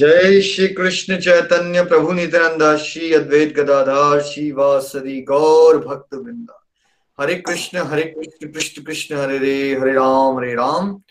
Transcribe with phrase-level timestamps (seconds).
[0.00, 6.66] जय श्री कृष्ण चैतन्य प्रभु नित्यानंदा श्री अद्वैत गदाधार श्री वासरी गौर भक्त वृंदा।
[7.20, 11.02] हरे कृष्ण हरे कृष्ण कृष्ण कृष्ण, हरे रे, Hare Ram Hare Ram.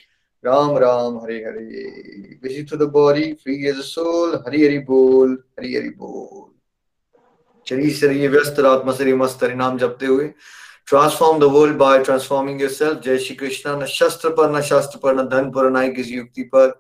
[0.46, 2.40] Ram Ram, Hare Hare.
[2.44, 6.50] Busy to the body free as soul Hari Hari बोल, हरि हरि बोल।
[7.68, 10.28] शरीर व्यस्त आत्मा शरीर मस्त हरि नाम जपते हुए
[10.88, 15.16] transform the world by transforming yourself जय श्री कृष्ण न शस्त्र पर, न शास्त्र पर,
[15.16, 16.80] न धन पर, न किसी युक्ति पर।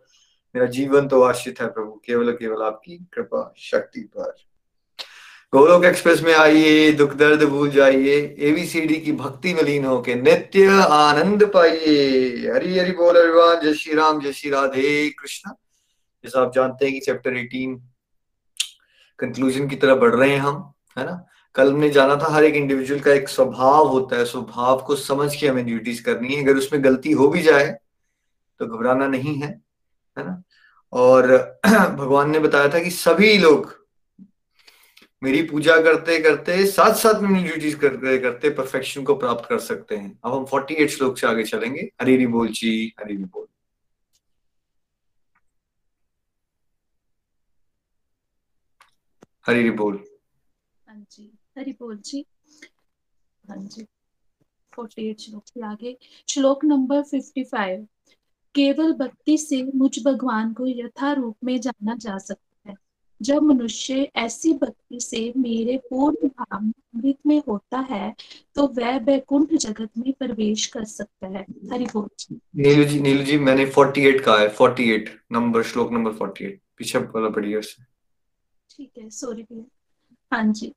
[0.55, 4.36] मेरा जीवन तो आश्रित है प्रभु, केवल केवल आपकी कृपा, शक्ति पर।
[5.53, 10.67] गौरव एक्सप्रेस में आइए, दुख दर्द भूल जाइए एबीसीडी की भक्ति में लीन होके नित्य
[10.89, 15.52] आनंद पाइए। हरी हरि बोल अभिमान, जय श्री राम, जय श्री राधे कृष्ण।
[16.23, 17.81] जैसा आप जानते हैं कि चैप्टर 18
[19.19, 21.25] कंक्लूजन की तरफ़ बढ़ रहे हैं हम, है ना?
[21.56, 25.36] कल हमने जाना था, हर एक इंडिविजुअल का एक स्वभाव होता है, स्वभाव को समझ
[25.36, 27.80] के हमें ड्यूटीज़ करनी है। अगर उसमें गलती हो भी जाए
[28.59, 29.69] तो घबराना नहीं है।
[30.20, 30.44] है ना?
[30.94, 31.28] और
[31.95, 33.80] भगवान ने बताया था कि सभी लोग
[35.23, 39.97] मेरी पूजा करते करते साथ साथ में ड्यूटीज़ करते करते परफेक्शन को प्राप्त कर सकते
[39.97, 43.47] हैं। अब हम 48 श्लोक से आगे चलेंगे। हरी बोल जी, हरी बोल।
[49.47, 50.03] हरी बोल।
[50.90, 52.25] हाँ जी, हरी बोल जी।
[53.50, 53.88] हाँ जी
[54.80, 55.97] 48 श्लोक से आगे।
[56.30, 57.88] श्लोक नंबर 55
[58.55, 62.75] केवल भक्ति से मुझ भगवान को यथा रूप में जाना जा सकता है।
[63.22, 68.16] जब मनुष्य ऐसी भक्ति से मेरे पूर्ण भाव अमृत में होता है
[68.56, 72.07] तो वह बैकुंठ जगत में प्रवेश कर सकता है। हरि बोल।
[72.56, 77.29] नीलू जी नीलू जी मैंने 48 कहा है 48 नंबर श्लोक नंबर 48 पीछे वाला
[77.29, 77.62] पढ़िए
[78.72, 79.66] ठीक है सॉरी भैया।
[80.31, 80.73] हाँ जी।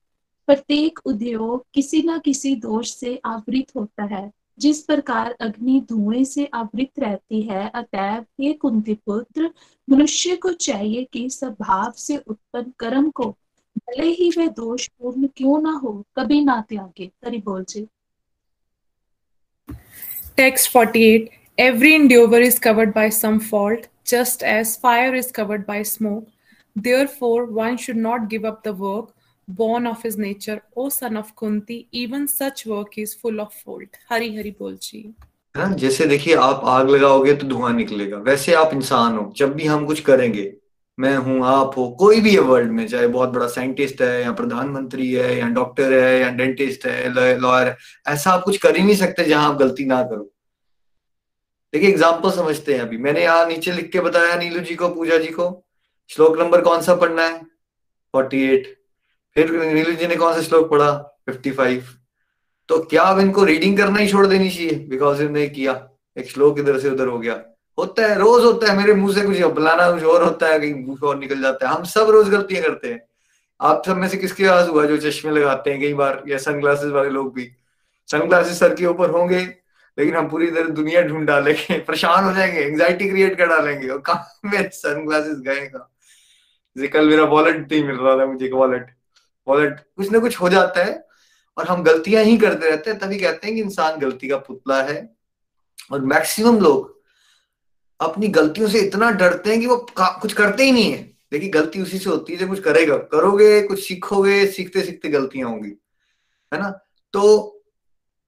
[0.46, 6.48] प्रत्येक उद्योग किसी ना किसी दोष से आवृत होता है। जिस प्रकार अग्नि धुएँ से
[6.54, 9.50] आवृत रहती है अतएव हे कुंती पुत्र,
[9.88, 13.28] मनुष्य को चाहिए कि स्वभाव से उत्पन्न कर्म को,
[13.78, 17.86] भले ही वे दोष पूर्ण क्यों ना हो, कभी ना त्यागे। करी बोल जी।
[20.36, 25.84] Text 48 every endeavour is covered by some fault just as fire is covered by
[25.84, 26.26] smoke
[26.76, 29.12] therefore one should not give up the work
[29.48, 33.98] born of his nature, O son of Kunti, even such work is full of fault.
[34.08, 35.14] Hari Hari बोल जी
[35.54, 39.66] हाँ जैसे देखिए आप आग लगाओगे तो धुआँ निकलेगा। वैसे आप इंसान हो जब भी
[39.66, 40.52] हम कुछ करेंगे
[40.98, 44.32] मैं हूँ आप हो कोई भी है वर्ल्ड में चाहे बहुत बड़ा साइंटिस्ट है या
[44.32, 47.76] प्रधानमंत्री है या डॉक्टर है या डेंटिस्ट है लॉयर है
[48.06, 50.28] ऐसा आप कुछ कर ही नहीं सकते जहाँ आप गलती ना करो।
[51.72, 55.18] देखिए एग्ज़ाम्पल समझते हैं अभी। मैंने यहाँ नीचे लिख के बताया नीलू जी को पूजा
[55.18, 55.48] जी को।
[56.10, 57.40] श्लोक नंबर कौन सा पढ़ना है?
[58.14, 58.76] फोर्टी एट
[59.34, 60.92] फिर नीलू जी ने कौन सा श्लोक पढ़ा?
[61.26, 61.84] फिफ्टी फाइव
[62.68, 64.70] तो क्या अब इनको रीडिंग करना ही छोड़ देनी चाहिए?
[64.70, 65.88] बिकॉज़ इन्होंने किया।
[66.18, 67.42] एक श्लोक इधर से उधर हो गया।
[67.78, 70.74] होता है, रोज होता है, मेरे मुँह से कुछ बुलाना, कुछ और होता है, कहीं
[70.74, 73.08] मुँह और निकल जाता है। हम सब रोज गलतियाँ करते हैं।
[73.60, 76.92] आप सब में से किसके पास हुआ जो चश्मे लगाते हैं कई बार, या सनग्लासेस
[76.92, 77.50] वाले लोग भी?
[78.10, 79.40] सनग्लासेस सर के ऊपर होंगे,
[79.98, 83.98] लेकिन हम पूरी तरह दुनिया ढूंढ डालेंगे, परेशान हो जाएँगे एंग्जाइटी क्रिएट कर डालेंगे। और
[83.98, 85.70] कहा मेरे सनग्लासेस गए
[86.88, 88.86] कल मेरा वॉलेट नहीं मिल रहा था, मुझे एक वॉलेट
[89.48, 91.08] वॉलेट कुछ ना कुछ हो जाता है
[91.58, 94.82] और हम गलतियाँ ही करते रहते हैं, तभी कहते हैं कि इंसान गलती का पुतला
[94.82, 95.16] है।
[95.92, 97.02] और मैक्सिमम लोग
[98.00, 101.82] अपनी गलतियों से इतना डरते हैं कि वो कुछ करते ही नहीं है। देखिए, गलती
[101.82, 105.72] उसी से होती है जब कुछ करेगा। करोगे, कुछ सीखोगे सीखते सीखते गलतियाँ होंगी।
[106.54, 106.70] है ना?
[107.12, 107.48] तो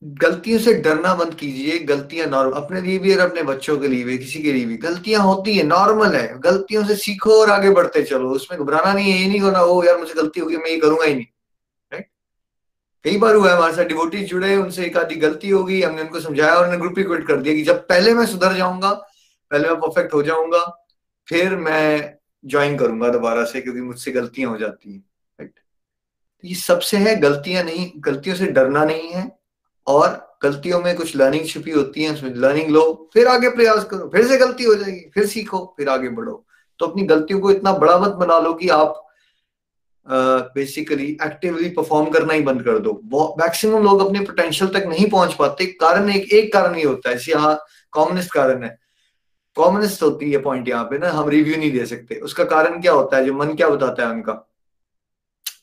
[0.05, 4.05] गलतियों से डरना बंद कीजिए, गलतियाँ नॉर्मल अपने लिए भी और अपने बच्चों के लिए
[4.05, 7.71] भी, किसी के लिए भी। गलतियाँ होती है, नॉर्मल है। गलतियों से सीखो और आगे
[7.71, 10.71] बढ़ते चलो। उसमें घबराना नहीं है, ये नहीं होना हो यार, मुझे गलती होगी मैं
[10.71, 11.25] ये करूँगा ही नहीं।
[11.93, 12.09] राइट
[13.05, 16.21] कई बार हुआ है, हमारे साथ डिवोटीज जुड़े, उनसे एक आधी गलती होगी हमने उनको
[16.21, 18.91] समझाया और ग्रुप ही क्विट कर दिया कि जब पहले मैं सुधर जाऊँगा,
[19.51, 20.65] पहले मैं परफेक्ट हो जाऊँगा,
[21.29, 22.15] फिर मैं
[22.45, 25.01] ज्वाइन करूँगा दोबारा से, क्योंकि मुझसे गलतियाँ हो जाती हैं।
[25.39, 25.53] राइट
[26.45, 29.44] ये सबसे है, गलतियाँ नहीं, गलतियों से डरना नहीं है।
[29.87, 34.09] और गलतियों में कुछ लर्निंग छिपी होती है, उसमें लर्निंग लो, फिर आगे प्रयास करो,
[34.09, 36.45] फिर से गलती हो जाएगी, फिर सीखो, फिर आगे बढ़ो।
[36.81, 39.01] तो अपनी गलतियों को इतना बड़ा मत बना लो कि आप
[40.07, 42.93] बेसिकली एक्टिवली परफॉर्म करना ही बंद कर दो।
[43.41, 47.17] मैक्सिमम लोग अपने पोटेंशियल तक नहीं पहुँच पाते। कारण एक एक कारण ये होता है
[47.29, 47.59] यहाँ
[47.93, 48.77] कॉमनिस्ट कारण है।
[49.57, 52.93] कॉमनिस्ट होती है पॉइंट यहाँ पे ना, हम रिव्यू नहीं दे सकते। उसका कारण क्या
[52.93, 53.25] होता है?
[53.27, 54.33] जो मन क्या बताता है उनका?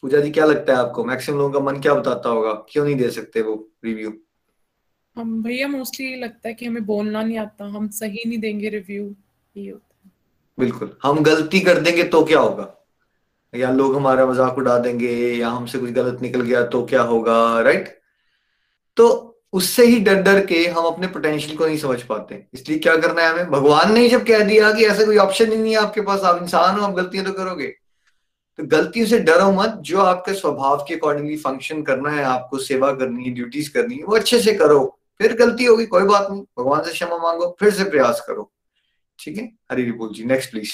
[0.03, 1.03] पूजा जी क्या लगता है आपको?
[1.05, 2.53] मैक्सिमम लोगों का मन क्या बताता होगा?
[2.69, 3.55] क्यों नहीं दे सकते वो
[3.85, 4.13] रिव्यू
[5.15, 9.03] हम भैया मोस्टली लगता है कि हमें बोलना नहीं आता। हम सही नहीं देंगे रिव्यू
[9.55, 10.11] ये होता है।
[10.57, 12.67] बिल्कुल। हम गलती कर देंगे तो क्या होगा?
[13.53, 17.35] या लोग हमारा मज़ाक उड़ा देंगे या हमसे कुछ गलत निकल गया तो क्या होगा
[17.61, 17.89] राइट
[18.97, 19.07] तो
[19.53, 23.21] उससे ही डर डर के हम अपने पोटेंशियल को नहीं समझ पाते। इसलिए क्या करना
[23.21, 23.49] है हमें?
[23.51, 26.41] भगवान ने जब कह दिया कि ऐसा कोई ऑप्शन ही नहीं है आपके पास। आप
[26.41, 27.73] इंसान हो आप गलतियाँ तो करोगे।
[28.57, 32.91] तो गलतियों से डरो मत, जो आपके स्वभाव के अकॉर्डिंगली फ़ंक्शन करना है, आपको सेवा
[32.93, 36.41] करनी है ड्यूटीज़ करनी है, वो अच्छे से करो। फिर गलती होगी, कोई बात नहीं,
[36.59, 38.51] भगवान से क्षमा मांगो, फिर से प्रयास करो।
[39.19, 39.45] ठीक है?
[39.71, 40.71] Hari repoll ji next please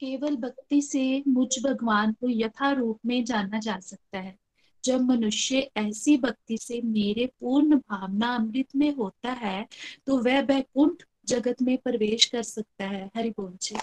[0.00, 4.38] केवल भक्ति से मुझ भगवान को यथा रूप में जाना जा सकता है।
[4.84, 9.66] जब मनुष्य ऐसी भक्ति से मेरे पूर्ण भावना अमृत में होता है
[10.06, 13.76] तो वह बैकुंठ जगत में प्रवेश कर सकता है हरि बोल जी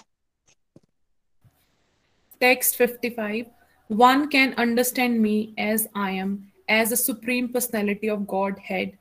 [2.40, 3.46] Text 55
[3.90, 6.32] One can understand me as I am,
[6.68, 8.92] as a supreme personality of Godhead,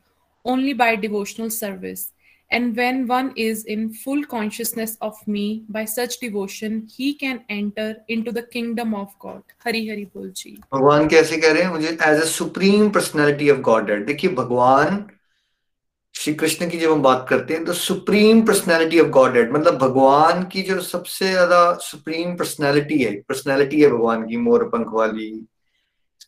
[0.46, 2.14] only by devotional service.
[2.52, 7.98] And when one is in full consciousness of me by such devotion, he can enter
[8.08, 9.44] into the kingdom of God.
[9.66, 10.54] Hari Hari Bol Ji.
[10.74, 15.06] भगवान कैसे कह रहे हैं मुझे as a supreme personality of God देखिए भगवान
[16.18, 20.44] श्री कृष्ण की जब हम बात करते हैं तो सुप्रीम पर्सनैलिटी ऑफ़ गॉड मतलब भगवान
[20.44, 25.30] की जो सबसे ज़्यादा सुप्रीम पर्सनैलिटी है पर्सनैलिटी है भगवान की, मोर पंख वाली।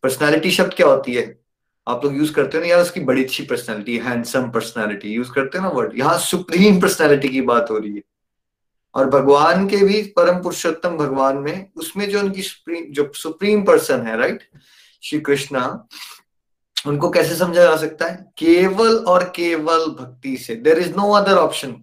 [0.04, 1.24] पर्सनैलिटी शब्द क्या होती है?
[1.88, 5.58] आप लोग यूज़ करते हो ना, यार उसकी बड़ी अच्छी पर्सनैलिटी हैंडसम पर्सनैलिटी यूज़ करते
[5.58, 8.02] हो ना वर्ड यहाँ सुप्रीम पर्सनैलिटी की बात हो रही है।
[8.96, 14.08] और भगवान के भी परम पुरुषोत्तम भगवान में, उसमें जो उनकी सुप्रीम जो सुप्रीम पर्सन
[14.08, 14.44] है राइट
[15.04, 15.66] श्री कृष्णा
[16.88, 18.16] उनको कैसे समझा जा सकता है?
[18.38, 21.76] केवल और केवल भक्ति से। There is no other option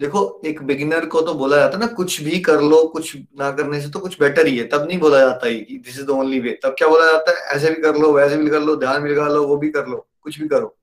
[0.00, 3.50] देखो, एक बिगिनर को तो बोला जाता है ना, कुछ भी कर लो, कुछ ना
[3.50, 6.10] करने से तो कुछ बेटर ही है। तब नहीं बोला जाता है this is the
[6.10, 7.56] only way तब क्या बोला जाता है?
[7.56, 9.86] ऐसे भी कर लो, वैसे भी कर लो, ध्यान भी लगा लो, वो भी कर
[9.86, 10.74] लो, कुछ भी करो।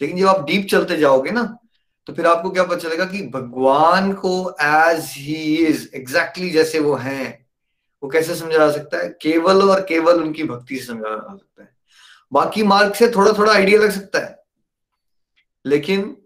[0.00, 1.42] लेकिन जब आप डीप चलते जाओगे ना
[2.06, 6.94] तो फिर आपको क्या पता चलेगा कि भगवान को एज ही इज़ एग्जैक्टली जैसे वो
[6.94, 7.46] हैं,
[8.02, 9.08] वो कैसे समझा जा सकता है?
[9.22, 11.75] केवल और केवल उनकी भक्ति से समझा जा सकता है।
[12.32, 14.38] बाकी मार्ग से थोड़ा थोड़ा आइडिया लग सकता है।
[15.66, 16.16] लेकिन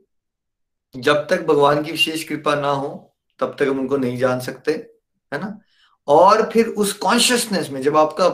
[0.97, 4.73] जब तक भगवान की विशेष कृपा ना हो, तब तक हम उनको नहीं जान सकते,
[5.32, 5.58] है ना?
[6.08, 8.29] और फिर उस कॉन्शियसनेस में जब आपका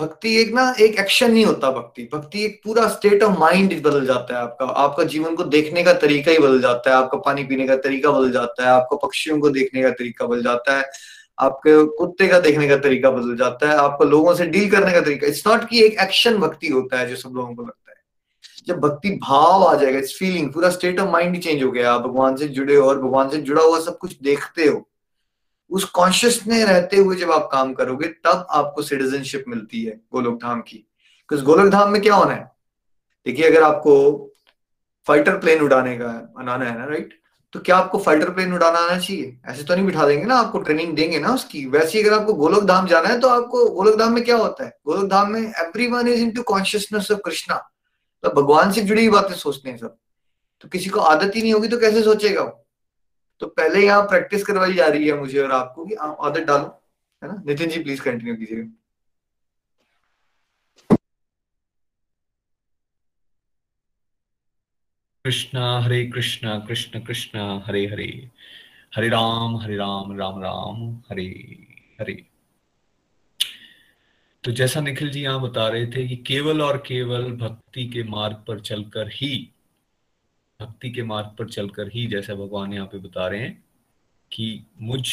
[0.00, 4.06] भक्ति एक ना, एक एक्शन नहीं होता भक्ति भक्ति एक पूरा स्टेट ऑफ़ माइंड बदल
[4.06, 7.44] जाता है आपका। आपका जीवन को देखने का तरीका ही बदल जाता है, आपका पानी
[7.44, 10.90] पीने का तरीका बदल जाता है, आपको पक्षियों को देखने का तरीका बदल जाता है
[11.38, 15.00] आपके कुत्ते का देखने का तरीका बदल जाता है, आपको लोगों से डील करने का
[15.00, 17.96] तरीका इट्स नॉट कि एक एक्शन भक्ति होता है जो सब लोगों को लगता है।
[18.66, 22.00] जब भक्ति भाव आ जाएगा इट्स फीलिंग पूरा स्टेट ऑफ़ माइंड चेंज हो गया, आप
[22.00, 24.86] भगवान से जुड़े हो और भगवान से जुड़ा हुआ सब कुछ देखते हो,
[25.70, 30.40] उस कॉन्शियस में रहते हुए जब आप काम करोगे, तब आपको सिटीजनशिप मिलती है गोलोक
[30.42, 30.84] धाम की।
[31.28, 32.50] क्योंकि गोलोक धाम में क्या होना है?
[33.26, 33.94] देखिए, अगर आपको
[35.06, 36.06] फाइटर प्लेन उड़ाने का,
[36.36, 37.14] बनाना है ना राइट
[37.54, 39.38] तो क्या आपको फाइटर प्लेन उड़ाना आना चाहिए?
[39.46, 42.64] ऐसे तो नहीं बिठा देंगे ना, आपको ट्रेनिंग देंगे ना उसकी। वैसे अगर आपको गोलक
[42.64, 44.70] धाम जाना है तो आपको गोलक धाम में क्या होता है?
[44.86, 45.40] गोलक धाम में
[45.86, 47.56] everyone is into consciousness of Krishna
[48.24, 49.96] तो भगवान से जुड़ी हुई बातें सोचते हैं सब।
[50.60, 52.64] तो किसी को आदत ही नहीं होगी तो कैसे सोचेगा वो?
[53.40, 56.80] तो पहले यहाँ प्रैक्टिस करवाई जा रही है मुझे और आपको कि आप आदत डालो,
[57.22, 57.42] है ना?
[57.46, 58.70] नितिन जी प्लीज़ कंटिन्यू कीजिएगा
[65.28, 68.30] कृष्णा हरे कृष्णा कृष्ण कृष्ण हरे हरे
[68.96, 71.26] हरे राम हरे राम राम राम हरे
[72.00, 72.26] हरे
[74.44, 78.36] तो जैसा निखिल जी यहाँ बता रहे थे कि केवल और केवल भक्ति के मार्ग
[78.48, 79.50] पर चलकर ही,
[80.62, 83.64] भक्ति के मार्ग पर चलकर ही जैसा भगवान यहाँ पे बता रहे हैं
[84.32, 85.08] कि मुझ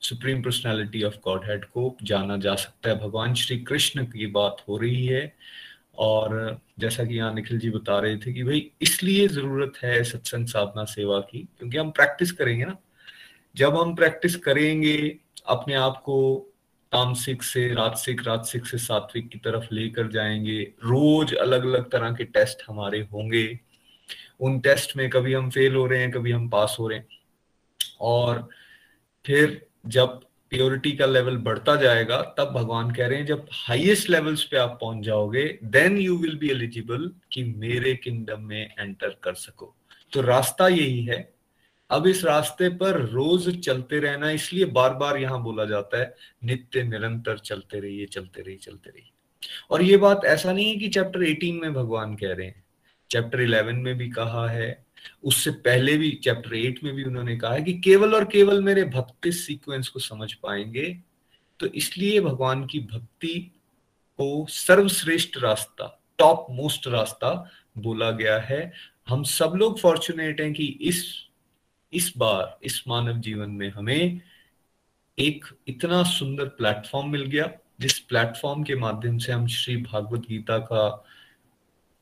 [0.00, 4.64] supreme personality of God head को जाना जा सकता है। भगवान श्री कृष्ण की बात
[4.68, 5.36] हो रही है
[5.98, 10.46] और जैसा कि यहाँ निखिल जी बता रहे थे कि भाई, इसलिए ज़रूरत है सत्संग
[10.46, 12.76] साधना सेवा की, क्योंकि हम प्रैक्टिस करेंगे ना।
[13.56, 16.46] जब हम प्रैक्टिस करेंगे, अपने आप को
[16.92, 22.24] तामसिक से, राजसिक राजसिक से सात्विक की तरफ़ लेकर जाएँगे। रोज अलग अलग तरह के
[22.24, 23.60] टेस्ट हमारे होंगे।
[24.40, 27.06] उन टेस्ट में कभी हम फेल हो रहे हैं, कभी हम पास हो रहे हैं।
[28.00, 28.48] और
[29.26, 34.44] फिर जब प्योरिटी का लेवल बढ़ता जाएगा, तब भगवान कह रहे हैं, जब हाईएस्ट लेवल्स
[34.44, 39.34] पे आप पहुँच जाओगे then you will be eligible कि मेरे किंगडम में एंटर कर
[39.34, 39.74] सको।
[40.12, 41.32] तो रास्ता यही है।
[41.90, 46.14] अब इस रास्ते पर रोज चलते रहना, इसलिए बार बार यहाँ बोला जाता है,
[46.44, 49.10] नित्य निरंतर चलते रहिए चलते रहिए चलते रहिए।
[49.70, 52.64] और ये बात ऐसा नहीं है कि चैप्टर 18 में भगवान कह रहे हैं।
[53.10, 54.86] चैप्टर 11 में भी कहा है
[55.24, 58.84] उससे पहले भी चैप्टर एट में भी उन्होंने कहा है कि केवल और केवल मेरे
[58.84, 60.98] भक्त सीक्वेंस को समझ पाएँगे
[61.60, 63.38] तो इसलिए भगवान की भक्ति
[64.18, 68.72] को सर्वश्रेष्ठ रास्ता टॉप मोस्ट रास्ता बोला गया है।
[69.08, 71.26] हम सब लोग फॉर्चुनेट हैं कि इस
[71.92, 74.20] इस बार, इस मानव जीवन में हमें
[75.18, 80.58] एक इतना सुंदर प्लेटफॉर्म मिल गया, जिस प्लेटफॉर्म के माध्यम से हम श्री भागवत गीता
[80.58, 81.04] का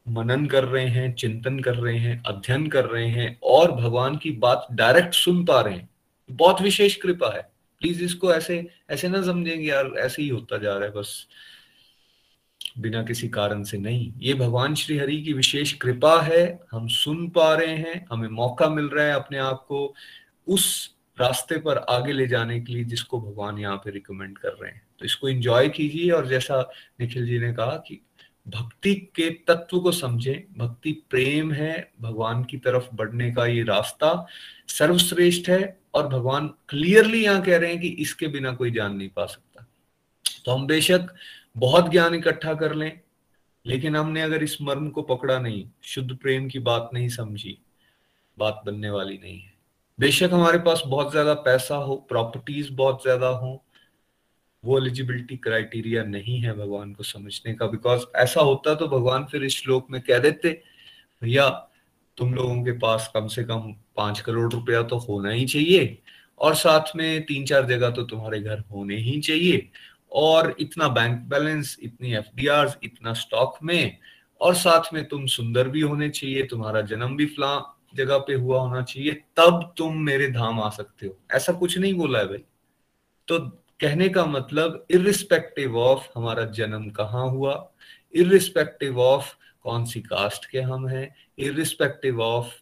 [0.08, 4.30] मनन कर रहे हैं, चिंतन कर रहे हैं, अध्ययन कर रहे हैं और भगवान की
[4.30, 5.88] बात डायरेक्ट सुन पा रहे हैं।
[6.30, 7.42] बहुत विशेष कृपा है।
[7.80, 11.26] प्लीज़ इसको ऐसे ऐसे ना समझेंगे यार ऐसे ही होता जा रहा है, बस
[12.78, 17.28] बिना किसी कारण से नहीं। ये भगवान श्री हरि की विशेष कृपा है। हम सुन
[17.28, 19.94] पा रहे हैं, हमें मौका मिल रहा है अपने आप को
[20.46, 24.70] उस रास्ते पर आगे ले जाने के लिए जिसको भगवान यहाँ पे रिकमेंड कर रहे
[24.70, 28.00] हैं। तो इसको एंजॉय कीजिए और जैसा निखिल जी ने कहा कि
[28.48, 34.26] भक्ति के तत्व को समझें। भक्ति प्रेम है, भगवान की तरफ़ बढ़ने का ये रास्ता
[34.68, 39.08] सर्वश्रेष्ठ है और भगवान क्लियरली यहाँ कह रहे हैं कि इसके बिना कोई जान नहीं
[39.08, 39.66] पा सकता।
[40.44, 41.14] तो हम बेशक
[41.56, 43.00] बहुत ज्ञान इकट्ठा कर लें,
[43.64, 47.58] लेकिन हमने अगर इस मर्म को पकड़ा नहीं, शुद्ध प्रेम की बात नहीं समझी,
[48.36, 49.52] बात बनने वाली नहीं है।
[49.98, 53.62] बेशक हमारे पास बहुत ज़्यादा पैसा हो प्रॉपर्टीज़ बहुत ज़्यादा हो
[54.64, 59.44] वो एलिजिबिलिटी क्राइटेरिया नहीं है भगवान को समझने का बिकॉज़ ऐसा होता तो भगवान फिर
[59.44, 60.50] इस श्लोक में कह देते,
[61.22, 61.48] भैया,
[62.18, 65.98] तुम लोगों के पास कम से कम पाँच करोड़ रुपया तो होना ही चाहिए,
[66.40, 69.68] और साथ में तीन चार जगह तो तुम्हारे घर होने ही चाहिए,
[70.12, 73.98] और इतना बैंक बैलेंस इतनी एफडीआर इतना स्टॉक में,
[74.40, 77.56] और साथ में तुम सुंदर भी होने चाहिए, तुम्हारा जन्म भी फला
[77.94, 81.94] जगह पे हुआ होना चाहिए, तब तुम मेरे धाम आ सकते हो। ऐसा कुछ नहीं
[81.94, 82.44] बोला है भाई।
[83.28, 83.38] तो
[83.80, 87.52] कहने का मतलब इरिस्पेक्टिव ऑफ़ हमारा जन्म कहाँ हुआ
[88.14, 89.32] इरिस्पेक्टिव ऑफ़
[89.62, 91.08] कौन सी कास्ट के हम हैं
[91.38, 92.52] इरिस्पेक्टिव ऑफ़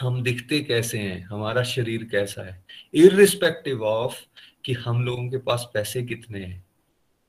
[0.00, 4.14] हम दिखते कैसे हैं, हमारा शरीर कैसा है इरिस्पेक्टिव ऑफ़
[4.64, 6.64] कि हम लोगों के पास पैसे कितने हैं,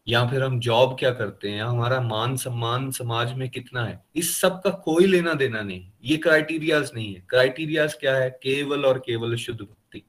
[0.07, 4.36] या फिर हम जॉब क्या करते हैं हमारा मान सम्मान समाज में कितना है, इस
[4.38, 9.00] सब का कोई लेना देना नहीं, ये क्राइटेरियाज नहीं है क्राइटेरियाज क्या है, केवल और
[9.00, 10.03] केवल शुद्ध भक्ति।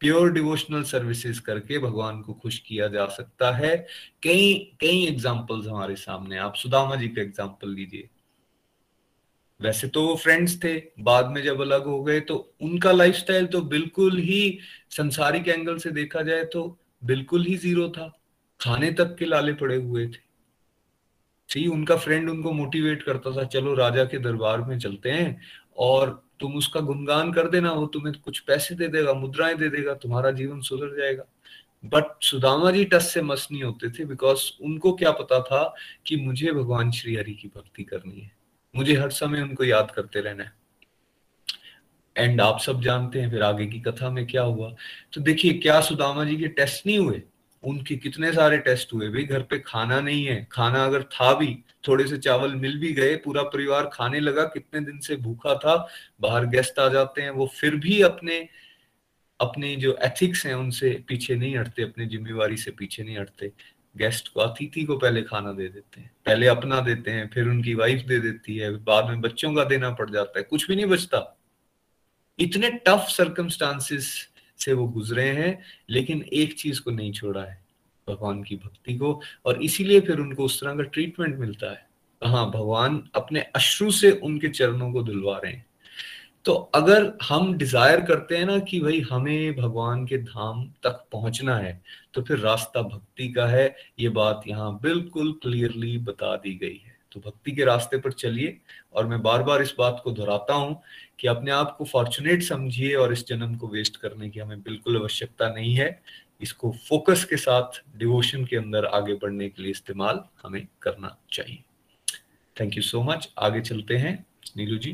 [0.00, 3.76] प्योर डिवोशनल सर्विसेज़ करके भगवान को खुश किया जा सकता है।
[4.22, 8.08] कई कई एग्जाम्पल्स हमारे सामने आप सुदामा जी का एग्ज़ाम्पल लीजिए।
[9.60, 13.60] वैसे तो वो फ्रेंड्स थे, बाद में जब अलग हो गए तो उनका लाइफस्टाइल तो
[13.62, 14.58] बिल्कुल ही
[14.90, 16.62] संसारिक एंगल से देखा जाए तो
[17.04, 18.08] बिल्कुल ही ज़ीरो था।
[18.60, 20.28] खाने तक के लाले पड़े हुए थे।
[21.48, 25.40] सही उनका फ्रेंड उनको मोटिवेट करता था, चलो राजा के दरबार में चलते हैं
[25.78, 29.94] और तुम उसका गुणगान कर देना, वो तुम्हें कुछ पैसे दे देगा, मुद्राएँ दे देगा,
[29.94, 31.24] तुम्हारा जीवन सुधर जाएगा।
[31.84, 35.74] बट सुदामा जी टस से मस नहीं होते थे बिकॉज़ उनको क्या पता था
[36.06, 38.32] कि मुझे भगवान श्री हरि की भक्ति करनी है।
[38.76, 40.52] मुझे हर समय उनको याद करते रहना है।
[42.16, 44.74] एंड आप सब जानते हैं, फिर आगे की कथा में क्या हुआ?
[45.12, 47.22] तो देखिए, क्या सुदामा जी के टेस्ट नहीं हुए?
[47.64, 49.08] उनके कितने सारे टेस्ट हुए?
[49.08, 52.92] भाई, घर पे खाना नहीं है। खाना अगर था भी थोड़े से चावल मिल भी
[52.92, 55.88] गए, पूरा परिवार खाने लगा, कितने दिन से भूखा था,
[56.20, 58.48] बाहर गेस्ट आ जाते हैं, वो फिर भी अपने
[59.40, 63.52] अपने जो एथिक्स हैं, उनसे पीछे नहीं हटते, अपनी जिम्मेवारी से पीछे नहीं हटते।
[63.96, 67.74] गेस्ट को अतिथि को पहले खाना दे देते हैं, पहले अपना देते हैं, फिर उनकी
[67.74, 70.86] वाइफ दे देती है, बाद में बच्चों का देना पड़ जाता है, कुछ भी नहीं
[70.86, 71.38] बचता।
[72.38, 74.12] इतने टफ सर्कमस्टांसिस
[74.58, 77.59] से वो गुजरे हैं, लेकिन एक चीज़ को नहीं छोड़ा है
[78.10, 81.88] भगवान की भक्ति को, और इसीलिए फिर उनको उस तरह का ट्रीटमेंट मिलता है।
[82.22, 85.66] हाँ भगवान अपने अश्रु से उनके चरणों को धुलवा रहे हैं।
[86.44, 91.56] तो अगर हम डिज़ायर करते हैं ना कि भाई हमें भगवान के धाम तक पहुँचना
[91.56, 91.80] है
[92.14, 96.98] तो फिर रास्ता भक्ति का है। ये बात यहाँ बिल्कुल क्लियरली बता दी गई है।
[97.12, 98.56] तो भक्ति के रास्ते पर चलिए,
[98.94, 100.80] और मैं बार बार इस बात को दोहराता हूँ
[101.18, 104.96] कि अपने आप को फॉर्चुनेट समझिए और इस जन्म को वेस्ट करने की हमें बिल्कुल
[104.96, 105.90] आवश्यकता नहीं है।
[106.42, 111.62] इसको फोकस के साथ डिवोशन के अंदर आगे बढ़ने के लिए इस्तेमाल हमें करना चाहिए।
[112.60, 114.92] थैंक यू सो मच आगे चलते हैं। नीलू जी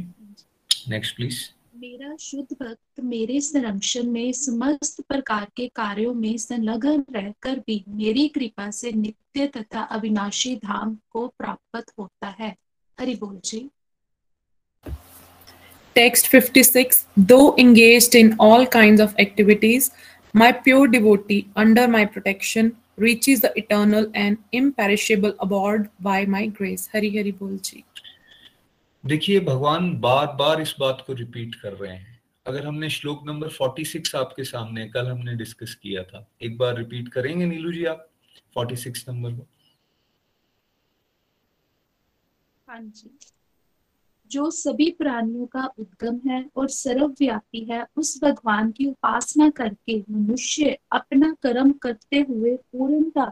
[0.89, 1.45] नेक्स्ट प्लीज़
[1.77, 8.29] मेरा शुद्ध भक्त मेरे संरक्षण में समस्त प्रकार के कार्यों में संलग्न रहकर भी मेरी
[8.29, 12.57] कृपा से नित्य तथा अविनाशी धाम को प्राप्त होता है।
[13.01, 13.71] हरि बोल जी।
[15.97, 19.91] Text 56 Though engaged in all kinds of activities,
[20.37, 26.89] my pure devotee, under my protection, reaches the eternal and imperishable abode by my grace.
[26.93, 27.85] Hari Hari Bol Ji.
[29.05, 33.51] देखिए भगवान बार बार इस बात को रिपीट कर रहे हैं अगर हमने श्लोक नंबर
[33.53, 38.07] 46 आपके सामने कल हमने डिस्कस किया था एक बार रिपीट करेंगे नीलू जी आप
[38.59, 39.47] 46 नंबर को
[42.69, 43.11] हाँ जी
[44.31, 50.79] जो सभी प्राणियों का उद्गम है और सर्वव्यापी है, उस भगवान की उपासना करके मनुष्य
[50.93, 53.25] अपना कर्म करते हुए पूर्णता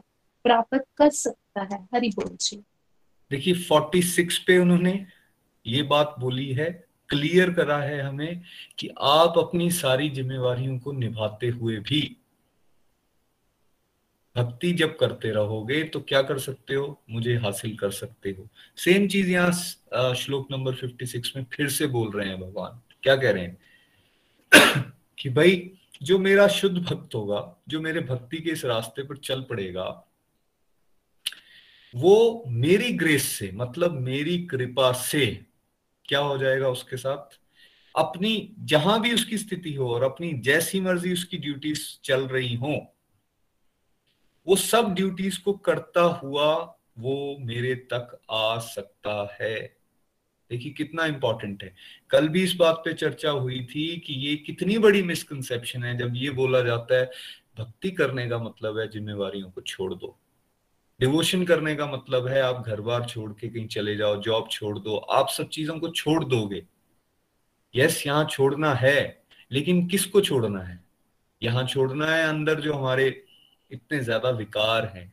[0.44, 2.62] प्राप्त कर सकता है। हरि बोल जी।
[3.30, 5.06] देखिए 46 पे उन्होंने
[5.66, 8.42] ये बात बोली है क्लियर करा है हमें
[8.78, 12.16] कि आप अपनी सारी जिम्मेवारियों को निभाते हुए भी
[14.36, 17.02] भक्ति जब करते रहोगे तो क्या कर सकते हो?
[17.10, 19.52] मुझे हासिल कर सकते हो। सेम चीज़ यहाँ
[20.14, 23.58] श्लोक नंबर 56 में फिर से बोल रहे हैं भगवान। क्या कह रहे हैं?
[25.18, 25.70] कि भाई,
[26.02, 30.04] जो मेरा शुद्ध भक्त होगा, जो मेरे भक्ति के इस रास्ते पर चल पड़ेगा,
[31.96, 35.44] वो मेरी ग्रेस से मतलब मेरी कृपा से
[36.04, 37.40] क्या हो जाएगा उसके साथ?
[37.98, 42.93] अपनी जहाँ भी उसकी स्थिति हो और अपनी जैसी मर्ज़ी उसकी ड्यूटीज़ चल रही हो
[44.46, 49.76] वो सब ड्यूटीज़ को करता हुआ वो मेरे तक आ सकता है।
[50.50, 51.74] देखिए, कितना इंपॉर्टेंट है।
[52.10, 56.12] कल भी इस बात पे चर्चा हुई थी कि ये कितनी बड़ी मिसकंसेप्शन है, जब
[56.16, 57.10] ये बोला जाता है,
[57.58, 60.18] भक्ति करने का मतलब है जिम्मेवारियों को छोड़ दो।
[61.00, 64.78] डिवोशन करने का मतलब है आप घर बार छोड़ के कहीं चले जाओ जॉब छोड़
[64.78, 66.66] दो, आप सब चीज़ों को छोड़ दोगे।
[67.76, 70.84] यस यहाँ छोड़ना है, लेकिन किसको छोड़ना है?
[71.42, 73.23] यहाँ छोड़ना है अंदर जो हमारे
[73.70, 75.12] इतने ज़्यादा विकार हैं।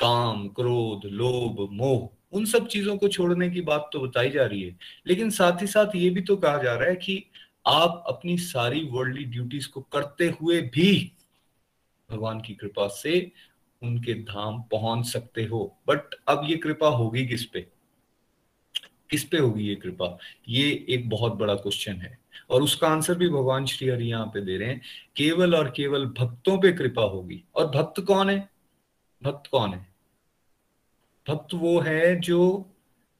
[0.00, 4.62] काम, क्रोध, लोभ, मोह, उन सब चीज़ों को छोड़ने की बात तो बताई जा रही
[4.62, 7.24] है। लेकिन साथ ही साथ ये भी तो कहा जा रहा है कि
[7.66, 11.12] आप अपनी सारी वर्ल्डली ड्यूटीज़ को करते हुए भी
[12.10, 13.32] भगवान की कृपा से
[13.82, 17.66] उनके धाम पहुँच सकते हो। बट अब ये कृपा होगी किस पे?
[19.10, 20.18] किस पे होगी ये कृपा?
[20.48, 22.18] ये एक बहुत बड़ा क्वेश्चन है।
[22.50, 24.82] और उसका आंसर भी भगवान श्री हरि यहाँ पे दे रहे हैं।
[25.16, 28.48] केवल और केवल भक्तों पे कृपा होगी। और भक्त कौन है?
[29.22, 29.94] भक्त कौन है?
[31.28, 32.70] भक्त वो है जो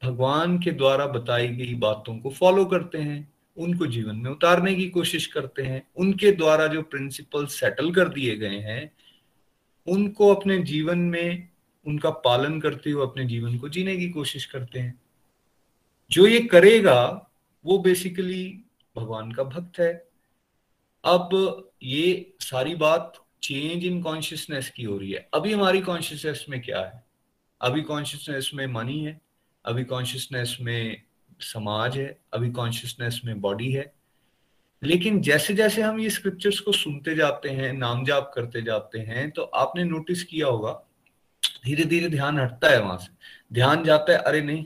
[0.05, 4.89] भगवान के द्वारा बताई गई बातों को फॉलो करते हैं, उनको जीवन में उतारने की
[4.89, 8.93] कोशिश करते हैं, उनके द्वारा जो प्रिंसिपल सेटल कर दिए गए हैं,
[9.87, 11.49] उनको अपने जीवन में,
[11.87, 15.01] उनका पालन करते हुए अपने जीवन को जीने की कोशिश करते हैं।
[16.11, 17.31] जो ये करेगा,
[17.67, 18.61] वो बेसिकली
[18.97, 19.93] भगवान का भक्त है।
[21.05, 26.61] अब ये सारी बात चेंज इन कॉन्शियसनेस की हो रही है। अभी हमारी कॉन्शियसनेस में
[26.63, 27.05] क्या है?
[27.61, 29.21] अभी कॉन्शियसनेस में मनी है,
[29.65, 31.03] अभी कॉन्शियसनेस में
[31.41, 33.93] समाज है, अभी कॉन्शियसनेस में बॉडी है।
[34.83, 39.31] लेकिन जैसे जैसे हम ये स्क्रिप्चर्स को सुनते जाते हैं नाम जाप करते जाते हैं
[39.31, 40.73] तो आपने नोटिस किया होगा,
[41.65, 43.15] धीरे धीरे ध्यान हटता है वहाँ से।
[43.55, 44.65] ध्यान जाता है, अरे नहीं,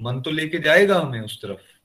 [0.00, 1.75] मन तो लेके जाएगा हमें उस तरफ़।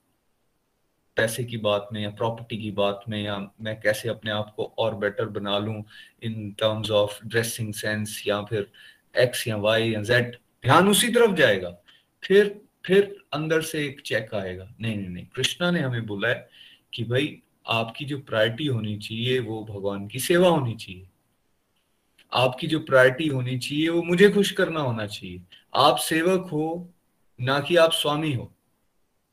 [1.17, 4.73] पैसे की बात में या प्रॉपर्टी की बात में या मैं कैसे अपने आप को
[4.77, 5.83] और बेटर बना लूँ
[6.23, 8.71] in terms of dressing sense या फिर
[9.17, 11.77] एक्स या वाई या जेड ध्यान उसी तरफ़ जाएगा।
[12.23, 16.49] फिर फिर अंदर से एक चेक आएगा। नहीं नहीं नहीं, कृष्णा ने हमें बोला है
[16.93, 21.07] कि भाई आपकी जो प्रायोरिटी होनी चाहिए वो भगवान की सेवा होनी चाहिए।
[22.33, 25.41] आपकी जो प्रायोरिटी होनी चाहिए वो मुझे खुश करना होना चाहिए।
[25.75, 26.93] आप सेवक हो,
[27.41, 28.53] ना कि आप स्वामी हो।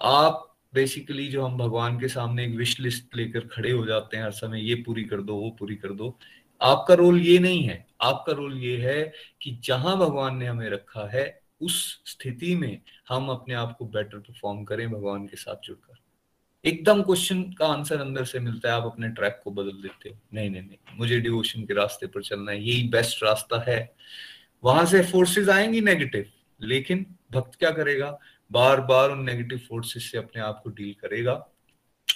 [0.03, 4.24] आप बेसिकली जो हम भगवान के सामने एक विश लिस्ट लेकर खड़े हो जाते हैं,
[4.24, 6.18] हर समय ये पूरी कर दो, वो पूरी कर दो,
[6.62, 11.09] आपका रोल ये नहीं है। आपका रोल ये है कि जहाँ भगवान ने हमें रखा
[11.09, 15.94] है, उस स्थिति में हम अपने आप को बेटर परफॉर्म करें, भगवान के साथ जुड़कर।
[16.64, 20.18] एकदम क्वेश्चन का आंसर अंदर से मिलता है, आप अपने ट्रैक को बदल देते हो।
[20.35, 23.94] नहीं नहीं नहीं, मुझे डिवोशन के रास्ते पर चलना है, यही बेस्ट रास्ता है।
[24.64, 26.26] वहाँ से फोर्सेस आएँगी नेगेटिव
[26.61, 28.18] लेकिन भक्त क्या करेगा?
[28.50, 31.32] बार बार उन नेगेटिव फोर्सेस से अपने आप को डील करेगा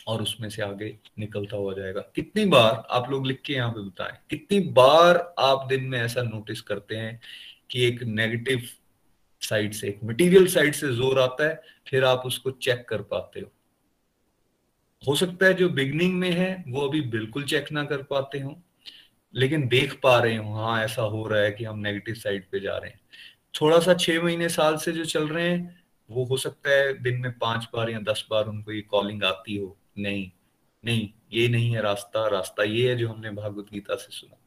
[0.07, 3.81] और उसमें से आगे निकलता हुआ जाएगा। कितनी बार आप लोग लिख के यहाँ पे
[3.81, 7.21] बताएँ, कितनी बार आप दिन में ऐसा नोटिस करते हैं
[7.71, 8.69] कि एक नेगेटिव
[9.43, 13.41] साइड से, एक मटेरियल साइड से ज़ोर आता है, फिर आप उसको चेक कर पाते
[13.41, 13.51] हो।
[15.03, 18.61] हो सकता है जो बिगनिंग में है, वो अभी बिल्कुल चेक ना कर पाते हो,
[19.35, 22.61] लेकिन देख पा रहे हो हाँ ऐसा हो रहा है कि हम नेगेटिव साइड पे
[22.61, 23.01] जा रहे हैं।
[23.55, 25.82] थोड़ा सा छह महीने साल से जो चल रहे हैं
[26.13, 29.57] वो हो सकता है दिन में पाँच बार या दस बार उनको ये कॉलिंग आती
[29.57, 30.31] हो। नहीं
[30.85, 34.39] नहीं, ये नहीं है रास्ता। रास्ता ये है जो हमने भागवत गीता से सुना।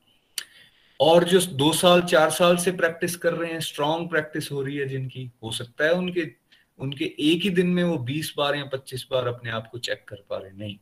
[0.99, 4.77] और जो दो साल, चार साल से प्रैक्टिस कर रहे हैं स्ट्रॉन्ग प्रैक्टिस हो रही
[4.77, 6.31] है जिनकी, हो सकता है उनके
[6.79, 10.03] उनके एक ही दिन में वो बीस बार या पच्चीस बार अपने आप को चेक
[10.07, 10.77] कर पा रहे नहीं,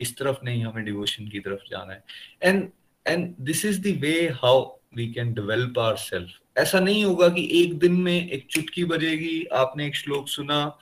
[0.00, 2.04] इस तरफ़ नहीं, हमें डिवोशन की तरफ़ जाना है।
[2.42, 2.68] And
[3.06, 4.12] and this is the way
[4.42, 4.60] how
[4.96, 9.44] we can develop our self ऐसा नहीं होगा कि एक दिन में एक चुटकी बजेगी,
[9.44, 10.78] आपने एक श्लोक सुना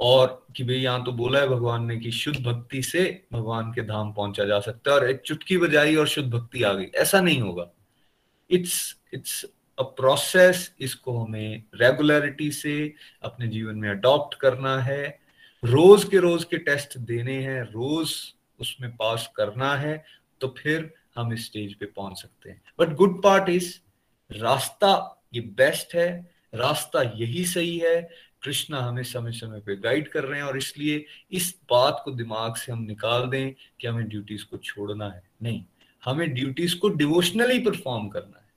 [0.00, 3.82] और कि भाई यहाँ तो बोला है भगवान ने कि शुद्ध भक्ति से भगवान के
[3.82, 7.20] धाम पहुँचा जा सकता है और एक चुटकी बजाई और शुद्ध भक्ति आ गई। ऐसा
[7.20, 7.70] नहीं होगा।
[8.50, 9.44] इट्स इट्स
[9.78, 15.06] अ प्रोसेस इसको हमें रेगुलरिटी से अपने जीवन में अडॉप्ट करना है।
[15.62, 18.14] रोज के रोज के टेस्ट देने हैं, रोज
[18.60, 20.04] उसमें पास करना है
[20.40, 23.74] तो फिर हम इस स्टेज पे पहुँच सकते हैं। बट गुड पार्ट इज़
[24.36, 28.10] रास्ता ये बेस्ट है, रास्ता यही सही है।
[28.42, 32.54] कृष्णा हमें समय समय पे गाइड कर रहे हैं और इसलिए इस बात को दिमाग
[32.54, 35.64] से हम निकाल दें कि हमें ड्यूटीज़ को छोड़ना है। नहीं,
[36.04, 38.48] हमें ड्यूटीज़ को डिवोशनली परफॉर्म करना है।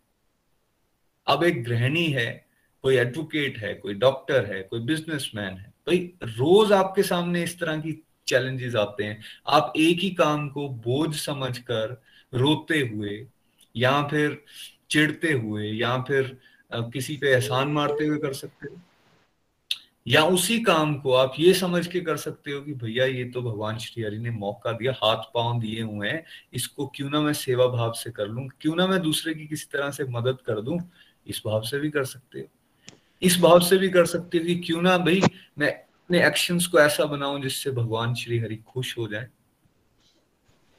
[1.28, 2.46] अब एक गृहिणी है,
[2.84, 7.78] कोई एडवोकेट है, कोई डॉक्टर है, कोई बिजनेसमैन है, भाई रोज आपके सामने इस तरह
[7.78, 12.02] की चैलेंजेस आते हैं। आप एक ही काम को बोझ समझकर
[12.34, 13.28] रोते हुए
[13.76, 14.44] या फिर
[14.90, 16.38] चिढ़ते हुए या फिर
[16.74, 18.82] किसी पे एहसान मारते हुए कर सकते हो?
[20.08, 23.42] या उसी काम को आप ये समझ के कर सकते हो कि भैया ये तो
[23.42, 27.34] भगवान श्री हरि ने मौका दिया, हाथ पाँव दिए हुए हैं, इसको क्यों ना मैं
[27.34, 28.48] सेवा भाव से कर लूँ?
[28.62, 30.80] क्यों ना मैं दूसरे की किसी तरह से मदद कर दूँ?
[31.28, 32.46] इस भाव से भी कर सकते हो।
[33.22, 35.22] इस भाव से भी कर सकते हो कि क्यों ना, भाई,
[35.60, 39.28] मैं अपने एक्शंस को ऐसा बनाऊँ जिससे भगवान श्री हरि खुश हो जाए।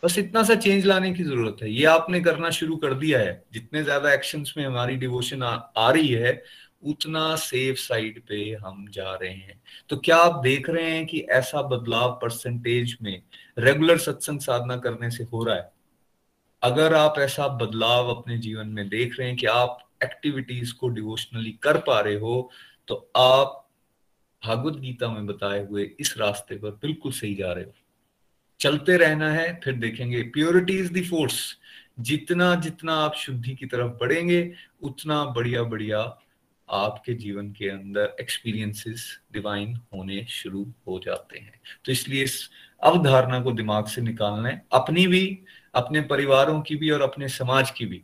[0.06, 3.44] बस इतना सा चेंज लाने की ज़रूरत है। ये आपने करना शुरू कर दिया है।
[3.52, 6.42] जितने ज़्यादा एक्शन में हमारी डिवोशन आ, आ रही है
[6.84, 11.20] उतना सेफ़ साइड पे हम जा रहे हैं। तो क्या आप देख रहे हैं कि
[11.30, 13.22] ऐसा बदलाव परसेंटेज में
[13.58, 15.70] रेगुलर सत्संग साधना करने से हो रहा है?
[16.62, 21.52] अगर आप ऐसा बदलाव अपने जीवन में देख रहे हैं कि आप एक्टिविटीज़ को डिवोशनली
[21.62, 22.50] कर पा रहे हो
[22.88, 23.62] तो आप
[24.42, 27.72] भागवत गीता में बताए हुए इस रास्ते पर बिल्कुल सही जा रहे हो।
[28.60, 31.56] चलते रहना है, फिर देखेंगे। प्योरिटी इज़ फोर्स
[32.00, 36.18] जितना जितना आप शुद्धि की तरफ़ बढ़ेंगे, उतना बढ़िया बढ़िया
[36.70, 42.50] आपके जीवन के अंदर एक्सपीरियंसेस डिवाइन होने शुरू हो जाते हैं। तो इसलिए इस
[42.82, 45.38] अवधारणा को दिमाग से निकालना है। अपनी भी,
[45.74, 48.02] अपने परिवारों की भी और अपने समाज की भी।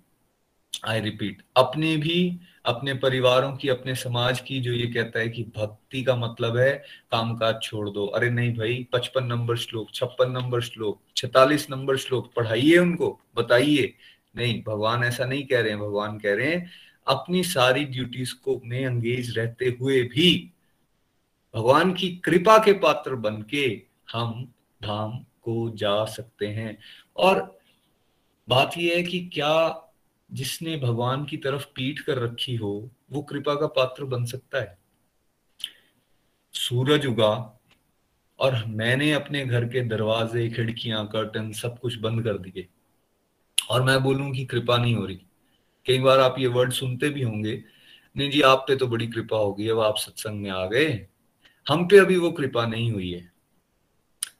[0.87, 5.43] आई रिपीट अपने भी अपने परिवारों की, अपने समाज की जो ये कहता है कि
[5.43, 6.73] भक्ति का मतलब है
[7.13, 12.33] कामकाज छोड़ दो। अरे नहीं भाई, पचपन नंबर श्लोक, छप्पन नंबर श्लोक, छतालीस नंबर श्लोक
[12.37, 13.95] पढ़ाइए उनको, बताइए।
[14.37, 16.71] नहीं, भगवान ऐसा नहीं कह रहे हैं, भगवान कह रहे हैं,
[17.07, 20.53] अपनी सारी ड्यूटीज़ को में अंगेज रहते हुए भी
[21.55, 26.79] भगवान की कृपा के पात्र बन के हम धाम को जा सकते हैं।
[27.17, 27.59] और
[28.49, 29.82] बात यह है कि क्या
[30.33, 34.79] जिसने भगवान की तरफ़ पीठ कर रखी हो, वो कृपा का पात्र बन सकता है।
[36.53, 37.61] सूरज उगा
[38.39, 42.69] और मैंने अपने घर के दरवाजे, खिड़कियाँ कर्टन सब कुछ बंद कर दिए।
[43.71, 45.21] और मैं बोलूँ कि कृपा नहीं हो रही।
[45.87, 47.65] कई बार आप ये वर्ड सुनते भी होंगे,
[48.17, 51.07] नहीं जी, आप पे तो बड़ी कृपा होगी, अब आप सत्संग में आ गए।
[51.69, 53.33] हम पे अभी वो कृपा नहीं हुई है।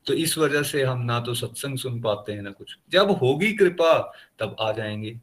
[0.07, 3.53] तो इस वजह से हम ना तो सत्संग सुन पाते हैं, ना कुछ। जब होगी
[3.53, 5.21] कृपा, तब आ जाएँगे।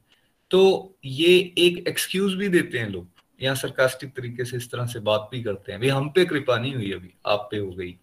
[0.52, 3.08] तो ये एक एक्सक्यूज भी देते हैं लोग
[3.42, 6.58] यहाँ सरकास्टिक तरीके से इस तरह से बात भी करते हैं। भाई, हम पे कृपा
[6.58, 7.96] नहीं हुई अभी, आप पे हो गई।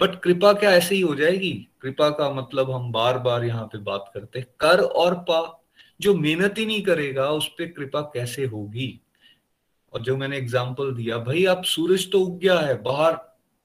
[0.00, 1.68] बट कृपा क्या ऐसे ही हो जाएगी?
[1.80, 5.64] कृपा का मतलब हम बार बार यहाँ पे बात करते हैं। कर और पा,
[6.00, 9.00] जो मेहनत ही नहीं करेगा, उस पर कृपा कैसे होगी?
[9.92, 13.12] और जो मैंने एग्ज़ाम्पल दिया, भाई, आप सूरज तो उग गया है, बाहर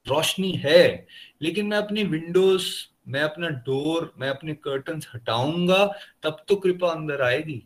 [0.06, 1.06] रोशनी है,
[1.42, 2.64] लेकिन मैं अपनी विंडोज़
[3.10, 7.62] मैं अपना डोर मैं अपने कर्टन हटाऊँगा, तब तो कृपा अंदर आएगी।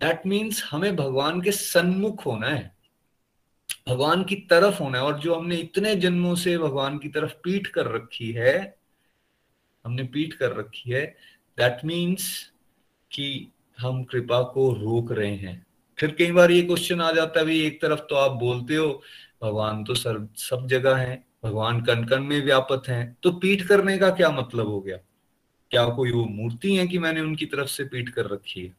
[0.00, 2.76] दैट मीन्स हमें भगवान के सन्मुख होना है।
[3.88, 7.66] भगवान की तरफ़ होना है। और जो हमने इतने जन्मों से भगवान की तरफ़ पीठ
[7.66, 8.78] कर रखी है,
[9.84, 11.16] हमने पीठ कर रखी है
[11.58, 12.52] दैट मीन्स
[13.12, 15.66] कि हम कृपा को रोक रहे हैं।
[15.98, 19.02] फिर कई बार ये क्वेश्चन आ जाता है, भाई एक तरफ़ तो आप बोलते हो,
[19.42, 23.98] भगवान तो सर सब जगह है। भगवान कण कण में व्यापत हैं। तो पीठ करने
[23.98, 24.96] का क्या मतलब हो गया?
[25.70, 28.76] क्या कोई वो मूर्ति है कि मैंने उनकी तरफ़ से पीठ कर रखी है?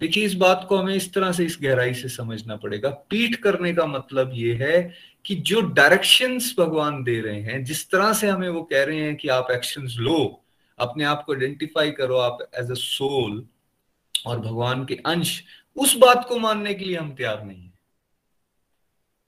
[0.00, 3.74] देखिए, इस बात को हमें इस तरह से इस गहराई से समझना पड़ेगा। पीठ करने
[3.74, 8.48] का मतलब ये है कि जो डायरेक्शंस भगवान दे रहे हैं, जिस तरह से हमें
[8.48, 10.44] वो कह रहे हैं कि आप एक्शंस लो,
[10.78, 13.46] अपने आप को आइडेंटिफाई करो आप एज अ सोल
[14.26, 15.42] और भगवान के अंश,
[15.76, 17.65] उस बात को मानने के लिए हम तैयार नहीं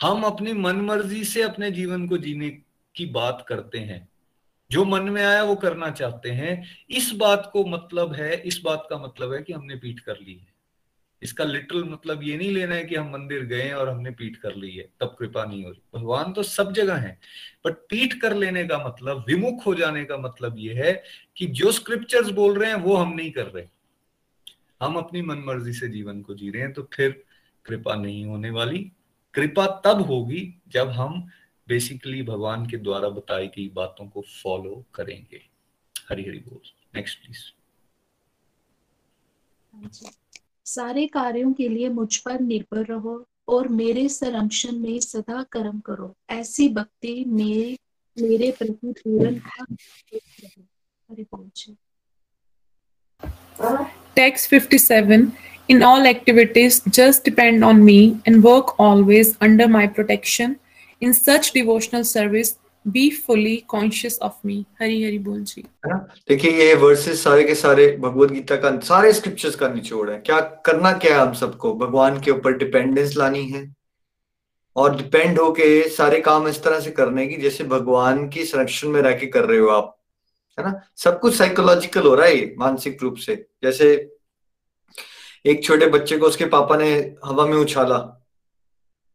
[0.02, 2.50] हम अपनी मन मर्ज़ी से अपने जीवन को जीने
[2.96, 4.08] की बात करते हैं।
[4.70, 8.86] जो मन में आया वो करना चाहते हैं। इस बात को मतलब है, इस बात
[8.90, 10.58] का मतलब है कि हमने पीठ कर ली है।
[11.22, 14.54] इसका लिटरल मतलब ये नहीं लेना है कि हम मंदिर गए और हमने पीठ कर
[14.54, 17.18] ली है। तब कृपा नहीं हो रही। भगवान तो सब जगह है।
[17.66, 21.04] बट पीठ कर लेने का मतलब विमुख हो जाने का मतलब ये है
[21.36, 23.64] कि जो स्क्रिप्चर्स बोल रहे हैं वो हम नहीं कर रहे।
[24.82, 27.24] हम अपनी मन मर्ज़ी से जीवन को जी रहे हैं तो फिर
[27.64, 28.92] कृपा नहीं होने वाली।
[29.38, 31.28] कृपा तब होगी जब हम
[31.68, 35.40] बेसिकली भगवान के द्वारा बताई गई बातों को फॉलो करेंगे।
[36.08, 36.60] हरी हरी बोल।
[36.94, 37.38] नेक्स्ट प्लीज़
[40.64, 46.16] सारे कार्यों के लिए मुझ पर निर्भर रहो और मेरे संरक्षण में सदा कर्म करो।
[46.30, 47.78] ऐसी भक्ति मेरे
[48.16, 49.36] मेरे प्रति पूर्ण
[51.10, 51.76] हरि बोल। जी
[54.18, 55.32] Text 57
[55.68, 60.58] In all activities, just depend on me and work always under my protection.
[61.02, 64.64] In such devotional service, be fully conscious of me.
[64.78, 65.64] Hari Hari Bol Ji.
[66.28, 70.40] देखिए ये वर्सेस सारे के सारे भगवत गीता का सारे स्क्रिप्चर्स का निचोड़ है क्या
[70.66, 73.64] करना क्या है हम सबको भगवान के ऊपर डिपेंडेंस लानी है
[74.76, 79.00] और डिपेंड होके सारे काम इस तरह से करने की जैसे भगवान की संरक्षण में
[79.02, 79.96] रह के कर रहे हो आप
[80.58, 83.96] है ना सब कुछ साइकोलॉजिकल हो रहा है मानसिक रूप से जैसे
[85.44, 86.90] एक छोटे बच्चे को उसके पापा ने
[87.24, 87.98] हवा में उछाला।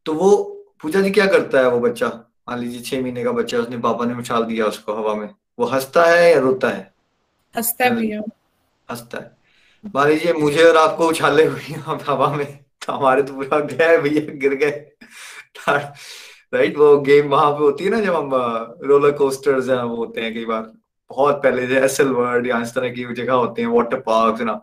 [0.06, 0.36] तो वो
[0.82, 2.08] पूजा जी क्या करता है वो बच्चा?
[2.50, 5.66] मान लीजिए छह महीने का बच्चा उसने पापा ने उछाल दिया उसको हवा में। वो
[5.68, 6.92] हंसता है या रोता है?
[7.56, 8.20] हंसता भी है।
[8.88, 9.32] हंसता है।
[9.86, 11.76] मान लीजिए मुझे और आपको उछाले हुए
[12.08, 12.46] हवा में
[12.86, 14.72] तो हमारे तो पूरा गए भैया गिर गए।
[15.70, 18.30] राइट वो गेम वहाँ पे होती है ना जब हम
[18.84, 20.72] रोलर कोस्टर्स हैं वो होते हैं कई बार।
[21.12, 24.54] बहुत पहले जो एस एल या इस तरह की जगह होते हैं वाटर पार्क ना।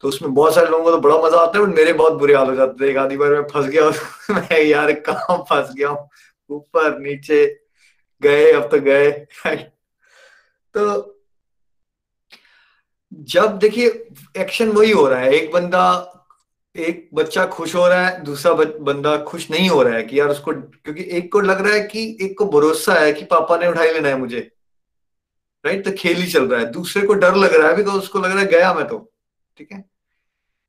[0.00, 2.34] तो उसमें बहुत सारे लोगों को तो बड़ा मज़ा आता है बट मेरे बहुत बुरे
[2.34, 3.90] हाल हो जाते थे। एक आधी बार मैं फंस गया
[4.30, 6.08] मैं यार, कहा फंस गया
[6.50, 7.60] ऊपर, नीचे,
[8.22, 9.26] गए, अब तो गए।
[10.74, 11.16] तो
[13.12, 16.12] जब देखिए एक्शन वही हो रहा है। एक बंदा,
[16.76, 20.28] एक बच्चा खुश हो रहा है, दूसरा बंदा खुश नहीं हो रहा है कि यार
[20.28, 23.68] उसको, क्योंकि एक को लग रहा है कि, एक को भरोसा है कि पापा ने
[23.68, 24.50] उठाई लेना है मुझे।
[25.66, 28.18] राइट तो खेल ही चल रहा है। दूसरे को डर लग रहा है बिकॉज़ उसको
[28.18, 29.12] लग रहा है, गया मैं तो।
[29.60, 29.84] ठीक है?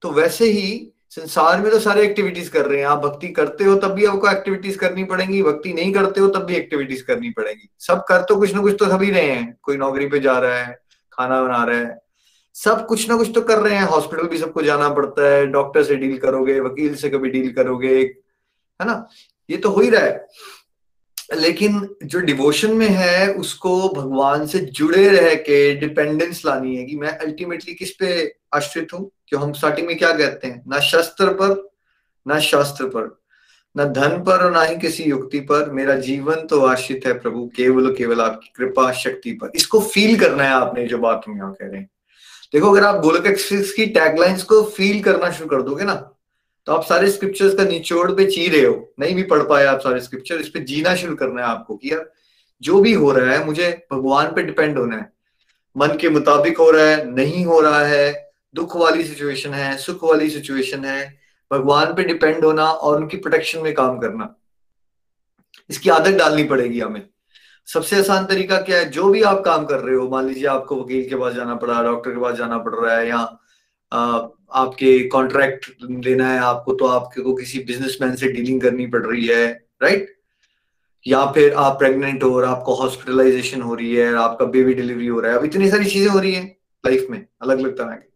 [0.02, 3.76] तो वैसे ही संसार में तो सारे एक्टिविटीज़ कर रहे हैं। आप भक्ति करते हो
[3.76, 7.70] तब भी आपको एक्टिविटीज़ करनी पड़ेंगी। भक्ति नहीं करते हो तब भी एक्टिविटीज़ करनी पड़ेगी।
[7.80, 10.58] सब कर तो कुछ ना कुछ तो सभी रहे हैं। कोई नौकरी पे जा रहा
[10.58, 10.82] है,
[11.14, 12.02] खाना बना रहा है।
[12.54, 15.84] सब कुछ ना कुछ तो कर रहे हैं। हॉस्पिटल भी सबको जाना पड़ता है। डॉक्टर
[15.84, 17.96] से डील करोगे, वकील से कभी डील करोगे
[18.82, 19.08] है ना?
[19.50, 20.28] ये तो हो ही रहा है।
[21.36, 26.96] लेकिन जो डिवोशन में है, उसको भगवान से जुड़े रह के डिपेंडेंस लानी है कि
[26.96, 30.64] मैं अल्टीमेटली किस पे आश्रित हूँ क्यों हम स्टार्टिंग में क्या कहते हैं?
[30.68, 31.56] ना शस्त्र पर,
[32.26, 33.18] ना शास्त्र पर,
[33.76, 37.46] ना धन पर और ना ही किसी युक्ति पर। मेरा जीवन तो आश्रित है प्रभु,
[37.56, 41.54] केवल केवल आपकी कृपा, शक्ति पर। इसको फील करना है आपने, जो बात हम यहाँ
[41.54, 41.90] कह रहे हैं।
[42.54, 45.96] देखो, अगर आप गोलक एक्सप्रेस की टैगलाइंस को फील करना शुरू कर दोगे ना
[46.68, 49.80] तो आप सारे स्क्रिप्चर्स का निचोड़ पे ची रहे हो। नहीं भी पढ़ पाए आप
[49.80, 52.12] सारे स्क्रिप्चर इस पे जीना शुरू करना है आपको कि यार,
[52.62, 55.12] जो भी हो रहा है, मुझे भगवान पे डिपेंड होना है।
[55.76, 60.04] मन के मुताबिक हो रहा है, नहीं हो रहा है दुख वाली सिचुएशन है, सुख
[60.04, 61.20] वाली सिचुएशन है।
[61.52, 64.36] भगवान पे डिपेंड होना और उनकी प्रोटेक्शन में काम करना।
[65.70, 67.02] इसकी आदत डालनी पड़ेगी हमें।
[67.68, 68.90] सबसे आसान तरीका क्या है?
[68.90, 71.82] जो भी आप काम कर रहे हो, मान लीजिए आपको वकील के पास जाना पड़ा
[71.84, 73.18] डॉक्टर के पास जाना पड़ रहा है, या
[73.92, 75.66] आपके कॉन्ट्रैक्ट
[76.06, 79.46] लेना है आपको तो आपके किसी बिजनेसमैन से डीलिंग करनी पड़ रही है
[79.84, 80.16] राइट
[81.06, 85.20] या फिर आप प्रेग्नेंट हो और आपको हॉस्पिटलाइजेशन हो रही है आपका बेबी डिलीवरी हो
[85.20, 86.44] रहा है। अब इतनी सारी चीज़ें हो रही है
[86.84, 88.11] लाइफ में अलग अलग तरह की।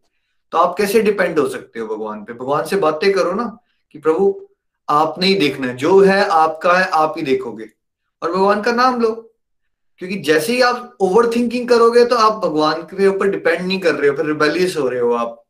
[0.56, 2.34] तो आप कैसे डिपेंड हो सकते हो भगवान पे?
[2.34, 3.46] भगवान से बातें करो ना
[3.92, 4.48] कि प्रभु,
[4.90, 7.70] आप नहीं देखना, जो है आपका है, आप ही देखोगे।
[8.22, 9.12] और भगवान का नाम लो।
[9.98, 13.96] क्योंकि जैसे ही आप ओवर थिंकिंग करोगे तो आप भगवान के ऊपर डिपेंड नहीं कर
[13.96, 15.44] रहे हो, फिर रिबेलियस हो रहे हो आप।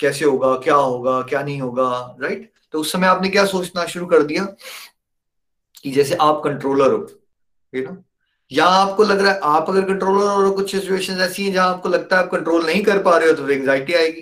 [0.00, 4.06] कैसे होगा, क्या होगा, क्या नहीं होगा राइट तो उस समय आपने क्या सोचना शुरू
[4.06, 4.44] कर दिया
[5.82, 7.06] कि जैसे आप कंट्रोलर हो
[7.74, 7.96] नो
[8.50, 11.88] या आपको लग रहा है, आप अगर कंट्रोलर हो कुछ सिचुएशन ऐसी हैं जहाँ आपको
[11.88, 14.20] लगता है आप कंट्रोल नहीं कर पा रहे हो तो फिर एंग्जाइटी आएगी।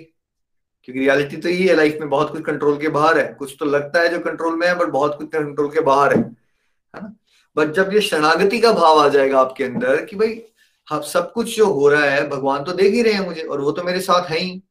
[0.83, 3.65] क्योंकि रियलिटी तो ये है लाइफ में बहुत कुछ कंट्रोल के बाहर है। कुछ तो
[3.65, 7.13] लगता है जो कंट्रोल में है बट बहुत कुछ कंट्रोल के बाहर है। है ना?
[7.55, 10.41] बट जब ये शरणागति का भाव आ जाएगा आपके अंदर कि भाई
[10.87, 13.61] हाँ सब कुछ जो हो रहा है, भगवान तो देख ही रहे हैं मुझे और
[13.61, 14.61] वो तो मेरे साथ है ही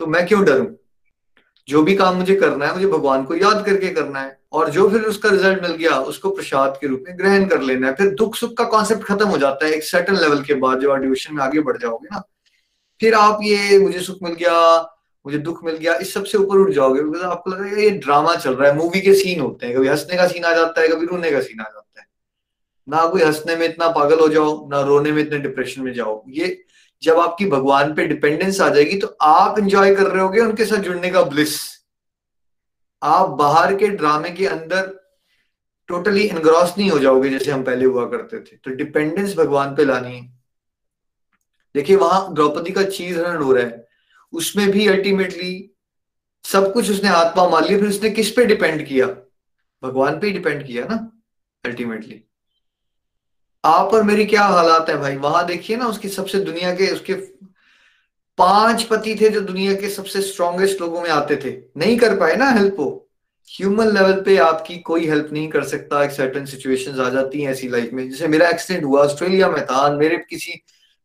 [0.00, 0.66] तो मैं क्यों डरूं?
[1.68, 4.88] जो भी काम मुझे करना है, मुझे भगवान को याद करके करना है। और जो
[4.90, 8.10] फिर उसका रिज़ल्ट मिल गया, उसको प्रसाद के रूप में ग्रहण कर लेना है। फिर
[8.14, 11.34] दुख सुख का कॉन्सेप्ट खत्म हो जाता है। एक सर्टन लेवल के बाद जब डिविजन
[11.34, 12.22] में आगे बढ़ जाओगे ना,
[13.00, 14.80] फिर आप ये मुझे सुख मिल गया,
[15.24, 18.54] मुझे दुख मिल गया, इस सबसे ऊपर उठ जाओगे बिकॉज़ आपको लगेगा ये ड्रामा चल
[18.54, 21.06] रहा है। मूवी के सीन होते हैं। कभी हंसने का सीन आ जाता है, कभी
[21.06, 22.06] रोने का सीन आ जाता है।
[22.88, 26.22] ना कोई हंसने में इतना पागल हो जाओ, ना रोने में इतने डिप्रेशन में जाओ।
[26.28, 26.64] ये
[27.02, 30.78] जब आपकी भगवान पे डिपेंडेंस आ जाएगी तो आप इंजॉय कर रहे होगे उनके साथ
[30.78, 31.54] जुड़ने का ब्लिस
[33.04, 34.92] आप बाहर के ड्रामे के अंदर
[35.88, 39.84] टोटली इनग्रॉस नहीं हो जाओगे, जैसे हम पहले हुआ करते थे। तो डिपेंडेंस भगवान पे
[39.84, 40.32] लानी है।
[41.74, 43.86] देखिए, वहाँ द्रौपदी का चीज़ हरण हो रहा है।
[44.32, 45.70] उसमें भी अल्टीमेटली
[46.44, 49.06] सब कुछ उसने आत्मा मान लिया, फिर उसने किस पे डिपेंड किया?
[49.82, 50.96] भगवान पे ही डिपेंड किया ना
[51.64, 52.24] अल्टीमेटली
[53.64, 55.16] आप और मेरी क्या हालात है भाई?
[55.16, 57.14] वहाँ देखिए ना, उसकी सबसे दुनिया के, उसके
[58.38, 62.36] पाँच पति थे जो दुनिया के सबसे स्ट्रॉन्गेस्ट लोगों में आते थे। नहीं कर पाए
[62.36, 63.08] ना हेल्प वो।
[63.50, 67.50] ह्यूमन लेवल पे आपकी कोई हेल्प नहीं कर सकता। एक सर्टन सिचुएशंस आ जाती हैं
[67.52, 70.52] ऐसी लाइफ में। जैसे मेरा एक्सीडेंट हुआ, ऑस्ट्रेलिया में था। मेरे किसी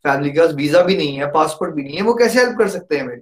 [0.04, 2.98] फैमिली का वीज़ा भी नहीं है पासपोर्ट भी नहीं है। वो कैसे हेल्प कर सकते
[2.98, 3.22] हैं मेरी?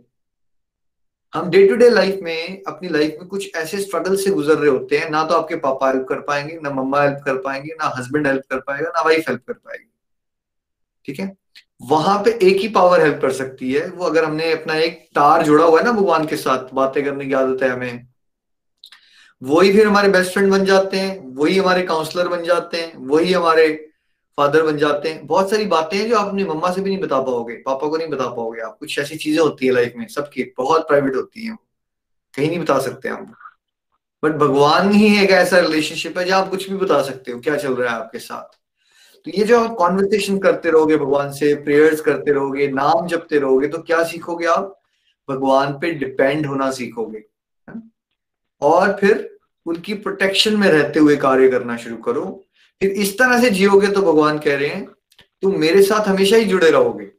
[1.34, 4.70] हम डे टू डे लाइफ में, अपनी लाइफ में कुछ ऐसे स्ट्रगल से गुजर रहे
[4.70, 7.94] होते हैं। ना तो आपके पापा हेल्प कर पाएँगे, ना मम्मा हेल्प कर पाएँगे, ना
[7.98, 9.90] हस्बैंड हेल्प कर पाएगा, ना वाइफ हेल्प कर पाएगी।
[11.06, 11.38] ठीक है?
[11.82, 15.44] वहाँ पे एक ही पावर हेल्प कर सकती है। वो अगर हमने अपना एक तार
[15.44, 18.08] जोड़ा हुआ है ना भगवान के साथ, बातें करने की आदत है हमें,
[19.42, 23.34] वही फिर हमारे बेस्ट फ्रेंड बन जाते हैं, वही हमारे काउंसलर बन जाते हैं, वही
[23.34, 23.68] हमारे
[24.38, 27.00] फादर बन जाते हैं। बहुत सारी बातें हैं जो आप अपनी मम्मा से भी नहीं
[27.00, 30.08] बता पाओगे, पापा को नहीं बता पाओगे आप। कुछ ऐसी चीज़ें होती है लाइफ में,
[30.08, 31.56] सबकी, बहुत प्राइवेट होती है।
[32.34, 33.34] कहीं नहीं बता सकते हम।
[34.24, 37.58] बट भगवान ही एक ऐसा रिलेशनशिप है जहाँ आप कुछ भी बता सकते हो, क्या
[37.58, 38.58] चल रहा है आपके साथ।
[39.28, 43.68] तो ये जो आप कॉन्वर्सेशन करते रहोगे, भगवान से प्रेयर्स करते रहोगे, नाम जपते रहोगे
[43.68, 44.74] तो क्या सीखोगे आप?
[45.30, 47.24] भगवान पे डिपेंड होना सीखोगे
[48.62, 52.24] और फिर उनकी प्रोटेक्शन में रहते हुए कार्य करना शुरू करो।
[52.82, 54.86] फिर इस तरह से जियोगे तो भगवान कह रहे हैं,
[55.44, 57.10] तुम मेरे साथ हमेशा ही जुड़े रहोगे।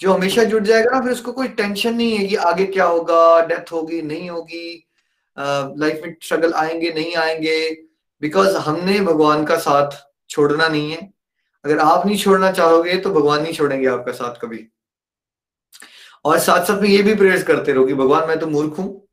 [0.00, 3.40] जो हमेशा जुड़ जाएगा ना, फिर उसको कोई टेंशन नहीं है कि आगे क्या होगा
[3.46, 4.86] डेथ होगी, नहीं होगी
[5.36, 7.70] लाइफ में स्ट्रगल आएँगे, नहीं आएँगे।
[8.22, 10.00] बिकॉज़ हमने भगवान का साथ
[10.30, 11.12] छोड़ना नहीं है।
[11.64, 14.66] अगर आप नहीं छोड़ना चाहोगे तो भगवान नहीं छोड़ेंगे आपका साथ कभी।
[16.24, 19.06] और साथ साथ में ये भी प्रेयर्स करते रहो कि भगवान, मैं तो मूर्ख हूँ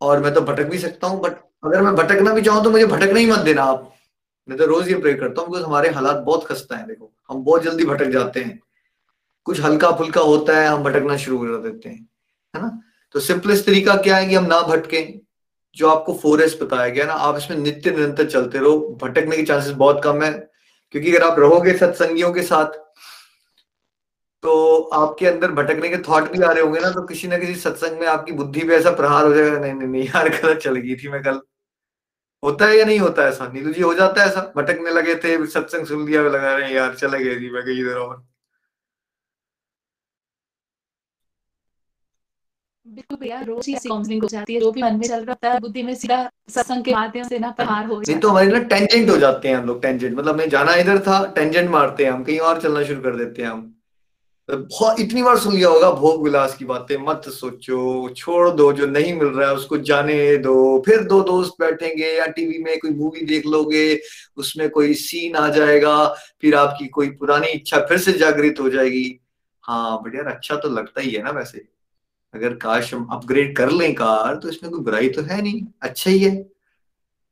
[0.00, 2.86] और मैं तो भटक भी सकता हूँ बट अगर मैं भटकना भी चाहूँ तो मुझे
[2.86, 3.92] भटकना ही मत देना आप।
[4.48, 7.44] मैं तो रोज ये प्रे करता हूँ बिकॉज़ हमारे हालात बहुत खस्ता है, देखो। हम
[7.44, 8.58] बहुत जल्दी भटक जाते हैं।
[9.46, 12.08] कुछ हल्का फुल्का होता है, हम भटकना शुरू कर देते हैं,
[12.54, 12.80] है ना?
[13.14, 15.02] तो सिंपलेस्ट तरीका क्या है कि हम ना भटके?
[15.76, 19.72] जो आपको फोर बताया गया ना, आप इसमें नित्य निरंतर चलते रहो। भटकने के चांसेस
[19.74, 20.32] बहुत कम है।
[20.94, 22.64] क्योंकि अगर आप रहोगे सत्संगियों के साथ
[24.42, 27.54] तो आपके अंदर भटकने के थॉट भी आ रहे होंगे ना तो किसी ना किसी
[27.54, 30.76] सत्संग में आपकी बुद्धि पे ऐसा प्रहार हो जाएगा, नहीं नहीं नहीं, यार, गलत चल
[30.76, 31.40] गई थी मैं कल।
[32.44, 33.48] होता है या नहीं होता ऐसा?
[33.48, 34.52] नीलू जी, हो जाता है ऐसा?
[34.56, 37.96] भटकने लगे थे, सत्संग सुन दिया लगा रहे यार, चले गए जी, मैं कहीं इधर
[37.96, 38.33] और।
[42.94, 45.58] बिल्कुल भैया रोज ही काउंसलिंग हो जाती है जो भी मन में चल रहा है
[45.60, 49.10] बुद्धि में सीधा सत्संग के माध्यम से ना प्रहार हो नहीं तो हमारे ना टेंजेंट
[49.10, 52.22] हो जाते हैं हम लोग टेंजेंट मतलब मैं जाना इधर था टेंजेंट मारते हैं हम
[52.24, 53.70] कहीं और चलना शुरू कर देते हैं हम।
[54.48, 58.86] बहुत इतनी बार सुन लिया होगा भोग विलास की बातें मत सोचो छोड़ दो जो
[58.86, 62.90] नहीं मिल रहा है उसको जाने दो। फिर दो दोस्त बैठेंगे या टीवी में कोई
[62.90, 64.00] मूवी देख लोगे
[64.36, 65.96] उसमें कोई सीन आ जाएगा
[66.40, 69.06] फिर आपकी कोई पुरानी इच्छा फिर से जागृत हो जाएगी।
[69.64, 71.66] हाँ बट यार अच्छा तो लगता ही है ना वैसे।
[72.34, 76.10] अगर काश हम अपग्रेड कर लें कार तो इसमें कोई बुराई तो है नहीं। अच्छा
[76.10, 76.50] ही है।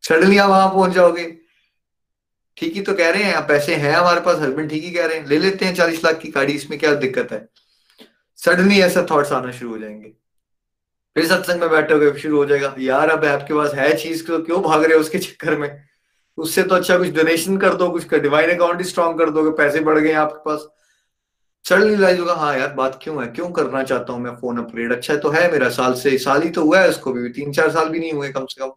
[0.03, 1.25] सडनली आप वहाँ पहुँच जाओगे।
[2.57, 5.19] ठीक ही तो कह रहे हैं पैसे हैं हमारे पास, हस्बैंड ठीक ही कह रहे
[5.19, 7.49] हैं। ले लेते हैं चालीस लाख की गाड़ी, इसमें क्या दिक्कत है?
[8.37, 10.13] सडनली ऐसा थॉट्स आना शुरू हो जाएँगे।
[11.17, 14.63] फिर सत्संग में बैठोगे शुरू हो जाएगा, यार, अब आपके पास है चीज़ तो क्यों
[14.63, 15.85] भाग रहे हो उसके चक्कर में?
[16.39, 19.99] उससे तो अच्छा कुछ डोनेशन कर दो, कुछ डिवाइन अकाउंट स्ट्रॉन्ग कर दोगे, पैसे बढ़
[19.99, 20.69] गए आपके पास।
[21.65, 23.27] सडनली रिलाइज होगा हाँ यार, बात क्यों है?
[23.29, 26.43] क्यों करना चाहता हूँ मैं फ़ोन अपग्रेड अच्छा है तो है मेरा, साल से, साल
[26.43, 28.71] ही तो हुआ है उसको भी तीन चार साल भी नहीं हुए कम से कम।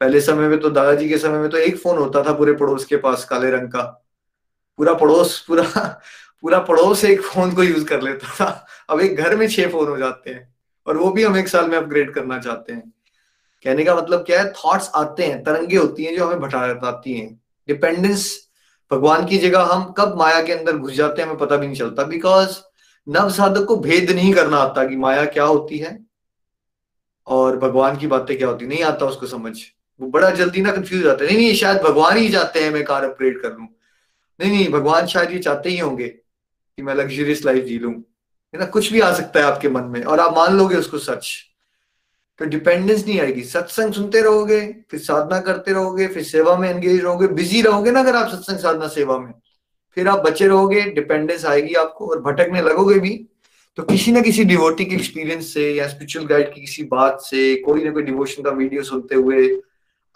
[0.00, 2.84] पहले समय में तो दादाजी के समय में तो एक फ़ोन होता था पूरे पड़ोस
[2.84, 3.82] के पास, काले रंग का।
[4.78, 5.62] पूरा पड़ोस, पूरा
[6.44, 9.88] पूरा पड़ोस एक फ़ोन को यूज़ कर लेता था। अब एक घर में छह फ़ोन
[9.88, 10.54] हो जाते हैं,
[10.86, 12.92] और वो भी हम एक साल में अपग्रेड करना चाहते हैं।
[13.64, 14.52] कहने का मतलब क्या है?
[14.52, 17.30] थॉट्स आते हैं, तरंगे होती हैं जो हमें भटाती हैं।
[17.68, 18.30] डिपेंडेंस
[18.92, 21.76] भगवान की जगह हम कब माया के अंदर घुस जाते हैं हमें पता भी नहीं
[21.76, 22.58] चलता। बिकॉज़
[23.08, 26.06] नव साधक को भेद नहीं करना आता कि माया क्या होती है
[27.26, 29.58] और भगवान की बातें क्या होती नहीं आता उसको समझ।
[30.00, 32.84] वो बड़ा जल्दी ना कंफ्यूज जाता है। नहीं नहीं शायद भगवान ही चाहते हैं मैं
[32.84, 33.66] कार अपग्रेड कर लू।
[34.40, 38.58] नहीं नहीं, भगवान शायद ये चाहते ही होंगे कि मैं लग्जरियस लाइफ जी लू। है
[38.58, 38.64] ना?
[38.64, 41.51] कुछ भी आ सकता है आपके मन में और आप मान लोगे उसको सच।
[42.40, 47.00] तो डिपेंडेंस नहीं आएगी। सत्संग सुनते रहोगे, फिर साधना करते रहोगे, फिर सेवा में एंगेज
[47.00, 49.32] रहोगे बिज़ी रहोगे ना अगर आप सत्संग, साधना, सेवा में।
[49.96, 53.28] फिर आप बचे रहोगे डिपेंडेंस आएगी आपको और भटकने लगोगे भी।
[53.78, 57.54] तो किसी ना किसी डिवोटी के एक्सपीरियंस से या स्पिरिचुअल गाइड की किसी बात से,
[57.56, 59.48] कोई ना कोई डिवोशन का वीडियो सुनते हुए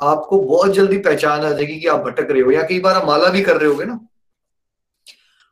[0.01, 3.07] आपको बहुत जल्दी पहचान आ जाएगी कि आप भटक रहे हो या कई बार आप
[3.07, 3.99] माला भी कर रहे होगे ना।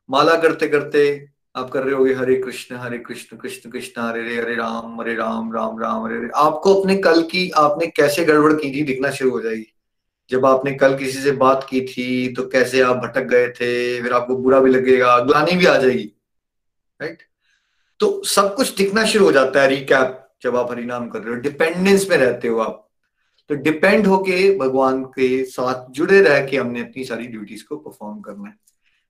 [0.09, 1.05] माला करते करते
[1.57, 5.15] आप कर रहे होगे हरे कृष्ण हरे कृष्ण कृष्ण कृष्ण, हरे हरे हरे राम हरे
[5.15, 9.11] राम राम राम, हरे हरे आपको अपने कल की, आपने कैसे गड़बड़ की थी दिखना
[9.11, 9.67] शुरू हो जाएगी।
[10.31, 14.13] जब आपने कल किसी से बात की थी तो कैसे आप भटक गए थे, फिर
[14.13, 16.13] आपको बुरा भी लगेगा, ग्लानी भी आ जाएगी
[17.01, 17.23] राइट
[18.01, 21.41] तो सब कुछ दिखना शुरू हो जाता है रिकैप जब आप हरिनाम कर रहे हो
[21.41, 22.81] डिपेंडेंस में रहते हो आप।
[23.51, 28.21] तो डिपेंड होके भगवान के साथ जुड़े रह के हमने अपनी सारी ड्यूटीज़ को परफॉर्म
[28.21, 28.57] करना है।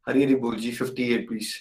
[0.07, 1.55] हरी हरी बोल जी फिफ्टी एट प्लीज़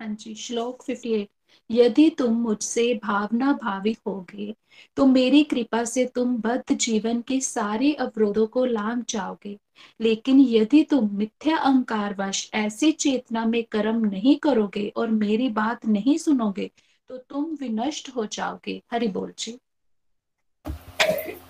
[0.00, 1.28] हाँ जी श्लोक फिफ्टी एट
[1.70, 4.54] यदि तुम मुझसे भावना भावी होगे
[4.96, 9.58] तो मेरी कृपा से तुम बद्ध जीवन के सारे अवरोधों को लांग जाओगे।
[10.00, 15.86] लेकिन यदि तुम मिथ्या अहंकार वश ऐसी चेतना में कर्म नहीं करोगे और मेरी बात
[15.86, 16.70] नहीं सुनोगे
[17.08, 19.58] तो तुम विनष्ट हो जाओगे। हरि बोल जी।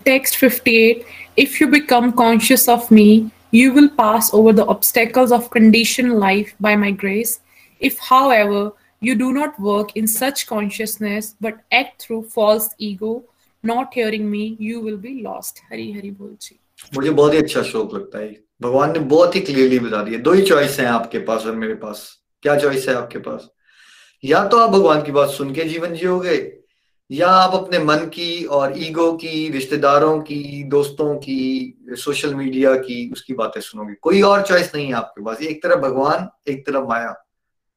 [0.07, 1.05] Text 58
[1.39, 6.55] If you become conscious of me, you will pass over the obstacles of conditioned life
[6.61, 7.39] by my grace.
[7.85, 8.71] If, however,
[9.05, 13.15] you do not work in such consciousness but act through false ego,
[13.67, 15.57] not hearing me, you will be lost.
[15.73, 16.53] Hari Hari Bol Ji.
[16.95, 20.33] मुझे बहुत ही अच्छा श्लोक लगता है। भगवान ने बहुत ही clearly बता दिया। दो
[20.33, 23.49] ही चॉइस हैं आपके पास और मेरे पास। क्या चॉइस है आपके पास?
[24.25, 26.59] या तो आप भगवान की बात सुन के जीवन जियोगे
[27.11, 33.11] या आप अपने मन की और ईगो की रिश्तेदारों की दोस्तों की सोशल मीडिया की
[33.13, 36.85] उसकी बातें सुनोगे। कोई और चॉइस नहीं है आपके पास। एक तरफ़ भगवान एक तरफ़
[36.85, 37.24] माया।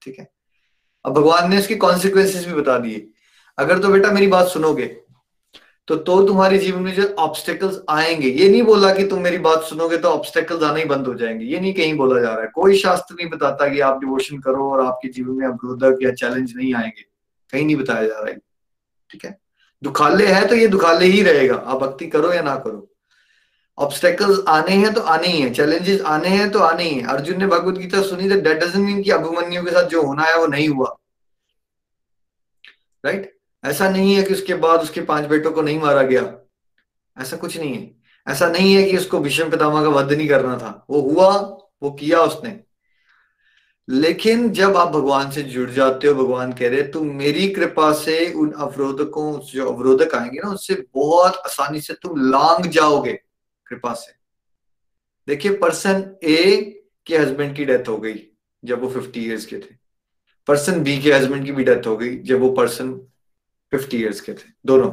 [0.02, 0.28] ठीक है?
[1.06, 3.08] अब भगवान ने उसकी कॉन्सिक्वेंसेस भी बता दिए।
[3.58, 4.86] अगर तो बेटा मेरी बात सुनोगे
[5.88, 9.64] तो तो तुम्हारे जीवन में जो ऑब्स्टेकल्स आएँगे, ये नहीं बोला कि तुम मेरी बात
[9.64, 12.50] सुनोगे तो ऑब्स्टेकल्स आना ही बंद हो जाएँगे। ये नहीं कहीं बोला जा रहा है।
[12.56, 16.54] कोई शास्त्र नहीं बताता कि आप डिवोशन करो और आपके जीवन में अवरोधक या चैलेंज
[16.56, 17.06] नहीं आएँगे।
[17.52, 18.38] कहीं नहीं बताया जा रहा है।
[19.10, 19.38] ठीक है?
[19.84, 22.88] दुखाले है तो ये दुखाले ही रहेगा। आप भक्ति करो या ना करो।
[23.78, 27.40] ऑब्स्टेकल्स आने हैं तो आने ही है चैलेंजेस आने हैं तो आने ही है। अर्जुन
[27.40, 30.40] ने भगवत गीता सुनी तो डेट डजंट मीन कि अभिमन्यु के साथ जो होना है
[30.40, 30.98] वो नहीं हुआ।
[33.06, 33.38] Right right?
[33.70, 36.46] ऐसा नहीं है कि उसके बाद उसके पाँच बेटों को नहीं मारा गया।
[37.22, 37.96] ऐसा कुछ नहीं है।
[38.28, 41.38] ऐसा नहीं है कि उसको भीष्म पितामह का वध नहीं करना था। वो हुआ,
[41.84, 42.60] वो किया उसने।
[43.90, 48.34] लेकिन जब आप भगवान से जुड़ जाते हो, भगवान कह रहे तुम मेरी कृपा से
[48.34, 53.27] उन अवरोधकों, जो अवरोधक आएँगे ना उससे बहुत आसानी से तुम लांग जाओगे।
[53.70, 54.14] कृपा से।
[55.28, 56.62] देखिए पर्सन ए
[57.06, 58.24] के हस्बैंड की डेथ हो गई
[58.64, 59.76] जब वो फिफ्टी इयर्स के थे।
[60.48, 62.94] पर्सन बी के हस्बैंड की भी डेथ हो गई जब वो पर्सन
[63.72, 64.92] फिफ्टी इयर्स के थे। दोनों।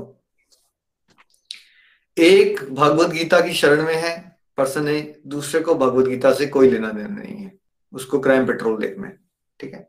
[2.17, 6.71] एक भगवत गीता की शरण में है पर्सन ए दूसरे को भगवत गीता से कोई
[6.71, 7.53] लेना देना नहीं है।
[7.93, 9.19] उसको क्राइम पेट्रोल देखना है
[9.61, 9.89] ठीक है?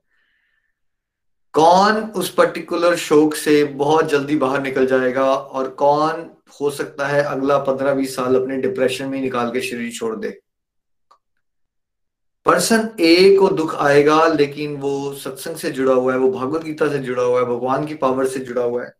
[1.53, 7.23] कौन उस पर्टिकुलर शोक से बहुत जल्दी बाहर निकल जाएगा और कौन हो सकता है
[7.23, 10.39] अगला पंद्रह बीस साल अपने डिप्रेशन में निकाल के शरीर छोड़ दे।
[12.45, 16.89] पर्सन ए को दुख आएगा, लेकिन वो सत्संग से जुड़ा हुआ है, वो भागवत गीता
[16.89, 18.93] से जुड़ा हुआ है, भगवान की पावर से जुड़ा हुआ है।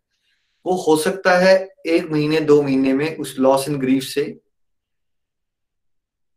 [0.65, 4.39] वो हो सकता है एक महीने, दो महीने में उस लॉस एंड ग्रीफ से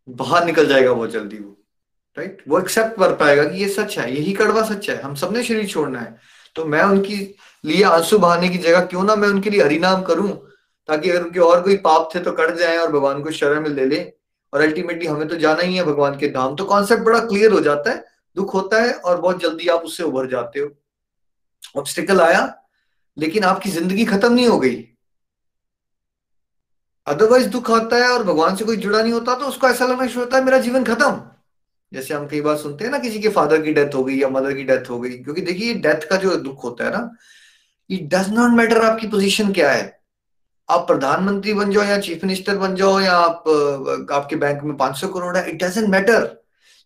[0.08, 1.56] बाहर निकल जाएगा बहुत जल्दी वो
[2.16, 5.42] राइट वो एक्सेप्ट कर पाएगा कि ये सच है, यही कड़वा सच है, हम सबने
[5.44, 6.16] शरीर छोड़ना है।
[6.54, 7.16] तो मैं उनकी
[7.64, 10.47] लिए आँसू बहाने की जगह क्यों ना मैं उनके लिए हरिनाम करूँ?
[10.88, 13.70] ताकि अगर उनके और कोई पाप थे तो कट जाए और भगवान को शरण में
[13.70, 14.00] ले ले।
[14.52, 17.60] और अल्टीमेटली हमें तो जाना ही है भगवान के धाम। तो कॉन्सेप्ट बड़ा क्लियर हो
[17.60, 18.04] जाता है,
[18.36, 20.70] दुख होता है और बहुत जल्दी आप उससे उभर जाते हो।
[21.76, 22.54] ऑब्स्टिकल आया,
[23.16, 24.84] लेकिन आपकी ज़िंदगी खत्म नहीं हो गई।
[27.06, 30.06] अदरवाइज़ दुख आता है और भगवान से कोई जुड़ा नहीं होता तो उसको ऐसा लगना
[30.06, 31.20] शुरू होता है, मेरा जीवन खत्म।
[31.92, 34.28] जैसे हम कई बार सुनते हैं ना, किसी के फादर की डेथ हो गई या
[34.30, 37.10] मदर की डेथ हो गई, क्योंकि देखिए डेथ का जो दुख होता है ना
[37.90, 39.97] इट डज नॉट मैटर आपकी पोजीशन क्या है।
[40.68, 43.48] आप प्रधानमंत्री बन जाओ या चीफ मिनिस्टर बन जाओ या आप
[44.12, 46.28] आपके बैंक में 500 करोड़ है इट डजेंट मैटर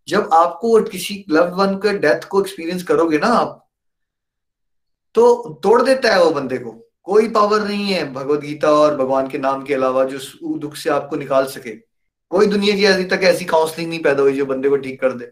[0.08, 3.58] जब आपको किसी लव वन के डेथ को एक्सपीरियंस करोगे ना आप
[5.14, 6.70] तो तोड़ देता है वो बंदे को।
[7.04, 10.18] कोई पावर नहीं है भगवत गीता और भगवान के नाम के अलावा जो
[10.58, 11.70] दुख से आपको निकाल सके।
[12.30, 15.12] कोई दुनिया की अभी तक ऐसी काउंसलिंग नहीं पैदा हुई जो बंदे को ठीक कर
[15.12, 15.30] दे।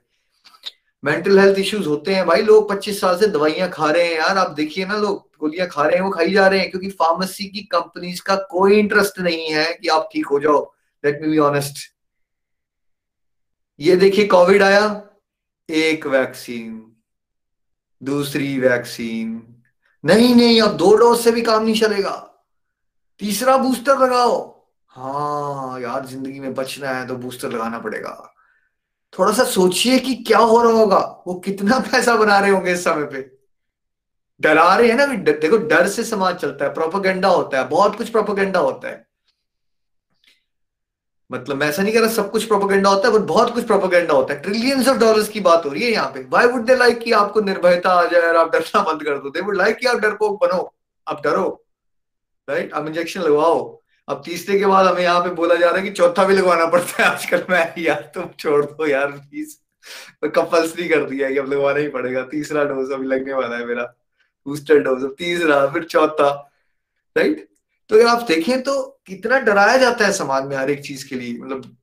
[1.02, 4.38] मेंटल हेल्थ इश्यूज़ होते हैं भाई, लोग 25 साल से दवाइयाँ खा रहे हैं यार,
[4.38, 7.44] आप देखिए ना लोग, गोलियाँ खा रहे हैं, वो खाई जा रहे हैं, क्योंकि फार्मेसी
[7.48, 10.60] की कंपनीज़ का कोई इंटरेस्ट नहीं है कि आप ठीक हो जाओ
[11.04, 11.78] लेट मी बी ऑनेस्ट
[13.80, 14.84] ये देखिए कोविड आया,
[15.68, 16.86] एक वैक्सीन
[18.02, 19.42] दूसरी वैक्सीन
[20.04, 22.16] नहीं नहीं, अब दो डोज से भी काम नहीं चलेगा,
[23.20, 24.38] तीसरा बूस्टर लगाओ।
[24.92, 28.12] हाँ यार, ज़िंदगी में बचना है तो बूस्टर लगाना पड़ेगा।
[29.18, 32.84] थोड़ा सा सोचिए कि क्या हो रहा होगा। वो कितना पैसा बना रहे होंगे इस
[32.84, 33.30] समय पे।
[34.40, 38.08] डरा रहे हैं ना देखो, डर से समाज चलता है, प्रोपोगेंडा होता है, बहुत कुछ
[38.08, 39.08] प्रोपोगेंडा होता है।
[41.32, 44.14] मतलब मैं ऐसा नहीं कह रहा सब कुछ प्रोपोगेंडा होता है, बट बहुत कुछ प्रोपोगेंडा
[44.14, 46.76] होता है। ट्रिलियंस ऑफ़ डॉलर्स की बात हो रही है यहाँ पे। वाई वुड दे
[46.76, 49.30] लाइक कि आपको निर्भयता आ जाए और आप डरना बंद कर दो?
[49.30, 50.74] दे वुड लाइक कि आप डरपोक बनो।
[51.08, 51.64] आप डरो।
[52.50, 53.79] राइट आप इंजेक्शन लगवाओ।
[54.10, 56.66] अब तीसरे के बाद हमें यहाँ पे बोला जा रहा है कि चौथा भी लगवाना
[56.66, 59.56] पड़ता है आजकल। मैं यार, तुम छोड़ दो यार प्लीज़
[60.26, 63.66] कंपल्सरी कर दिया है कि अब लगवाना ही पड़ेगा। तीसरा डोज अभी लगने वाला है
[63.66, 63.82] मेरा।
[64.46, 66.30] बूस्टर डोज अब तीसरा, फिर चौथा।
[67.16, 67.48] राइट
[67.90, 71.16] तो अगर आप देखें तो कितना डराया जाता है समाज में हर एक चीज़ के
[71.16, 71.76] लिए मतलब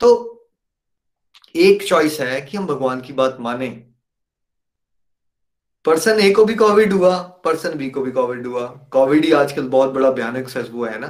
[0.00, 0.10] तो
[1.54, 3.68] एक चॉइस है कि हम भगवान की बात माने।
[5.84, 9.68] पर्सन ए को भी कोविड हुआ पर्सन बी को भी कोविड हुआ। कोविड ही आजकल
[9.68, 11.06] बहुत बड़ा भयानक हुआ है ना।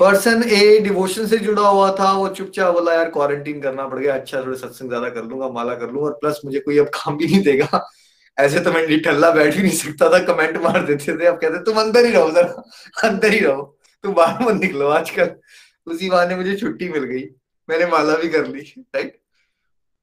[0.00, 4.14] पर्सन ए डिवोशन से जुड़ा हुआ था, वो चुपचाप बोला, यार क्वारंटीन करना पड़ गया
[4.14, 7.16] अच्छा थोड़ा सत्संग ज़्यादा कर लूँगा, माला कर लूँगा, और प्लस मुझे कोई अब काम
[7.16, 7.88] भी नहीं देगा।
[8.38, 11.62] ऐसे तो मैं ठल्ला बैठ ही नहीं सकता था कमेंट मार देते थे। अब कहते,
[11.64, 12.62] तुम अंदर ही रहो, जरा,
[13.08, 13.62] अंदर ही रहो।
[14.04, 15.34] तुम बाहर मत निकलो आजकल।
[15.86, 17.22] उसी बहाने मुझे छुट्टी मिल गई।
[17.68, 18.60] मैंने माला भी कर ली
[18.94, 19.16] राइट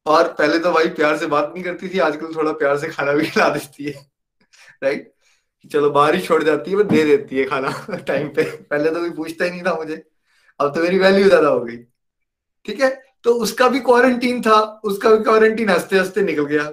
[0.06, 3.14] और पहले तो भाई प्यार से बात नहीं करती थी, आजकल थोड़ा प्यार से खाना
[3.14, 4.08] भी खिला देती है।
[4.84, 5.14] राइट
[5.72, 9.00] चलो बाहर ही छोड़ जाती है, वो दे देती है खाना टाइम पे। पहले तो
[9.00, 10.04] कोई पूछता ही नहीं था मुझे।
[10.60, 11.78] अब तो मेरी वैल्यू ज़्यादा हो गई।
[12.66, 13.04] ठीक है?
[13.24, 16.72] तो उसका भी क्वारंटीन था, उसका भी क्वारंटीन हँसते हँसते निकल गया।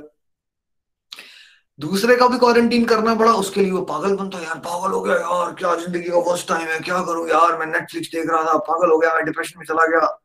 [1.78, 5.00] दूसरे का भी क्वारंटीन करना पड़ा, उसके लिए वो पागल बन बनता यार, पागल हो
[5.00, 8.42] गया यार, क्या ज़िंदगी का फ़र्स्ट टाइम है, क्या करूँ यार, मैं नेटफ्लिक्स देख रहा
[8.42, 10.20] था, पागल हो गया, मैं डिप्रेशन में चला गया।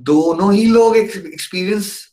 [0.00, 2.07] दोनों ही लोग एक्सपीरियंस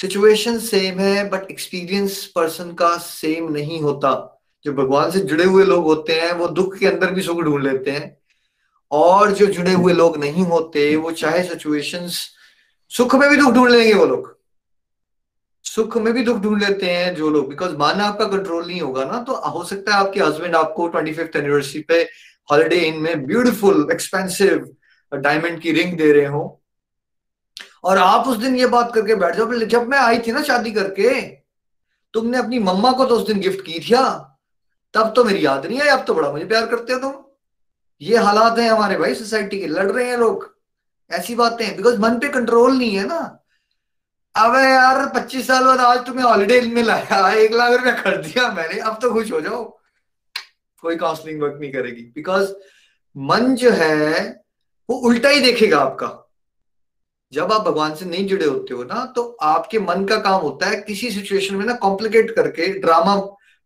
[0.00, 5.64] सिचुएशन सेम है बट एक्सपीरियंस पर्सन का सेम नहीं होता। जो भगवान से जुड़े हुए
[5.64, 8.18] लोग होते हैं, वो दुख के अंदर भी सुख ढूंढ लेते हैं।
[8.90, 12.30] और जो जुड़े हुए लोग नहीं होते, वो चाहे सिचुएशंस
[12.88, 14.38] सुख में भी दुख ढूंढ लेंगे वो लोग।
[15.64, 19.04] सुख में भी दुख ढूंढ लेते हैं जो लोग। बिकॉज़ मन आपका कंट्रोल नहीं होगा
[19.04, 22.08] ना तो हो सकता है आपके हस्बैंड आपको ट्वेंटी फिफ्थ एनिवर्सरी पे
[22.50, 24.76] हॉलीडे इन में ब्यूटीफुल एक्सपेंसिव
[25.12, 26.63] डायमंड की रिंग दे रहे हो।
[27.84, 30.72] और आप उस दिन ये बात करके बैठ जाओ जब मैं आई थी ना शादी
[30.72, 31.20] करके,
[32.14, 33.94] तुमने अपनी मम्मा को तो उस दिन गिफ्ट की थी
[34.94, 37.14] तब तो मेरी याद नहीं आई अब तो बड़ा मुझे प्यार करते हो तुम।
[38.00, 40.52] ये हालात हैं हमारे भाई सोसाइटी के, लड़ रहे हैं लोग।
[41.10, 43.18] ऐसी बातें बिकॉज़ मन पे कंट्रोल नहीं है ना।
[44.34, 48.52] अब यार, पच्चीस साल बाद आज तुम्हें हॉलीडे में लाया एक लाख रुपया कर दिया
[48.52, 49.62] मैंने, अब तो खुश हो जाओ।
[50.82, 52.52] कोई काउंसलिंग वर्क नहीं करेगी बिकॉज़
[53.16, 54.44] मन जो है,
[54.90, 56.23] वो उल्टा ही देखेगा आपका।
[57.34, 60.66] जब आप भगवान से नहीं जुड़े होते हो ना तो आपके मन का काम होता
[60.66, 63.14] है किसी सिचुएशन में ना कॉम्प्लिकेट करके ड्रामा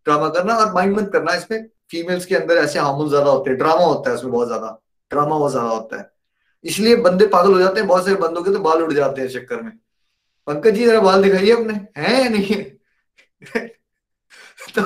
[0.06, 3.58] ड्रामा करना और माइंड मत करना। इसमें फीमेल्स के अंदर ऐसे हार्मोन ज़्यादा होते हैं।
[3.58, 4.78] ड्रामा होता है उसमें बहुत ज़्यादा।
[5.10, 6.10] ड्रामा बहुत ज़्यादा होता है।
[6.64, 9.28] इसलिए बंदे पागल हो जाते हैं। बहुत सारे बंदों के तो बाल उड़ जाते हैं
[9.28, 9.72] चक्कर में।
[10.46, 12.62] पंकज जी, जरा बाल दिखाइए अपने। हैं या नहीं?
[14.74, 14.82] तो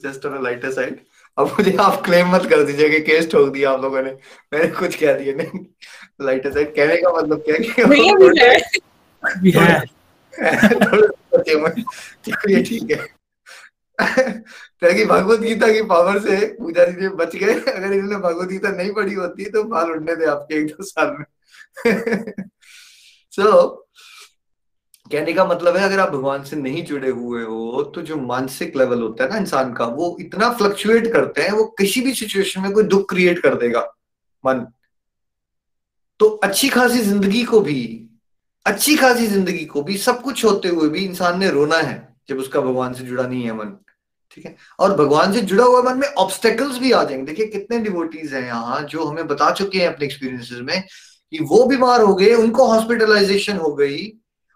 [0.00, 1.00] जस्ट ऑन लाइटर साइड
[1.38, 4.16] अब मुझे आप क्लेम मत कर दीजिए कि केस ठोक दिया आप लोगों ने।
[4.52, 5.66] मैंने कुछ कह दिया नहीं।
[6.22, 7.68] लाइटर साइड कहने का मतलब क्या कि
[12.62, 13.22] ठीक है।
[15.04, 19.14] भगवत गीता की पावर से पूजा जी बच गए। अगर इन्होंने भगवत गीता नहीं पढ़ी
[19.14, 21.24] होती तो बाल उड़ने थे आपके एक दो साल में।
[23.30, 23.81] सो so,
[25.12, 28.76] कहने का मतलब है, अगर आप भगवान से नहीं जुड़े हुए हो तो जो मानसिक
[28.76, 32.60] लेवल होता है ना इंसान का, वो इतना फ्लक्चुएट करते हैं, वो किसी भी सिचुएशन
[32.60, 33.80] में कोई दुख क्रिएट कर देगा,
[34.44, 34.66] मन।
[36.20, 37.82] तो अच्छी खासी ज़िंदगी को भी,
[38.66, 41.96] अच्छी खासी ज़िंदगी को भी, सब कुछ होते हुए भी इंसान ने रोना है,
[42.28, 43.76] जब उसका भगवान से जुड़ा नहीं है मन,
[44.36, 44.56] ठीक है?
[44.78, 48.44] और भगवान से जुड़ा हुआ मन में ऑब्स्टेकल्स भी आ जाएँगे। देखिए, कितने डिवोटीज हैं
[48.46, 50.82] यहाँ, जो हमें बता चुके हैं अपने एक्सपीरियंसेस में,
[51.32, 54.12] कि वो बीमार हो गए, उनको हॉस्पिटलाइजेशन हो गई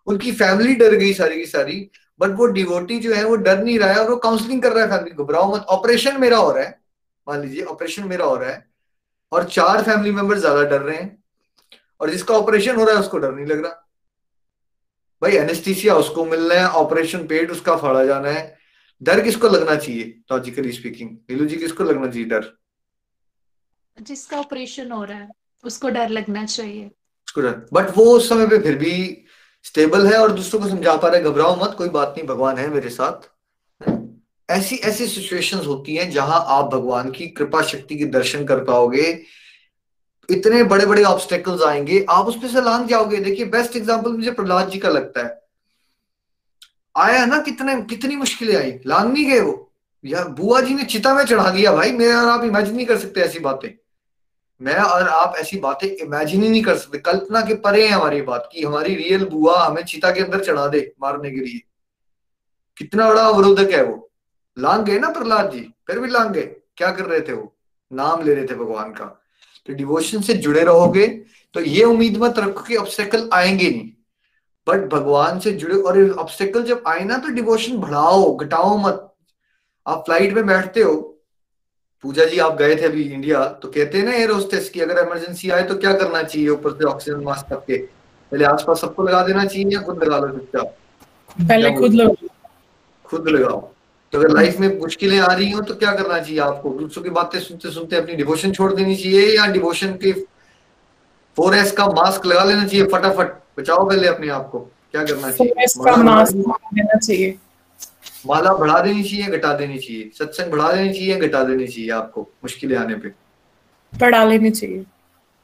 [0.06, 1.78] उनकी फैमिली डर गई सारी की सारी
[2.20, 4.84] बट वो डिवोटी जो है वो डर नहीं रहा है और वो काउंसलिंग कर रहा
[4.84, 6.80] है फैमिली घबराओ मत। ऑपरेशन मेरा हो रहा है।
[7.26, 8.64] मान लीजिए ऑपरेशन मेरा हो रहा है
[9.32, 11.16] और चार फैमिली मेंबर ज़्यादा डर रहे हैं
[12.00, 13.82] और जिसका ऑपरेशन हो रहा है उसको डर नहीं लग रहा।
[15.22, 18.54] भाई एनेस्थीसिया उसको मिलना है ऑपरेशन पेट उसका फाड़ा जाना है।
[19.02, 22.44] डर किसको लगना चाहिए लॉजिकली स्पीकिंग नीलू जी किसको लगना चाहिए डर?
[23.96, 25.28] जिसका ऑपरेशन हो रहा है
[25.64, 26.86] उसको डर लगना चाहिए।
[27.28, 29.25] उसको डर। बट वो उस समय पे फिर भी
[29.66, 32.68] स्टेबल है और दूसरों को समझा पा रहे घबराओ मत, कोई बात नहीं, भगवान है
[32.68, 33.36] मेरे साथ।
[34.50, 39.22] ऐसी ऐसी सिचुएशंस होती हैं जहाँ आप भगवान की कृपा शक्ति के दर्शन कर पाओगे।
[40.30, 44.68] इतने बड़े बड़े ऑब्स्टेकल्स आएँगे, आप उसमें से लांग जाओगे। देखिए बेस्ट एग्जांपल मुझे प्रहलाद
[44.68, 45.42] जी का लगता है।
[46.96, 49.72] आया ना, कितने, कितनी मुश्किलें आई। लांग नहीं गए वो।
[50.04, 52.98] यार बुआ जी ने चिता में चढ़ा दिया, भाई, मेरे और आप इमेजिन नहीं कर
[52.98, 53.85] सकते ऐसी बातें।
[54.60, 58.20] मैं और आप ऐसी बातें इमेजिन ही नहीं कर सकते। कल्पना के परे है हमारी
[58.22, 61.60] बात की हमारी रियल बुआ हमें चिता के अंदर चढ़ा दे मारने के लिए।
[62.76, 64.10] कितना बड़ा अवरोधक है वो।
[64.56, 65.60] लांग गए ना प्रहलाद जी?
[65.86, 66.46] फिर भी लांग गए।
[66.76, 67.52] क्या कर रहे थे वो?
[67.90, 69.04] नाम ले रहे थे भगवान का।
[69.66, 71.06] तो डिवोशन से जुड़े रहोगे
[71.54, 73.90] तो ये उम्मीद मत रखो कि ऑब्स्टेकल आएँगे नहीं।
[74.66, 79.14] बट भगवान से जुड़े और ऑब्स्टेकल जब आए ना तो डिवोशन बढ़ाओ, घटाओ मत।
[79.86, 81.15] आप फ़्लाइट में बैठते हो
[82.06, 84.98] पूजा जी आप गए थे अभी इंडिया तो कहते हैं ना एयर होस्टेस की अगर
[84.98, 87.76] इमरजेंसी आए तो क्या करना चाहिए ऊपर से ऑक्सीजन मास्क के
[88.32, 90.66] पहले आसपास सबको लगा देना चाहिए या खुद लगा लो चुपचाप?
[91.40, 92.14] पहले खुद लगाओ।
[93.04, 93.58] खुद लगाओ।
[94.12, 96.70] तो अगर लाइफ में मुश्किलें आ रही हो तो क्या करना चाहिए आपको?
[96.70, 100.12] दूसरों की बातें सुनते सुनते अपनी डिवोशन छोड़ देनी चाहिए या डिवोशन के
[101.36, 103.34] फोर एस का मास्क लगा लेना चाहिए फटाफट?
[103.58, 104.58] बचाओ पहले अपने आप को।
[104.92, 105.30] क्या करना
[106.98, 107.36] चाहिए।
[108.26, 112.22] माला बढ़ा देनी चाहिए घटा देनी चाहिए। सत्संग बढ़ा देनी चाहिए घटा देनी चाहिए आपको
[112.22, 113.08] मुश्किलें आने पे।
[113.98, 114.78] बढ़ा लेनी चाहिए।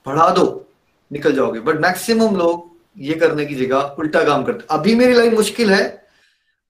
[0.06, 0.68] बढ़ा दो
[1.12, 5.32] निकल जाओगे। बट मैक्सिमम लोग ये करने की जगह उल्टा काम करते। अभी मेरी लाइफ
[5.32, 6.06] मुश्किल है।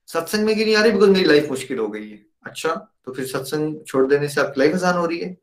[0.07, 3.13] सत्संग में की नहीं आ रही बिकॉज़ मेरी लाइफ मुश्किल हो गई है। अच्छा तो
[3.13, 5.37] फिर सत्संग छोड़ देने से आपकी लाइफ आसान हो रही है।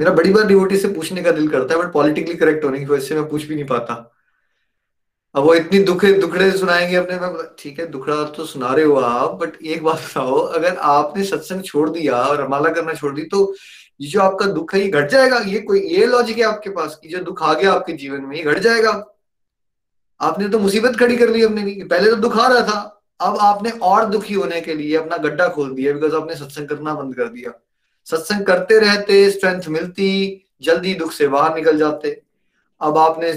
[0.00, 2.84] मेरा बड़ी बार डिवोटी से पूछने का दिल करता है बट पॉलिटिकली करेक्ट होने की
[2.84, 4.17] वजह से मैं पूछ भी नहीं पाता।
[5.38, 8.94] अब वो इतनी दुखे दुखड़े सुनाएँगे अपने में ठीक है, दुखड़ा तो सुना रहे हो
[8.96, 13.22] आप बट एक बात बताओ, अगर आपने सत्संग छोड़ दिया और रमाला करना छोड़ दी
[13.24, 13.54] तो
[14.00, 15.38] ये जो आपका दुख है, ये घट जाएगा?
[15.38, 18.36] ये कोई ये लॉजिक है आपके पास कि जो दुख आ गया आपके जीवन में,
[18.36, 18.90] ये घट जाएगा?
[20.20, 23.38] आपने तो मुसीबत खड़ी कर ली अपने लिए। पहले तो दुख आ रहा था, अब
[23.40, 27.14] आपने और दुखी होने के लिए अपना गड्ढा खोल दिया बिकॉज़ आपने सत्संग करना बंद
[27.14, 27.58] कर दिया।
[28.06, 32.20] सत्संग करते रहते स्ट्रेंथ मिलती, जल्दी दुख से बाहर निकल जाते।
[32.80, 33.32] अब आपने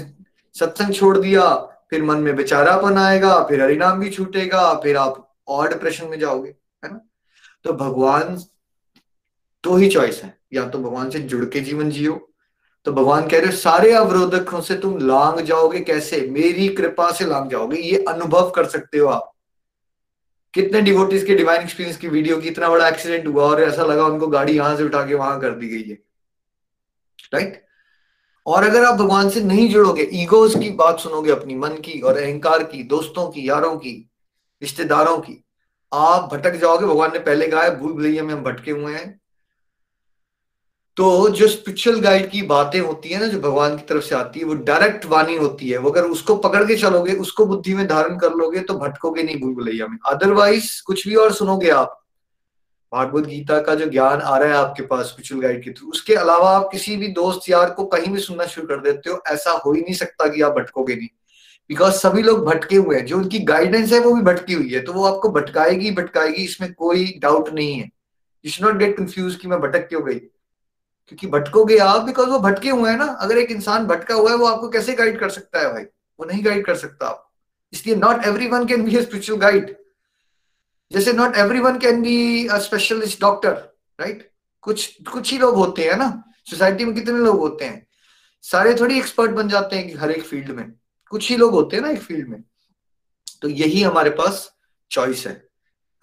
[0.54, 5.68] सत्संग छोड़ दिया फिर मन में बेचारापन आएगा, फिर हरिनाम भी छूटेगा, फिर आप और
[5.68, 6.50] डिप्रेशन में जाओगे,
[6.84, 7.00] है ना?
[7.64, 8.36] तो भगवान
[9.64, 12.32] दो ही चॉइस है। या तो भगवान से जुड़ के जीवन जियो।
[12.84, 16.20] तो भगवान कह रहे हो, सारे अवरोधकों से तुम लांग जाओगे कैसे?
[16.20, 19.32] मेरी कृपा से लांग जाओगे। ये अनुभव कर सकते हो आप।
[20.54, 24.04] कितने डिवोटीज के डिवाइन एक्सपीरियंस की वीडियो की इतना बड़ा एक्सीडेंट हुआ और ऐसा लगा
[24.04, 25.98] उनको गाड़ी यहाँ से उठा के वहाँ कर दी गई है।
[27.34, 27.64] राइट
[28.46, 32.16] और अगर आप भगवान से नहीं जुड़ोगे ईगोज की बात सुनोगे अपनी, मन की और
[32.16, 34.10] अहंकार की, दोस्तों की, यारों की,
[34.62, 35.44] रिश्तेदारों की,
[35.94, 39.20] आप भटक जाओगे। भगवान ने पहले कहा है, भूल भुलैया में हम भटके हुए हैं।
[40.96, 44.40] तो जो स्पिरिचुअल गाइड की बातें होती है ना, जो भगवान की तरफ़ से आती
[44.40, 47.88] है, वो डायरेक्ट वाणी होती है। वो अगर उसको पकड़ के चलोगे, उसको बुद्धि में
[47.88, 52.01] धारण कर लोगे तो भटकोगे नहीं भूल भुलैया में। अदरवाइज़ कुछ भी और सुनोगे आप
[52.92, 56.14] भागवत गीता का जो ज्ञान आ रहा है आपके पास स्पिरिचुअल गाइड के थ्रू उसके
[56.14, 59.50] अलावा आप किसी भी दोस्त यार को कहीं भी सुनना शुरू कर देते हो, ऐसा
[59.56, 61.08] हो ही नहीं सकता कि आप भटकोगे नहीं।
[61.70, 64.80] बिकॉज़ सभी लोग भटके हुए हैं, जो उनकी गाइडेंस है वो भी भटकी हुई है
[64.80, 67.90] तो वो आपको भटकाएगी भटकाएगी, इसमें कोई डाउट नहीं है।
[68.44, 70.18] You should not get confuse कि मैं भटक क्यों गई।
[71.08, 74.36] क्योंकि भटकोगे आप बिकॉज़ वो भटके हुए हैं ना, अगर एक इंसान भटका हुआ है,
[74.36, 75.82] वो आपको कैसे गाइड कर सकता है भाई?
[75.82, 77.30] वो नहीं गाइड कर सकता आप।
[77.72, 79.76] इसलिए not every one can be spiritual guide
[80.92, 83.52] जैसे not every one can be specialist doctor
[84.00, 87.86] right कुछ कुछ ही लोग होते हैं ना। सोसाइटी में कितने लोग होते हैं?
[88.42, 90.72] सारे थोड़ी एक्सपर्ट बन जाते हैं हर एक फ़ील्ड में।
[91.10, 92.44] कुछ ही लोग होते हैं ना एक फ़ील्ड में।
[93.42, 94.56] तो यही हमारे पास
[94.90, 95.48] चॉइस है।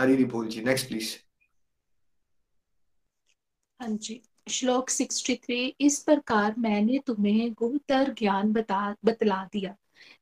[0.01, 1.15] हरी बोल जी नेक्स्ट प्लीज़
[3.81, 9.75] हाँ जी। श्लोक 63 इस प्रकार मैंने तुम्हें गुहतर ज्ञान बता, बतला दिया।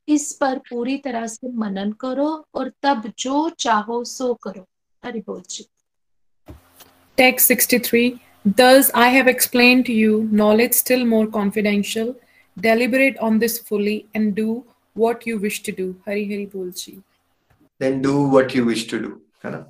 [0.08, 4.66] इस पर पूरी तरह से मनन करो और तब जो चाहो सो करो
[5.04, 5.66] हरि बोल जी
[7.18, 8.20] Text 63
[8.58, 12.14] Thus I have explained to you knowledge still more confidential.
[12.56, 14.64] Deliberate on this fully and do
[14.96, 15.96] what you wish to do.
[16.06, 17.02] Hari Hari Bol Ji.
[17.80, 19.10] Then do what you wish to do.
[19.44, 19.64] है ना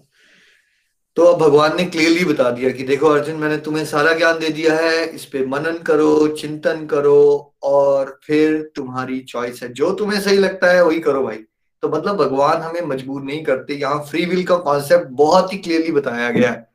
[1.19, 4.49] तो अब भगवान ने clearly बता दिया कि देखो अर्जुन, मैंने तुम्हें सारा ज्ञान दे
[4.49, 10.21] दिया है, इस पे मनन करो, चिंतन करो और फिर तुम्हारी चॉइस है। जो तुम्हें
[10.21, 11.37] सही लगता है, वही करो भाई।
[11.83, 15.93] तो मतलब भगवान हमें मजबूर नहीं करते। यहाँ फ्री विल का कॉन्सेप्ट बहुत ही क्लियरली
[15.93, 16.67] बताया गया है।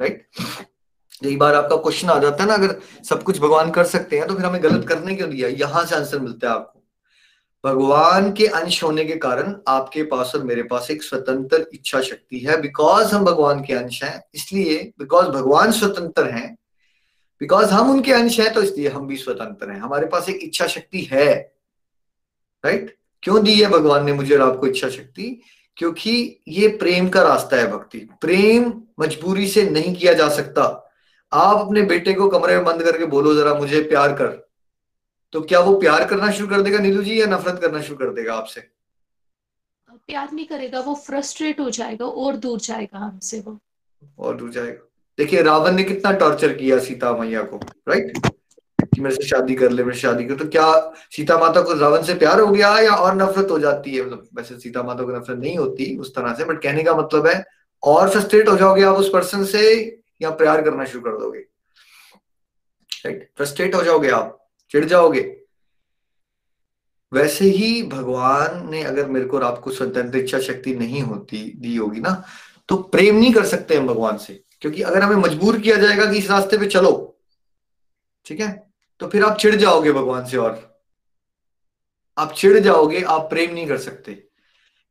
[0.00, 0.26] राइट
[1.22, 2.76] यही बार आपका क्वेश्चन आ जाता है ना, अगर
[3.08, 5.48] सब कुछ भगवान कर सकते हैं तो फिर हमें गलत करने क्यों दिया?
[5.48, 6.79] यहाँ से आंसर मिलता है आपको।
[7.64, 12.38] भगवान के अंश होने के कारण आपके पास और मेरे पास एक स्वतंत्र इच्छा शक्ति
[12.38, 16.56] है। बिकॉज़ हम भगवान के अंश हैं, इसलिए बिकॉज़ भगवान स्वतंत्र हैं
[17.40, 20.66] बिकॉज़ हम उनके अंश हैं तो इसलिए हम भी स्वतंत्र हैं। हमारे पास एक इच्छा
[20.66, 21.54] शक्ति है
[22.64, 22.98] राइट right?
[23.22, 25.40] क्यों दी है भगवान ने मुझे और आपको इच्छा शक्ति?
[25.76, 30.62] क्योंकि ये प्रेम का रास्ता है भक्ति। प्रेम मजबूरी से नहीं किया जा सकता।
[31.32, 34.49] आप अपने बेटे को कमरे में बंद करके बोलो, जरा मुझे प्यार कर।
[35.32, 38.12] तो क्या वो प्यार करना शुरू कर देगा नीलू जी या नफरत करना शुरू कर
[38.14, 38.60] देगा आपसे?
[39.90, 43.58] प्यार नहीं करेगा वो फ्रस्ट्रेट हो जाएगा और दूर जाएगा हमसे वो।
[44.18, 44.86] और दूर जाएगा।
[45.18, 47.56] देखिए रावण ने कितना टॉर्चर किया सीता मैया को
[47.88, 48.12] राइट
[48.94, 50.72] कि मेरे से शादी कर ले मेरे शादी कर। तो क्या
[51.10, 54.04] सीता माता को रावण से प्यार हो गया या और नफरत हो जाती है?
[54.06, 57.26] मतलब वैसे सीता माता को नफरत नहीं होती उस तरह से बट कहने का मतलब
[57.26, 57.44] है
[57.82, 59.62] और फ्रस्ट्रेट हो जाओगे आप उस पर्सन से
[60.22, 61.38] या प्यार करना शुरू कर दोगे?
[63.06, 64.36] राइट फ्रस्ट्रेट हो जाओगे आप।
[64.70, 65.20] चिढ़ जाओगे।
[67.12, 71.76] वैसे ही भगवान ने अगर मेरे को और आपको स्वतंत्र इच्छा शक्ति नहीं होती, दी
[71.76, 72.22] होगी ना
[72.68, 76.18] तो प्रेम नहीं कर सकते हम भगवान से। क्योंकि अगर हमें मजबूर किया जाएगा कि
[76.18, 77.18] इस रास्ते पे चलो,
[78.26, 78.50] ठीक है
[79.00, 80.68] तो फिर आप चिढ़ जाओगे भगवान से और
[82.16, 84.22] आप चिढ़ जाओगे, आप प्रेम नहीं कर सकते।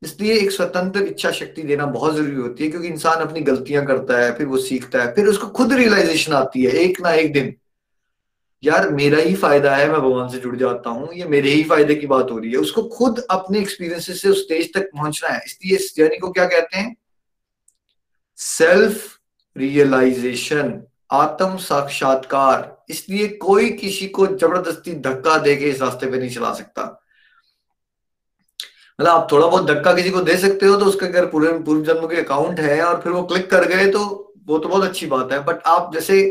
[0.01, 4.17] इसलिए एक स्वतंत्र इच्छा शक्ति देना बहुत ज़रूरी होती है, क्योंकि इंसान अपनी गलतियाँ करता
[4.17, 7.53] है, फिर वो सीखता है, फिर उसको खुद रियलाइजेशन आती है, एक ना एक दिन।
[8.63, 11.95] यार मेरा ही फ़ायदा है, मैं भगवान से जुड़ जाता हूँ, ये मेरे ही फ़ायदे
[11.95, 15.41] की बात हो रही है। उसको खुद अपने एक्सपीरियंसेस से उस स्टेज तक पहुँचना है।
[15.45, 16.95] इसलिए इस जर्नी को क्या कहते हैं?
[18.37, 19.17] सेल्फ
[19.55, 20.81] रियलाइजेशन
[21.11, 26.53] आत्म साक्षात्कार इसलिए कोई किसी को ज़बरदस्ती धक्का दे के इस रास्ते पे नहीं चला
[26.53, 26.83] सकता।
[28.99, 31.83] मतलब आप थोड़ा बहुत धक्का किसी को दे सकते हो तो उसके अगर पूरे पूर्व
[31.85, 34.05] जन्म के अकाउंट है और फिर वो क्लिक कर गए तो
[34.47, 36.21] वो तो बहुत अच्छी बात है। बट आप जैसे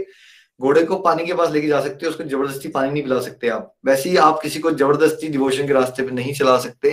[0.60, 3.48] घोड़े को पानी के पास लेके जा सकते हो, उसको ज़बरदस्ती पानी नहीं पिला सकते
[3.48, 6.90] आप। वैसे ही आप किसी को ज़बरदस्ती डिवोशन के रास्ते पे नहीं चला सकते,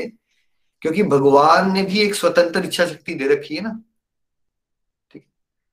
[0.82, 3.80] क्योंकि भगवान ने भी एक स्वतंत्र इच्छा शक्ति दे रखी है ना।
[5.14, 5.26] ठीक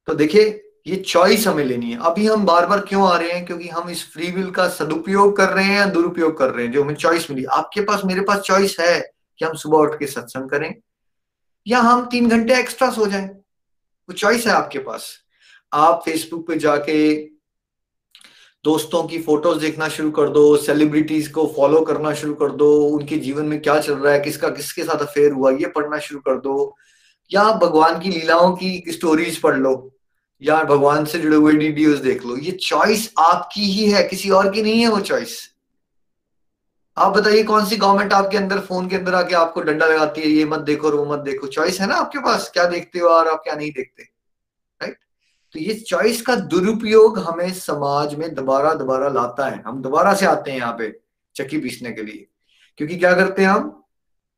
[0.08, 0.44] तो देखिए,
[0.86, 3.44] ये चॉइस हमें लेनी है। अभी हम बार बार क्यों आ रहे हैं?
[3.46, 6.72] क्योंकि हम इस फ्री विल का सदुपयोग कर रहे हैं या दुरुपयोग कर रहे हैं?
[6.72, 8.98] जो हमें चॉइस मिली। आपके पास, मेरे पास चॉइस है
[9.40, 10.74] कि हम सुबह उठ के सत्संग करें,
[11.66, 15.12] या हम तीन घंटे एक्स्ट्रा सो जाएँ। वो चॉइस है आपके पास।
[15.72, 17.31] आप फेसबुक पे जाके
[18.64, 23.16] दोस्तों की फ़ोटोज़ देखना शुरू कर दो सेलिब्रिटीज को फॉलो करना शुरू कर दो, उनके
[23.18, 26.38] जीवन में क्या चल रहा है, किसका, किसके साथ अफेयर हुआ, ये पढ़ना शुरू कर
[26.40, 26.76] दो।
[27.30, 29.72] या भगवान की लीलाओं की स्टोरीज पढ़ लो,
[30.42, 34.50] या भगवान से जुड़े हुए वीडियोस देख लो। ये चॉइस आपकी ही है, किसी और
[34.50, 35.40] की नहीं है वो चॉइस
[36.96, 40.28] आप बताइए कौन सी गवर्नमेंट आपके अंदर फ़ोन के अंदर आके आपको डंडा लगाती है,
[40.28, 43.08] ये मत देखो और वो मत देखो। चॉइस है ना आपके पास, क्या देखते हो
[43.08, 44.98] और आप क्या नहीं देखते राइट
[45.52, 50.26] तो ये चॉइस का दुरुपयोग हमें समाज में दोबारा दोबारा लाता है। हम दोबारा से
[50.26, 51.00] आते हैं यहाँ पे
[51.34, 52.26] चक्की पीसने के लिए।
[52.76, 53.84] क्योंकि क्या करते हैं हम?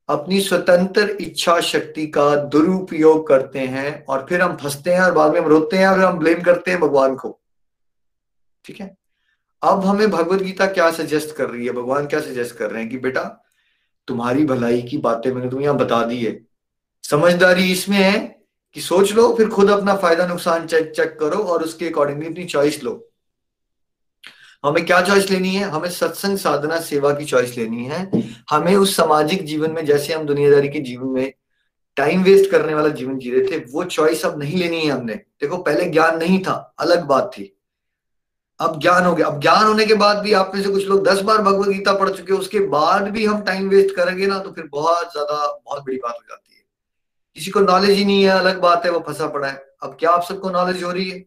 [0.09, 5.33] अपनी स्वतंत्र इच्छा शक्ति का दुरुपयोग करते हैं और फिर हम फंसते हैं और बाद
[5.33, 7.41] में हम रोते हैं और हम ब्लेम करते हैं भगवान को।
[8.65, 8.97] ठीक है?
[9.63, 11.73] अब हमें भगवत गीता क्या सजेस्ट कर रही है?
[11.73, 13.45] भगवान क्या सजेस्ट कर रहे हैं कि बेटा,
[14.07, 16.41] तुम्हारी भलाई की बातें मैंने तुम्हें यहाँ बता दी है।
[17.03, 18.44] समझदारी इसमें है
[18.77, 22.45] कि सोच लो, फिर खुद अपना फ़ायदा नुकसान चेक चेक करो और उसके अकॉर्डिंगली अपनी
[22.45, 22.93] चॉइस लो।
[24.65, 25.69] हमें क्या चॉइस लेनी है?
[25.71, 28.11] हमें सत्संग साधना सेवा की चॉइस लेनी है।
[28.51, 31.33] हमें उस सामाजिक जीवन में, जैसे हम दुनियादारी के जीवन में
[31.97, 35.15] टाइम वेस्ट करने वाला जीवन जी रहे थे, वो चॉइस अब नहीं लेनी है हमने।
[35.15, 37.51] देखो, पहले ज्ञान नहीं था, अलग बात थी।
[38.61, 41.05] अब ज्ञान हो गया। अब ज्ञान होने के बाद भी आप में से कुछ लोग
[41.09, 44.51] दस बार भगवत गीता पढ़ चुके उसके बाद भी हम टाइम वेस्ट करेंगे ना तो
[44.51, 46.44] फिर बहुत ज़्यादा, बहुत बड़ी बात हो जाती है।
[47.35, 50.11] किसी को नॉलेज ही नहीं है, अलग बात है, वो फंसा पड़ा है। अब क्या
[50.11, 51.25] आप सबको नॉलेज हो रही है?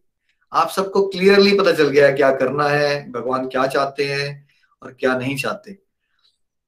[0.54, 4.48] आप सबको क्लियरली पता चल गया है क्या करना है, भगवान क्या चाहते हैं
[4.84, 5.78] और क्या नहीं चाहते।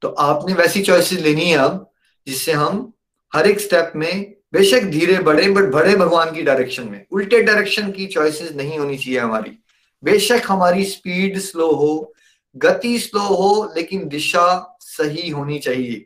[0.02, 1.92] तो आपने वैसी चॉइसेस लेनी है अब,
[2.28, 2.94] जिससे हम
[3.36, 7.92] हर एक स्टेप में बेशक धीरे बढ़े बट बढ़े भगवान की डायरेक्शन में, उल्टे डायरेक्शन
[7.92, 9.64] की चॉइसेस नहीं होनी चाहिए हमारी।
[10.04, 12.14] बेशक हमारी स्पीड स्लो हो,
[12.56, 16.06] गति स्लो हो, लेकिन दिशा सही होनी चाहिए।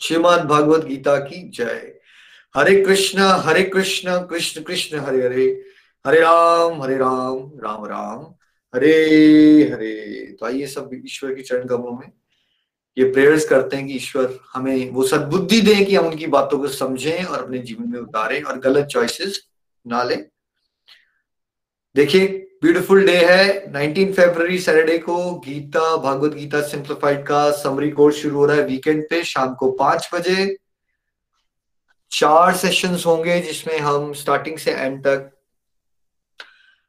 [0.00, 1.95] श्रीमद भागवत गीता की जय।
[2.56, 5.62] हरे कृष्ण हरे कृष्ण कृष्ण कृष्ण, हरे हरे।
[6.06, 8.34] हरे राम हरे राम राम राम।
[8.74, 8.92] हरे
[9.72, 12.12] हरे। तो आइए सब ईश्वर की चरण कमलों में
[12.98, 16.68] ये प्रेयर्स करते हैं कि ईश्वर हमें वो सद्बुद्धि दें कि हम उनकी बातों को
[16.68, 19.40] समझें और अपने जीवन में उतारें और गलत चॉइसेस
[19.86, 20.26] ना लें।
[21.96, 22.26] देखिए
[22.62, 28.36] ब्यूटीफुल डे है। 19 फरवरी सैटरडे को गीता, भागवत गीता सिंप्लीफाइड का समरी कोर्स शुरू
[28.36, 30.56] हो रहा है। वीकेंड पे शाम को पाँच बजे।
[32.10, 35.30] चार सेशंस होंगे जिसमें हम स्टार्टिंग से एंड तक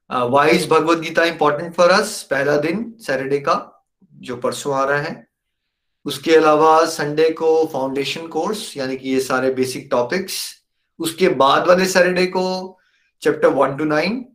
[0.09, 5.25] wise Bhagavad Gita important for us पहला दिन सैटरडे का, जो परसों आ रहा है।
[6.05, 10.39] उसके अलावा संडे को फाउंडेशन कोर्स यानी कि ये सारे बेसिक टॉपिक्स
[10.99, 12.77] उसके बाद वाले सैटरडे को
[13.21, 14.25] चैप्टर वन टू नाइन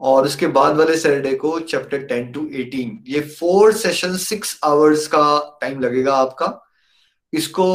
[0.00, 5.06] और उसके बाद वाले सैटरडे को चैप्टर टेन टू एटीन ये फोर सेशन सिक्स आवर्स
[5.06, 6.48] का टाइम लगेगा आपका।
[7.32, 7.66] इसको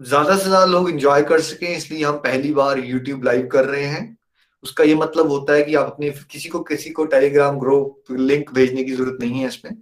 [0.00, 3.84] ज़्यादा से ज़्यादा लोग इंजॉय कर सके, इसलिए हम पहली बार यूट्यूब लाइव कर रहे
[3.84, 4.16] हैं।
[4.64, 8.50] उसका ये मतलब होता है कि आप अपने, किसी को किसी को टेलीग्राम ग्रुप लिंक
[8.54, 9.76] भेजने की ज़रूरत नहीं है इसमें।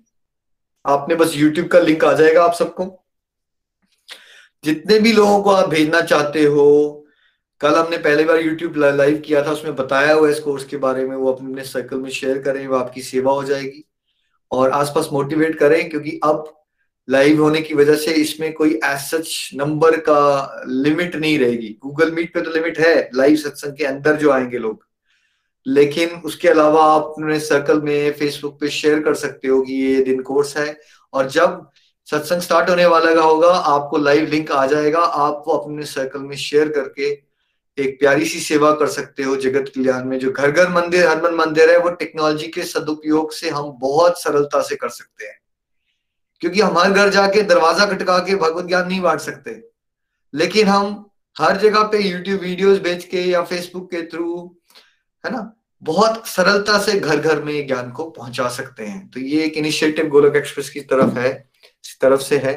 [0.84, 2.86] आपने बस यूट्यूब का लिंक आ जाएगा आप सबको।
[4.64, 7.00] जितने भी लोगों को आप भेजना चाहते हो,
[7.60, 11.04] कल हमने पहली बार यूट्यूब लाइव किया था, उसमें बताया हुआ इस कोर्स के बारे
[11.06, 13.84] में, वो अपने सर्कल में शेयर करें, वो आपकी सेवा हो जाएगी।
[14.50, 16.52] और आसपास मोटिवेट करें, क्योंकि अब
[17.10, 22.12] लाइव होने की वजह से इसमें कोई एज सच नंबर का लिमिट नहीं रहेगी। गूगल
[22.12, 24.86] मीट पे तो लिमिट है लाइव सत्संग के अंदर जो आएँगे लोग।
[25.66, 30.02] लेकिन उसके अलावा आप अपने सर्कल में फेसबुक पे शेयर कर सकते हो कि ये
[30.02, 30.80] दिन कोर्स है।
[31.12, 31.70] और जब
[32.10, 36.20] सत्संग स्टार्ट होने वाला का होगा, आपको लाइव लिंक आ जाएगा। आप वो अपने सर्कल
[36.20, 37.34] में शेयर करके
[37.78, 41.34] एक प्यारी सी सेवा कर सकते हो जगत कल्याण में। जो घर घर मंदिर हरमन
[41.34, 45.43] मंदिर है, वो टेक्नोलॉजी के सदुपयोग से हम बहुत सरलता से कर सकते हैं।
[46.42, 49.60] क्योंकि हमारे घर जाके दरवाज़ा खटका के भगवत ज्ञान नहीं बांट सकते।
[50.34, 51.04] लेकिन हम
[51.36, 54.56] हर जगह पे यूट्यूब वीडियोस बेच के या फेसबुक के थ्रू
[55.24, 59.44] है ना, बहुत सरलता से घर घर में ज्ञान को पहुँचा सकते हैं। तो ये
[59.44, 61.32] एक इनिशिएटिव गोलक एक्सप्रेस की तरफ़ है
[62.00, 62.54] तरफ़ से है।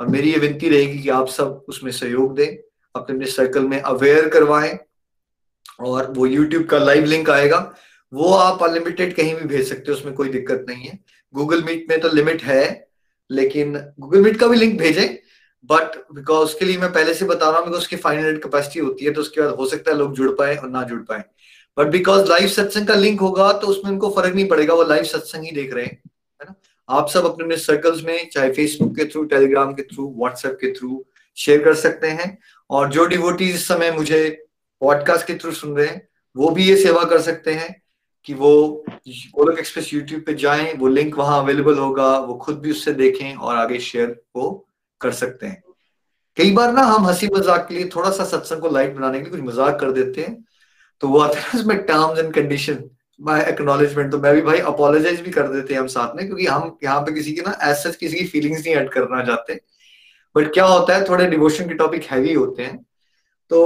[0.00, 2.46] और मेरी ये विनती रहेगी कि आप सब उसमें सहयोग दें,
[2.94, 4.78] अपने अपने सर्कल में अवेयर करवाएँ,
[5.80, 7.58] और वो यूट्यूब का लाइव लिंक आएगा,
[8.12, 10.98] वो आप अनलिमिटेड कहीं भी भेज सकते हो, उसमें कोई दिक्कत नहीं है।
[11.34, 12.64] गूगल मीट में तो लिमिट है
[13.34, 15.06] लेकिन गूगल मीट का भी लिंक भेजें
[15.70, 19.12] बट बिकॉज़ उसके लिए मैं पहले से बता रहा हूँ उसकी फाइव कैपेसिटी होती है
[19.12, 21.24] तो उसके बाद हो सकता है लोग जुड़ पाए और ना जुड़ पाए।
[21.76, 25.04] बट बिकॉज़ लाइव सत्संग का लिंक होगा तो उसमें उनको फ़र्क नहीं पड़ेगा, वो लाइव
[25.04, 26.00] सत्संग ही देख रहे हैं,
[26.40, 26.54] है ना?
[26.88, 30.72] आप सब अपने अपने सर्कल्स में, चाहे फेसबुक के थ्रू टेलीग्राम के थ्रू व्हाट्सएप के
[30.72, 31.04] थ्रू
[31.36, 32.38] शेयर कर सकते हैं।
[32.70, 34.28] और जो डिवोटी इस समय मुझे
[34.82, 37.82] पॉडकास्ट के थ्रू सुन रहे हैं, वो भी ये सेवा कर सकते हैं।
[38.26, 42.70] कि वो गोलक एक्सप्रेस यूट्यूब पे जाएँ, वो लिंक वहाँ अवेलेबल होगा, वो खुद भी
[42.70, 44.66] उससे देखें और आगे शेयर वो
[45.00, 45.62] कर सकते हैं।
[46.36, 49.24] कई बार ना हम हँसी मज़ाक के लिए थोड़ा सा सत्संग को लाइट बनाने के
[49.24, 50.44] लिए कुछ मज़ाक कर देते हैं
[51.02, 52.82] तो वो आता है उसमें terms and condition
[53.20, 56.46] my acknowledgement तो मैं भी भाई अपोलोजाइज भी कर देते हैं हम साथ में, क्योंकि
[56.46, 59.60] हम यहाँ पे किसी की ना एज सच किसी की फीलिंग्स नहीं हर्ट करना चाहते।
[60.36, 62.84] बट क्या होता है, थोड़े डिवोशन के टॉपिक हैवी होते हैं
[63.50, 63.60] तो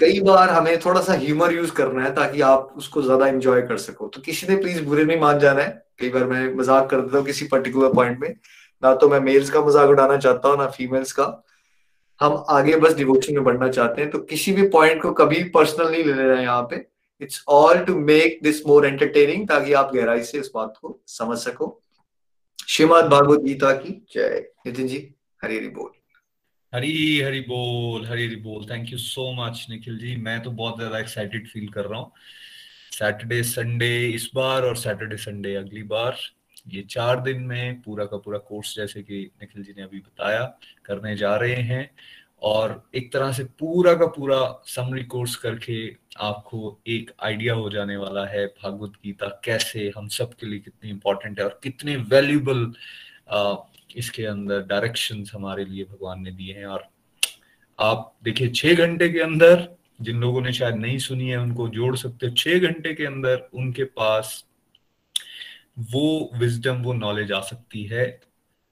[0.00, 3.78] कई बार हमें थोड़ा सा ह्यूमर यूज़ करना है ताकि आप उसको ज़्यादा इंजॉय कर
[3.78, 7.00] सको। तो किसी ने प्लीज़ बुरे नहीं मान जाना है। कई बार मैं मज़ाक कर
[7.00, 8.34] देता हूँ किसी पर्टिकुलर पॉइंट में।
[8.82, 11.24] ना तो मैं मेल्स का मज़ाक उड़ाना चाहता हूँ, ना फीमेल्स का।
[12.20, 15.90] हम आगे बस डिवोशन में बढ़ना चाहते हैं। तो किसी भी पॉइंट को कभी पर्सनल
[15.90, 16.84] नहीं ले लेना है यहाँ पे।
[17.20, 21.38] It's all to make this more entertaining ताकि आप गहराई से इस बात को समझ
[21.38, 21.76] सको।
[22.68, 25.08] श्रीमद भागवत गीता की जय। नितिन जी,
[25.42, 25.90] हरी हरी बोल।
[26.74, 30.14] हरी हरी बोल, हरी हरी बोल। Thank you so much Nikhil ji.
[30.16, 32.12] मैं तो बहुत ज़्यादा एक्साइटेड फील कर रहा हूँ।
[32.92, 36.16] सैटरडे संडे इस बार और सैटरडे संडे अगली बार।
[36.68, 40.42] ये चार दिन में पूरा का पूरा कोर्स जैसे कि निखिल जी ने अभी बताया,
[40.84, 41.90] करने जा रहे हैं।
[42.42, 45.76] और एक तरह से पूरा का पूरा समरी कोर्स करके
[46.20, 50.90] आपको एक आइडिया हो जाने वाला है, भागवत गीता कैसे, हम सब के लिए कितनी
[50.90, 52.72] इंपॉर्टेंट है और कितने वैल्यूबल
[53.96, 56.88] इसके अंदर डायरेक्शन हमारे लिए भगवान ने दिए हैं। और
[57.78, 59.68] आप देखिए, छह घंटे के अंदर
[60.02, 63.48] जिन लोगों ने शायद नहीं सुनी है, उनको जोड़ सकते हो। छह घंटे के अंदर
[63.54, 64.44] उनके पास
[65.92, 68.20] वो विजडम वो नॉलेज आ सकती है।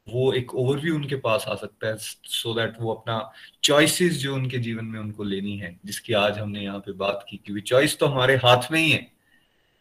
[0.07, 4.35] वो एक ओवरव्यू उनके पास आ सकता है सो so दैट वो अपना चॉइसेस जो
[4.35, 7.99] उनके जीवन में उनको लेनी है, जिसकी आज हमने यहाँ पे बात की क्योंकि चॉइस
[7.99, 9.12] तो हमारे हाथ में ही है।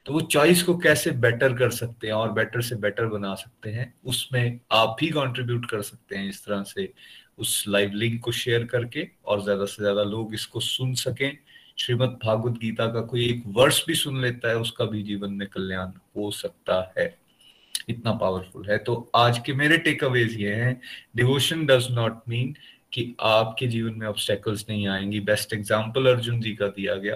[0.05, 3.69] तो वो चॉइस को कैसे बेटर कर सकते हैं और बेटर से बेटर बना सकते
[3.69, 6.91] हैं, उसमें आप भी कंट्रीब्यूट कर सकते हैं इस तरह से
[7.37, 11.37] उस लाइव लिंक को शेयर करके और ज़्यादा से ज़्यादा लोग इसको सुन सकें।
[11.77, 15.47] श्रीमद भागवत गीता का कोई एक वर्ष भी सुन लेता है, उसका भी जीवन में
[15.47, 17.15] कल्याण हो सकता है।
[17.89, 20.79] इतना पावरफुल है। तो आज के मेरे टेक अवेज ये हैं।
[21.15, 22.53] डिवोशन डज नॉट मीन
[22.93, 27.15] कि आपके जीवन में ऑब्स्टेकल्स नहीं आएँगी। बेस्ट एग्ज़ाम्पल अर्जुन जी का दिया गया।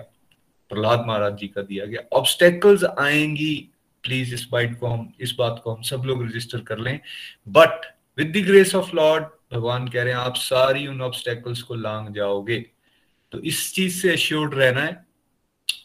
[0.70, 3.70] प्रहलाद महाराज जी का दिया गया। ऑब्स्टेकल्स आएँगी
[4.04, 7.00] प्लीज़ इस बाइट को हम, इस बात को हम सब लोग रजिस्टर कर लें।
[7.48, 11.76] But with the grace of Lord भगवान कह रहे हैं, आप सारी उन ऑब्स्टेकल्स को
[11.76, 12.66] लांग जाओगे।
[13.32, 15.06] तो इस चीज़ से अश्योर्ड रहना है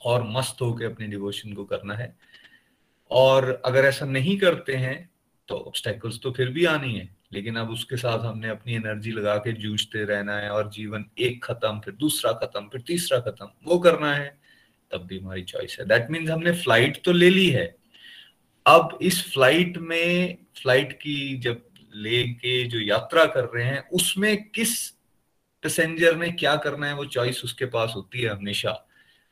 [0.04, 2.16] और मस्त होकर अपने डिवोशन को करना है।
[3.10, 5.10] और अगर ऐसा नहीं करते हैं
[5.48, 9.36] तो ऑब्स्टेकल्स तो फिर भी आनी है। लेकिन अब उसके साथ हमने अपनी एनर्जी लगा
[9.36, 13.78] के जूझते रहना है और जीवन एक खत्म, फिर दूसरा खत्म, फिर तीसरा खत्म, वो
[13.78, 14.39] करना है।
[14.92, 17.76] तब भी हमारी चॉइस है। दैट मीन्स हमने फ़्लाइट तो ले ली है।
[18.66, 21.62] अब इस फ़्लाइट में फ़्लाइट की जब
[21.94, 24.90] लेके जो यात्रा कर रहे हैं, उसमें किस
[25.62, 28.86] पैसेंजर ने क्या करना है, वो चॉइस उसके पास होती है हमेशा।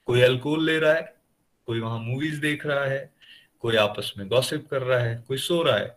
[0.07, 1.17] कोई अल्कोहल ले रहा है,
[1.67, 3.13] कोई वहाँ मूवीज़ देख रहा है,
[3.61, 5.97] कोई आपस में गॉसिप कर रहा है, कोई सो रहा है,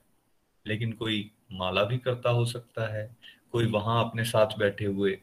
[0.68, 3.18] लेकिन कोई माला भी करता हो सकता है,
[3.52, 5.18] कोई वहाँ अपने साथ बैठे हुए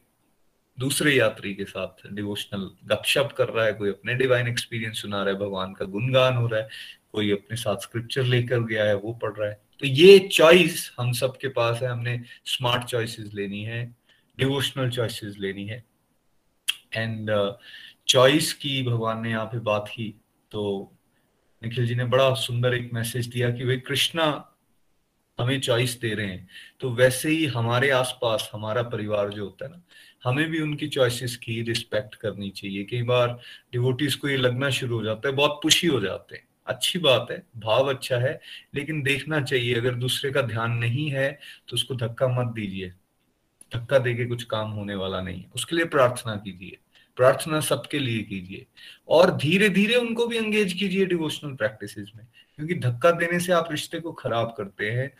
[0.79, 5.33] दूसरे यात्री के साथ डिवोशनल गपशप कर रहा है कोई अपने डिवाइन एक्सपीरियंस सुना रहा
[5.33, 6.69] है भगवान का गुणगान हो रहा है
[7.11, 11.11] कोई अपने साथ स्क्रिप्चर लेकर गया है वो पढ़ रहा है। तो ये चॉइस हम
[11.13, 13.83] सबके पास है हमने स्मार्ट चॉइसेस लेनी है
[14.37, 15.83] डिवोशनल चॉइसेस लेनी है।
[16.95, 17.31] एंड
[18.07, 20.13] चॉइस uh, की भगवान ने यहाँ पे बात की
[20.51, 20.93] तो
[21.63, 24.25] निखिल जी ने बड़ा सुंदर एक मैसेज दिया कि वे कृष्णा
[25.39, 26.47] हमें चॉइस दे रहे हैं।
[26.79, 29.81] तो वैसे ही हमारे आसपास हमारा परिवार जो होता है ना
[30.23, 33.39] हमें भी उनकी चॉइसेस की रिस्पेक्ट करनी चाहिए। कई बार
[33.73, 37.27] डिवोटीज को ये लगना शुरू हो जाता है, बहुत पुशी हो जाते हैं। अच्छी बात
[37.31, 38.39] है, भाव अच्छा है,
[38.75, 41.31] लेकिन देखना चाहिए, अगर दूसरे का ध्यान नहीं है
[41.69, 42.93] तो उसको धक्का मत दीजिए।
[43.71, 46.77] धक्का देके कुछ काम होने वाला नहीं है। उसके लिए प्रार्थना कीजिए,
[47.17, 48.65] प्रार्थना सबके लिए कीजिए,
[49.09, 52.25] और धीरे धीरे उनको भी एंगेज कीजिए डिवोशनल प्रैक्टिस में,
[52.59, 55.11] क्योंकि धक्का देने से आप रिश्ते को खराब करते हैं।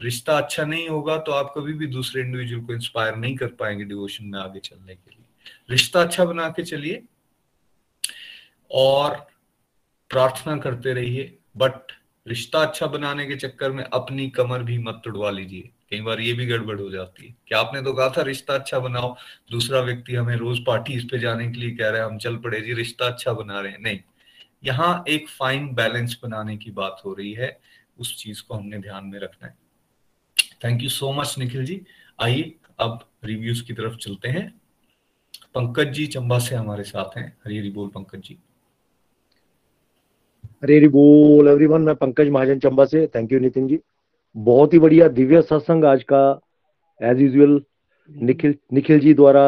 [0.00, 3.84] रिश्ता अच्छा नहीं होगा तो आप कभी भी दूसरे इंडिविजुअल को इंस्पायर नहीं कर पाएँगे
[3.84, 5.24] डिवोशन में आगे चलने के लिए।
[5.70, 7.02] रिश्ता अच्छा बना के चलिए
[8.70, 9.14] और
[10.10, 11.92] प्रार्थना करते रहिए बट
[12.26, 16.32] रिश्ता अच्छा बनाने के चक्कर में अपनी कमर भी मत तुड़वा लीजिए। कई बार ये
[16.32, 19.14] भी गड़बड़ हो जाती है कि आपने तो कहा था रिश्ता अच्छा बनाओ,
[19.50, 22.60] दूसरा व्यक्ति हमें रोज पार्टी पे जाने के लिए कह रहा है, हम चल पड़े,
[22.60, 24.00] जी रिश्ता अच्छा बना रहे हैं। नहीं,
[24.64, 27.58] यहाँ एक फाइन बैलेंस बनाने की बात हो रही है,
[27.98, 29.56] उस चीज़ को हमने ध्यान में रखना है।
[30.60, 31.80] Thank you so much Nikhil ji
[32.22, 34.48] आइए, अब रिव्यूज़ की तरफ़ चलते हैं।
[35.54, 38.38] पंकज जी चंबा से हमारे साथ हैं। हरी हरी बोल, पंकज जी।
[40.62, 43.78] हरी हरी बोल एवरीवन मैं पंकज महाजन चंबा से। Thank you Nitin ji.
[44.34, 46.40] बहुत ही बढ़िया दिव्य सत्संग आज का
[47.00, 47.60] एज यूजल
[48.10, 49.44] निखिल निखिल जी द्वारा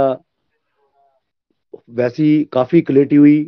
[1.91, 3.43] वैसी काफ़ी क्लेटी हुई।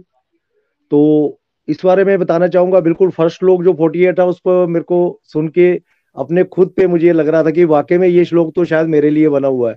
[0.90, 1.38] तो
[1.68, 5.20] इस बारे में बताना चाहूँगा, बिल्कुल फ़र्स्ट लोग जो 48 है उस पर मेरे को
[5.24, 5.72] सुन के
[6.18, 9.10] अपने खुद पे मुझे लग रहा था कि वाकई में ये श्लोक तो शायद मेरे
[9.10, 9.76] लिए बना हुआ है,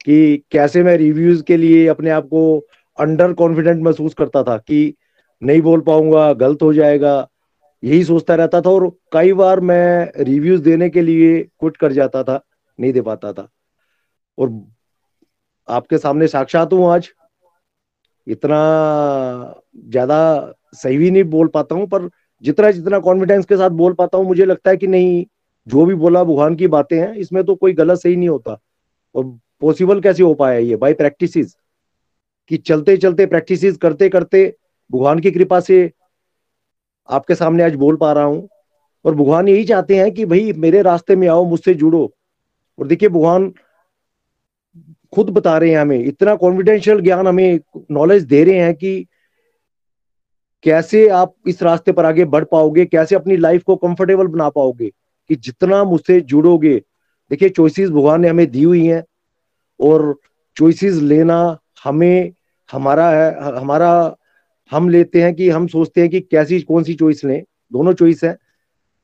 [0.00, 2.58] कि कैसे मैं रिव्यूज़ के लिए अपने आप को
[2.98, 4.94] अंडर कॉन्फिडेंट महसूस करता था कि
[5.42, 7.28] नहीं बोल पाऊँगा, गलत हो जाएगा,
[7.82, 12.22] यही सोचता रहता था और कई बार मैं रिव्यूज़ देने के लिए क्विट कर जाता
[12.22, 12.40] था,
[12.78, 13.48] नहीं दे पाता था।
[14.38, 14.50] और
[15.68, 17.10] आपके सामने साक्षात हूँ आज।
[18.26, 18.58] इतना
[19.90, 22.08] ज़्यादा सही भी नहीं बोल पाता हूँ, पर
[22.42, 25.24] जितना जितना कॉन्फिडेंस के साथ बोल पाता हूँ, मुझे लगता है कि नहीं
[25.68, 28.60] जो भी बोला भगवान की बातें हैं, इसमें तो कोई गलत सही नहीं होता।
[29.14, 30.76] और पॉसिबल कैसे हो पाया ये?
[30.76, 31.54] बाई प्रैक्टिस
[32.48, 34.56] कि चलते चलते प्रैक्टिस करते करते
[34.92, 35.92] भगवान की कृपा से
[37.10, 38.48] आपके सामने आज बोल पा रहा हूँ।
[39.04, 42.14] और भगवान यही चाहते हैं कि भाई, मेरे रास्ते में आओ, मुझसे जुड़ो।
[42.78, 43.54] और देखिए, भगवान
[45.14, 47.60] खुद बता रहे हैं हमें, इतना कॉन्फिडेंशियल ज्ञान हमें
[47.90, 49.06] नॉलेज दे रहे हैं कि
[50.62, 54.92] कैसे आप इस रास्ते पर आगे बढ़ पाओगे, कैसे अपनी लाइफ को कंफर्टेबल बना पाओगे।
[55.28, 56.76] कि जितना मुझसे जुड़ोगे,
[57.30, 59.04] देखिए चॉइसेस भगवान ने हमें दी हुई हैं
[59.80, 60.16] और
[60.56, 62.32] चॉइसेस लेना हमें,
[62.72, 64.16] हमारा है, हमारा,
[64.70, 68.24] हम लेते हैं कि हम सोचते हैं कि कैसी, कौन सी चॉइस लें। दोनों चॉइस
[68.24, 68.36] है।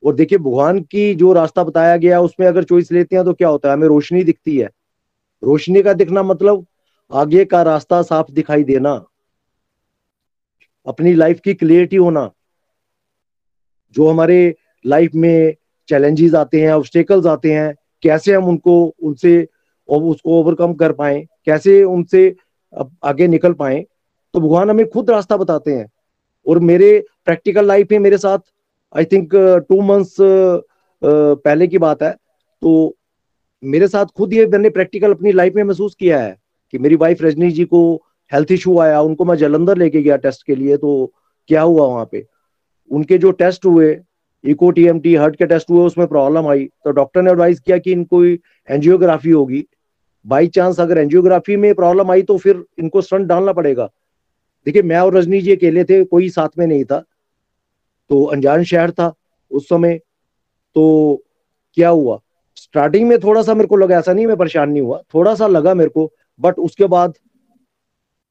[0.04, 3.48] और देखिए भगवान की जो रास्ता बताया गया, उसमें अगर चॉइस लेते हैं तो क्या
[3.48, 3.74] होता है?
[3.74, 4.68] हमें रोशनी दिखती है।
[5.42, 6.66] रोशनी का दिखना मतलब
[7.12, 8.92] आगे का रास्ता साफ़ दिखाई देना,
[10.86, 12.30] अपनी लाइफ की क्लियरिटी होना,
[13.94, 14.54] जो हमारे
[14.86, 15.54] लाइफ में
[15.90, 19.48] चैलेंजेस आते हैं ऑब्स्टेकल्स आते हैं, कैसे हम उनको, उनसे
[19.88, 22.34] उसको ओवरकम कर पाए, कैसे उनसे
[23.04, 23.84] आगे निकल पाए
[24.34, 25.86] तो भगवान हमें खुद रास्ता बताते हैं।
[26.46, 26.92] और मेरे
[27.24, 28.38] प्रैक्टिकल लाइफ में मेरे साथ
[28.94, 29.34] आई थिंक
[29.68, 30.16] टू मंथ्स
[31.02, 32.10] पहले की बात है
[32.62, 32.96] तो
[33.62, 36.36] मेरे साथ खुद ये मैंने प्रैक्टिकल अपनी लाइफ में महसूस किया है
[36.72, 37.80] कि मेरी वाइफ रजनी जी को
[38.32, 41.12] हेल्थ इशू आया, उनको मैं जलंधर लेके गया टेस्ट के लिए तो
[41.48, 42.26] क्या हुआ वहाँ पे?
[42.90, 43.92] उनके जो टेस्ट हुए
[44.44, 47.92] इको टीएमटी हार्ट के टेस्ट हुए, उसमें प्रॉब्लम आई। तो डॉक्टर ने एडवाइस किया कि
[47.92, 49.64] इनको एंजियोग्राफी होगी।
[50.24, 53.90] बाई चांस अगर एंजियोग्राफी में प्रॉब्लम आई तो फिर इनको स्टंट डालना पड़ेगा।
[54.66, 56.98] देखिए, मैं और रजनी जी अकेले थे, कोई साथ में नहीं था।
[58.10, 59.12] तो अनजान शहर था
[59.50, 60.00] उस समय।
[60.76, 61.22] तो
[61.76, 62.18] क्या हुआ?
[62.56, 65.46] स्टार्टिंग में थोड़ा सा मेरे को लगा, ऐसा नहीं मैं परेशान नहीं हुआ। थोड़ा सा
[65.46, 66.10] लगा मेरे को
[66.40, 67.14] बट उसके बाद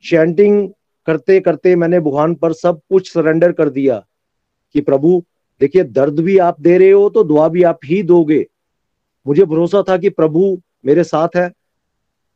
[0.05, 0.69] शेंटिंग
[1.07, 3.97] करते करते मैंने भगवान पर सब कुछ सरेंडर कर दिया
[4.75, 5.23] कि प्रभु
[5.61, 8.47] देखिए, दर्द भी आप दे रहे हो तो दुआ भी आप ही दोगे।
[9.27, 11.51] मुझे भरोसा था कि प्रभु मेरे साथ है,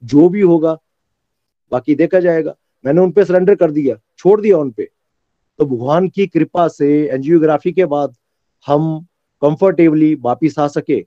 [0.04, 0.78] जो भी होगा,
[1.72, 2.56] बाकी देखा जाएगा।
[2.86, 4.90] मैंने उन पे सरेंडर कर दिया, छोड़ दिया उन पे।
[5.60, 8.16] तो भगवान की कृपा से एंजियोग्राफी के बाद
[8.68, 9.06] हम
[9.42, 11.06] कंफर्टेबली वापिस आ सके।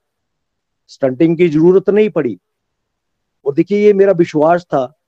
[0.89, 2.39] स्टंटिंग की ज़रूरत नहीं पड़ी।
[3.45, 4.99] और देखिए, ये मेरा विश्वास था।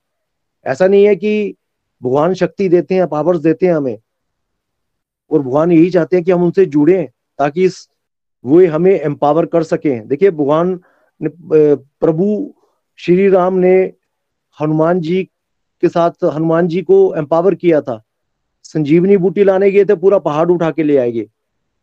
[0.66, 1.54] ऐसा नहीं है कि
[2.02, 3.98] भगवान शक्ति देते हैं पावर्स देते हैं हमें।
[5.30, 7.02] और भगवान यही चाहते हैं कि हम उनसे जुड़े
[7.38, 7.88] ताकि इस
[8.44, 10.80] वो हमें एम्पावर कर सकें। देखिए, भगवान
[11.20, 11.30] ने
[12.00, 12.54] प्रभु
[12.98, 13.74] श्री राम ने
[14.58, 15.22] हनुमान जी
[15.82, 18.02] के साथ हनुमान जी को एम्पावर किया था।
[18.64, 21.28] संजीवनी बूटी लाने गए थे, पूरा पहाड़ उठा के ले आएँगे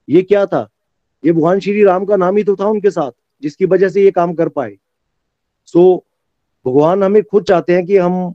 [0.08, 0.68] ये क्या था?
[1.24, 3.12] ये भगवान श्री राम का नाम ही तो था उनके साथ,
[3.44, 4.76] जिसकी वजह से ये काम कर पाए।
[5.66, 6.06] सो
[6.66, 8.34] भगवान हमें खुद चाहते हैं कि हम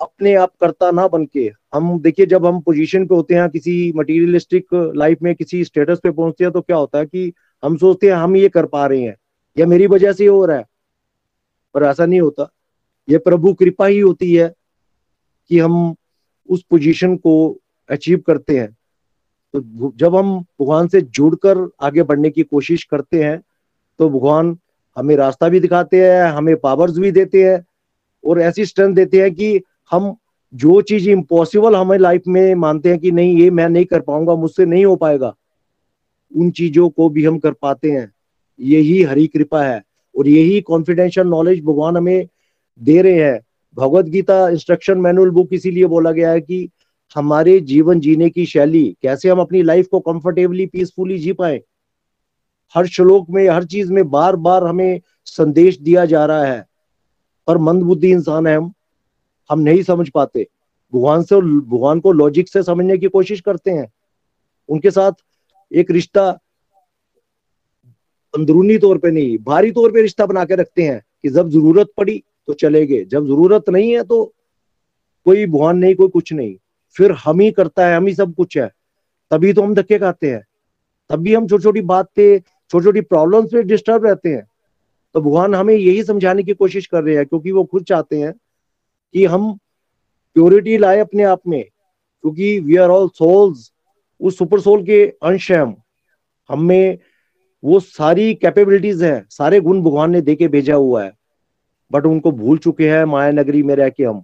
[0.00, 3.92] अपने आप करता ना बन के हम देखिए जब हम पोजीशन पे होते हैं, किसी
[3.96, 7.32] मटेरियलिस्टिक लाइफ में किसी स्टेटस पे पहुँचते हैं तो क्या होता है कि
[7.62, 9.16] हम सोचते हैं, हम ये कर पा रहे हैं।
[9.56, 10.64] या मेरी वजह से हो रहा है।
[11.74, 12.50] पर ऐसा नहीं होता।
[13.08, 14.52] ये प्रभु कृपा ही होती है
[15.50, 15.94] कि हम
[16.48, 17.34] उस पोजीशन को
[17.88, 18.70] अचीव करते हैं।
[19.54, 23.40] तो जब हम भगवान से जुड़कर आगे बढ़ने की कोशिश करते हैं
[23.98, 24.56] तो भगवान
[24.96, 27.64] हमें रास्ता भी दिखाते हैं, हमें पावर्स भी देते हैं
[28.24, 29.58] और ऐसी स्ट्रेंथ देते हैं कि
[29.90, 30.14] हम
[30.54, 34.34] जो चीज़ इम्पॉसिबल हमें लाइफ में मानते हैं कि नहीं, ये मैं नहीं कर पाऊँगा,
[34.34, 35.34] मुझसे नहीं हो पाएगा,
[36.36, 38.12] उन चीज़ों को भी हम कर पाते हैं।
[38.60, 39.82] यही हरी कृपा है
[40.18, 42.26] और यही कॉन्फिडेंशियल नॉलेज भगवान हमें
[42.80, 43.40] दे रहे हैं।
[43.76, 46.68] Bhagavad Gita instruction manual book इसीलिए बोला गया है कि
[47.16, 51.60] हमारे जीवन जीने की शैली, कैसे हम अपनी लाइफ को कंफर्टेबली पीसफुली जी पाए।
[52.74, 56.66] हर श्लोक में, हर चीज़ में बार बार हमें संदेश दिया जा रहा है।
[57.46, 58.72] पर मंदबुद्धि इंसान है हम।
[59.50, 60.46] हम नहीं समझ पाते।
[60.92, 63.90] भगवान से भगवान को लॉजिक से समझने की कोशिश करते हैं।
[64.68, 65.12] उनके साथ
[65.72, 66.28] एक रिश्ता
[68.34, 71.90] अंदरूनी तौर पे नहीं भारी तौर पे रिश्ता बना के रखते हैं कि जब ज़रूरत
[71.96, 74.24] पड़ी तो चले गए जब ज़रूरत नहीं है तो
[75.26, 76.54] कोई भगवान नहीं, कोई कुछ नहीं।
[76.96, 78.70] फिर हम ही करता है, हम ही सब कुछ है।
[79.30, 80.42] तभी तो हम धक्के खाते हैं।
[81.10, 84.46] तभी हम छोटी छोटी बात पे छोटी छोटी प्रॉब्लम्स पे डिस्टर्ब रहते हैं।
[85.14, 88.32] तो भगवान हमें यही समझाने की कोशिश कर रहे हैं, क्योंकि वो खुद चाहते हैं
[89.14, 89.52] कि हम
[90.36, 93.70] प्योरिटी लाए अपने आप में, क्योंकि वी आर ऑल सोल्स
[94.20, 95.76] उस सुपर सोल के अंश हैं हम।
[96.50, 96.98] हम में
[97.62, 101.12] वो सारी कैपेबिलिटीज है, सारे गुण भगवान ने देके भेजा हुआ है।
[101.90, 104.22] बट उनको भूल चुके हैं माया नगरी में रह के हम।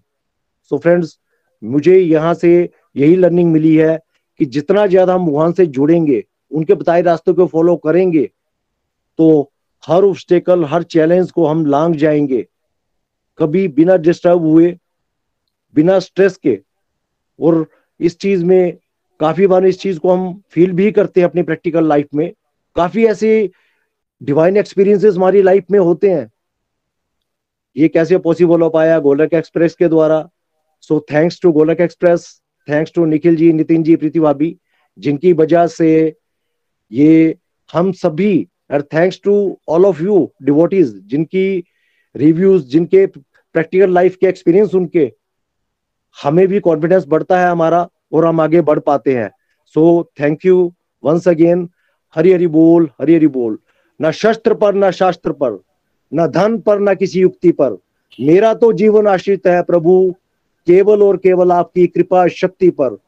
[0.71, 1.19] सो so फ्रेंड्स
[1.63, 2.53] मुझे यहाँ से
[2.97, 3.99] यही लर्निंग मिली है
[4.41, 8.25] कि जितना ज़्यादा हम भगवान से जुड़ेंगे, उनके बताए रास्तों को फॉलो करेंगे
[9.19, 9.53] तो
[9.85, 12.47] हर ऑब्स्टेकल हर चैलेंज को हम लांग जाएँगे।
[13.39, 14.77] कभी बिना डिस्टर्ब हुए,
[15.75, 16.59] बिना स्ट्रेस के,
[17.39, 17.67] और
[18.01, 18.77] इस चीज़ में
[19.21, 22.31] काफ़ी बार इस चीज़ को हम फील भी करते हैं अपनी प्रैक्टिकल लाइफ में।
[22.77, 23.51] काफ़ी ऐसे
[24.21, 26.31] डिवाइन एक्सपीरियंसेस हमारी लाइफ में होते हैं।
[27.77, 30.29] ये कैसे पॉसिबल हो पाया गोलक एक्सप्रेस के द्वारा?
[30.81, 32.27] So thanks to Golok express
[32.69, 34.57] thanks to Nikhil ji Nitin ji Preeti भाभी
[34.99, 35.91] जिनकी वजह से
[36.93, 37.37] ये
[37.71, 39.35] हम सभी और thanks to
[39.69, 41.65] all of you devotees जिनकी
[42.17, 45.13] रिव्यूज़ जिनके प्रैक्टिकल लाइफ के एक्सपीरियंस उनके,
[46.23, 49.31] हमें भी कॉन्फिडेंस बढ़ता है हमारा और हम आगे बढ़ पाते हैं।
[49.67, 50.73] So thank you
[51.05, 51.71] once again
[52.15, 53.59] Hari Hari बोल, हरि हरि बोल।
[54.03, 55.63] न शस्त्र पर, न शास्त्र पर,
[56.15, 57.79] न धन पर, न किसी युक्ति पर।
[58.21, 60.15] मेरा तो जीवन आश्रित है प्रभु।
[60.67, 62.99] केवल और केवल आपकी कृपा शक्ति पर।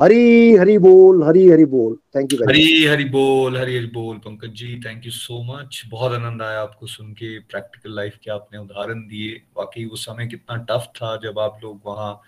[0.00, 4.50] हरी हरी बोल हरी हरी बोल। थैंक यू हरी हरी बोल हरी हरी बोल Pankaj
[4.54, 8.58] ji thank you so much बहुत आनंद आया आपको सुन के प्रैक्टिकल लाइफ के आपने
[8.58, 12.20] उदाहरण दिए। वाकई वो समय कितना टफ था जब आप लोग वहाँ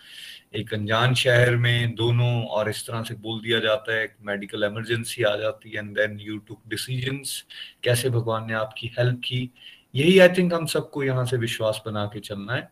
[0.57, 5.23] एक अनजान शहर में दोनों और इस तरह से बोल दिया जाता है मेडिकल इमरजेंसी
[5.23, 7.43] आ जाती है and then you took decisions
[7.85, 9.51] कैसे भगवान ने आपकी हेल्प की?
[9.95, 12.69] यही आई थिंक हम सबको यहाँ से विश्वास बना के चलना है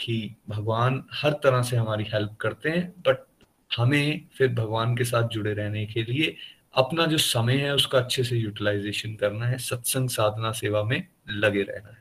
[0.00, 3.26] कि भगवान हर तरह से हमारी हेल्प करते हैं बट
[3.76, 6.36] हमें फिर भगवान के साथ जुड़े रहने के लिए
[6.74, 11.62] अपना जो समय है उसका अच्छे से यूटिलाइजेशन करना है सत्संग साधना सेवा में लगे
[11.62, 12.00] रहना है।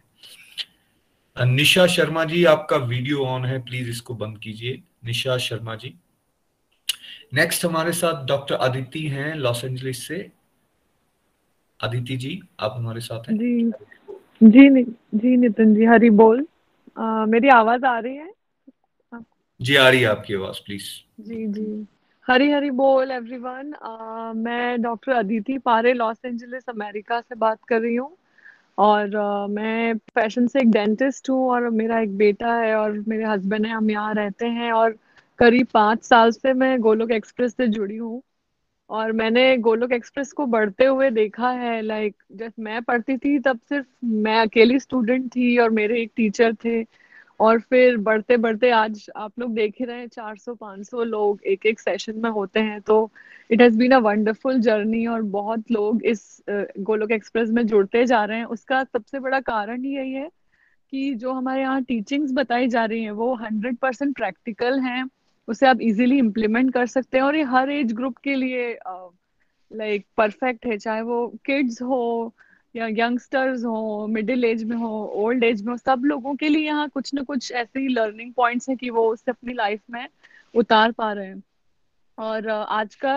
[1.45, 5.95] निशा शर्मा जी आपका वीडियो ऑन है प्लीज़ इसको बंद कीजिए। निशा शर्मा जी।
[7.34, 10.32] नेक्स्ट हमारे साथ डॉक्टर अदिति हैं लॉस एंजलिस से।
[11.84, 13.38] अदिति जी आप हमारे साथ हैं?
[13.38, 13.72] जी।
[14.43, 14.84] जी
[15.15, 16.47] जी नितिन जी हरी बोल।
[16.97, 18.39] आ, मेरी आवाज़ आ रही है?
[19.60, 20.89] जी आ रही है आपकी आवाज़ प्लीज़
[21.20, 21.86] जी जी.
[22.28, 23.74] हरी हरी बोल एवरीवन
[24.38, 28.16] मैं डॉक्टर अदिति पारे लॉस एंजलिस अमेरिका से बात कर रही हूँ.
[28.78, 33.24] और uh, मैं पैशन से एक डेंटिस्ट हूँ और मेरा एक बेटा है और मेरे
[33.26, 34.72] हस्बैंड है हम यहाँ रहते हैं.
[34.72, 34.97] और
[35.39, 38.22] करीब पाँच साल से मैं गोलोक एक्सप्रेस से जुड़ी हूँ.
[38.89, 43.60] और मैंने गोलोक एक्सप्रेस को बढ़ते हुए देखा है लाइक जब मैं पढ़ती थी तब
[43.70, 46.82] सिर्फ़ मैं अकेली स्टूडेंट थी और मेरे एक टीचर थे.
[47.40, 51.66] और फिर बढ़ते बढ़ते आज आप लोग देख ही रहे हैं 400 500 लोग एक
[51.66, 53.12] एक सेशन में होते हैं तो
[53.52, 58.24] it has been a wonderful journey और बहुत लोग इस गोलोक एक्सप्रेस में जुड़ते जा
[58.26, 60.30] रहे हैं। उसका सबसे बड़ा कारण ही यही है
[60.94, 65.10] कि जो हमारे यहाँ टीचिंग्स बताई जा रही हैं वो हंड्रेड परसेंट प्रैक्टिकल हैं।
[65.48, 68.78] उसे आप इजीली इम्प्लीमेंट कर सकते हैं और ये हर एज ग्रुप के लिए
[69.72, 72.34] लाइक uh, परफेक्ट है चाहे वो किड्स हो
[72.76, 76.66] या यंगस्टर्स हो मिडिल एज में हो ओल्ड एज में हो सब लोगों के लिए
[76.66, 80.08] यहाँ कुछ ना कुछ ऐसे ही लर्निंग पॉइंट्स हैं कि वो उससे अपनी लाइफ में
[80.54, 81.44] उतार पा रहे हैं।
[82.18, 83.14] और आज का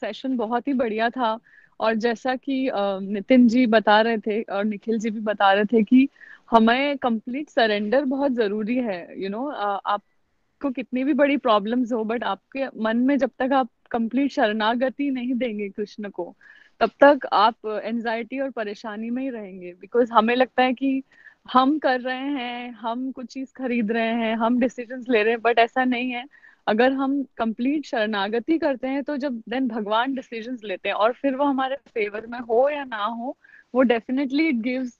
[0.00, 1.38] सेशन बहुत ही बढ़िया था।
[1.80, 5.82] और जैसा कि नितिन जी बता रहे थे और निखिल जी भी बता रहे थे
[5.82, 6.08] कि
[6.50, 11.92] हमें कंप्लीट सरेंडर बहुत ज़रूरी है यू you नो know, आपको कितनी भी बड़ी प्रॉब्लम्स
[11.92, 16.34] हो बट आपके मन में जब तक आप कंप्लीट शरणागति नहीं देंगे कृष्ण को
[16.80, 21.02] तब तक आप एनजाइटी और परेशानी में ही रहेंगे बिकॉज़ हमें लगता है कि
[21.48, 25.40] हम कर रहे हैं, हम कुछ चीज़ खरीद रहे हैं, हम डिसीज़न ले रहे हैं
[25.42, 26.24] बट ऐसा नहीं है।
[26.66, 31.34] अगर हम कंप्लीट शरणागति करते हैं तो जब देन भगवान डिसीजंस लेते हैं, और फिर
[31.36, 33.36] वो हमारे फेवर में हो या ना हो,
[33.74, 34.96] वो definitely it gives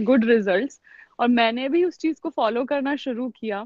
[0.00, 0.80] good results
[1.18, 3.64] और मैंने भी उस चीज़ को फॉलो करना शुरू किया,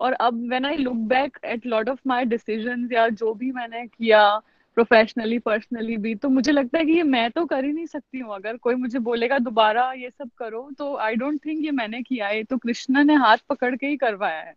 [0.00, 3.86] और अब when I look back at lot of my decisions या जो भी मैंने
[3.86, 4.40] किया
[4.78, 8.18] प्रोफेशनली पर्सनली भी तो मुझे लगता है कि ये मैं तो कर ही नहीं सकती
[8.18, 12.02] हूँ। अगर कोई मुझे बोलेगा दोबारा ये सब करो तो आई डोंट थिंक ये मैंने
[12.02, 14.54] किया है। तो कृष्णा ने हाथ पकड़ के ही करवाया है।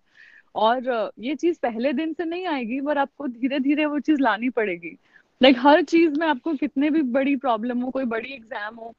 [0.56, 4.49] और ये चीज़ पहले दिन से नहीं आएगी पर आपको धीरे धीरे वो चीज़ लानी
[4.52, 4.95] पड़ेगी।
[5.41, 8.93] लाइक like, हर चीज़ में आपको कितने भी बड़ी प्रॉब्लम हो कोई बड़ी एग्ज़ाम हो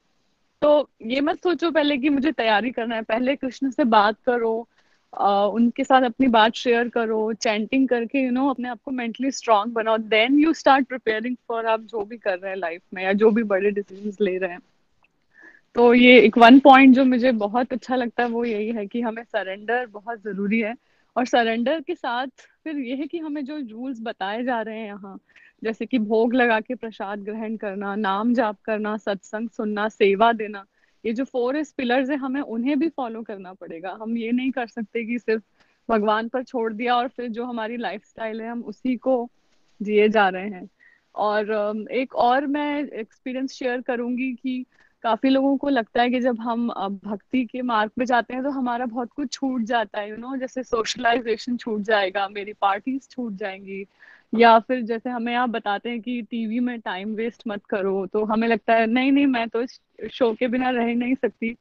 [0.62, 4.54] तो ये मत सोचो पहले कि मुझे तैयारी करना है। पहले कृष्ण से बात करो
[5.12, 8.90] उनके साथ अपनी बात शेयर करो चैंटिंग करके यू you नो know, अपने आप को
[8.90, 12.82] मेंटली स्ट्रांग बनाओ then you start preparing for आप जो भी कर रहे हैं लाइफ
[12.94, 14.60] में या जो भी बड़े डिसीज़न ले रहे हैं।
[15.76, 19.00] तो ये एक वन पॉइंट जो मुझे बहुत अच्छा लगता है वो यही है कि
[19.00, 20.74] हमें सरेंडर बहुत ज़रूरी है
[21.16, 22.26] और सरेंडर के साथ
[22.64, 25.18] फिर ये है कि हमें जो रूल्स बताए जा रहे हैं यहाँ
[25.64, 30.64] जैसे कि भोग लगा के प्रसाद ग्रहण करना नाम जाप करना सत्संग सुनना सेवा देना
[31.04, 34.50] ये जो फोर एस पिलर्स है, हमें उन्हें भी फॉलो करना पड़ेगा। हम ये नहीं
[34.50, 35.42] कर सकते कि सिर्फ़
[35.88, 39.30] भगवान पर छोड़ दिया और फिर जो हमारी लाइफ है, हम उसी को
[39.82, 40.68] जिए जा रहे हैं।
[41.14, 41.52] और
[41.92, 44.66] एक और मैं एक्सपीरियंस शेयर करूँगी कि
[45.02, 46.68] काफ़ी लोगों को लगता है कि जब हम
[47.04, 50.22] भक्ति के मार्ग पे जाते हैं तो हमारा बहुत कुछ छूट जाता है यू you
[50.22, 50.40] नो know?
[50.40, 53.86] जैसे सोशलाइजेशन छूट जाएगा, मेरी पार्टीज़ छूट जाएँगी,
[54.32, 58.24] या फिर जैसे हमें आप बताते हैं कि टीवी में टाइम वेस्ट मत करो तो
[58.24, 59.80] हमें लगता है, नहीं नहीं, मैं तो इस
[60.12, 61.56] शो के बिना रह नहीं सकती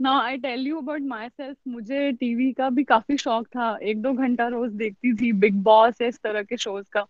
[0.00, 4.12] now I tell you about myself मुझे टीवी का भी काफ़ी शौक था, एक दो
[4.12, 7.02] घंटा रोज देखती थी बिग बॉस इस तरह के शोज़ का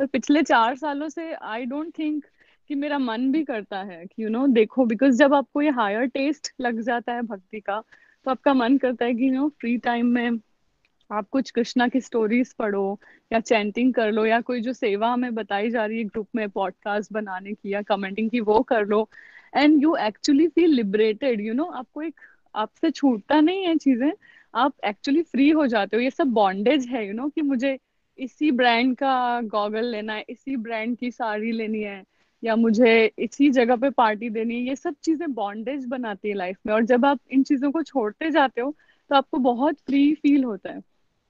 [0.00, 2.24] पर पिछले चार सालों से आई डोंट थिंक
[2.70, 6.06] कि मेरा मन भी करता है कि यू नो देखो बिकॉज़ जब आपको ये हायर
[6.06, 7.82] टेस्ट लग जाता है भक्ति का
[8.26, 10.38] तो आपका मन करता है कि यू नो फ्री टाइम में
[11.10, 13.00] आप कुछ कृष्णा की स्टोरीज पढ़ो
[13.32, 16.48] या चैंटिंग कर लो या कोई जो सेवा हमें बताई जा रही है ग्रुप में
[16.50, 19.08] पॉडकास्ट बनाने की या कमेंटिंग की वो कर लो।
[19.56, 22.20] And you actually feel liberated you know आपको एक
[22.54, 24.12] आपसे छूटता नहीं है चीज़ें।
[24.54, 27.42] आप एक्चुअली फ्री हो जाते हो। ये सब बॉन्डेज है यू you नो know, कि
[27.42, 27.78] मुझे
[28.18, 32.02] इसी ब्रांड का गॉगल लेना है इसी ब्रांड की साड़ी लेनी है।
[32.42, 36.56] या मुझे इसी जगह पे पार्टी देनी है ये सब चीज़ें बॉन्डेज बनाती है लाइफ
[36.66, 38.74] में। और जब आप इन चीज़ों को छोड़ते जाते हो
[39.10, 40.80] तो आपको बहुत फ्री फील होता है।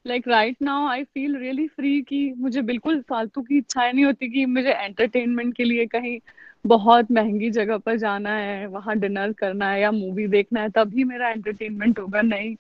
[0.07, 4.29] Like right now I feel really free कि मुझे बिल्कुल फालतू की इच्छाएँ नहीं होती
[4.29, 6.19] कि मुझे एंटरटेनमेंट के लिए कहीं
[6.65, 11.05] बहुत महँगी जगह पर जाना है वहाँ डिनर करना है या मूवी देखना है तभी
[11.05, 12.55] मेरा एंटरटेनमेंट होगा। नहीं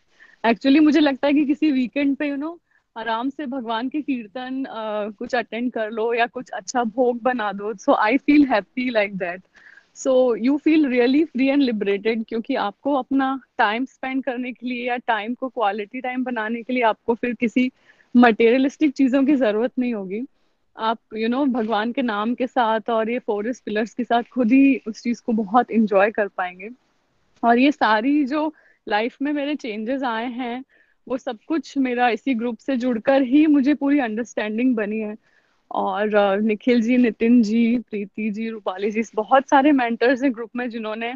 [0.44, 2.58] एक्चुअली मुझे लगता है कि किसी वीकेंड पे यू you नो know,
[3.00, 7.52] आराम से भगवान के कीर्तन uh, कुछ अटेंड कर लो या कुछ अच्छा भोग बना
[7.52, 9.42] दो so I feel happy like that
[9.94, 14.88] so you feel really free and liberated क्योंकि आपको अपना टाइम स्पेंड करने के लिए
[14.88, 17.70] या टाइम को क्वालिटी टाइम बनाने के लिए आपको फिर किसी
[18.16, 20.22] मटेरियलिस्टिक चीज़ों की ज़रूरत नहीं होगी।
[20.78, 24.04] आप यू you नो know, भगवान के नाम के साथ और ये फॉरेस्ट पिलर्स के
[24.04, 26.68] साथ खुद ही उस चीज़ को बहुत इंजॉय कर पाएँगे।
[27.42, 28.52] और ये सारी जो
[28.88, 30.64] लाइफ में मेरे चेंजेस आए हैं
[31.06, 35.16] वो सब कुछ मेरा इसी ग्रुप से जुड़कर ही मुझे पूरी अंडरस्टैंडिंग बनी है।
[35.70, 40.68] और निखिल जी नितिन जी प्रीति जी रूपाली जी बहुत सारे मेंटर्स हैं ग्रुप में
[40.70, 41.14] जिन्होंने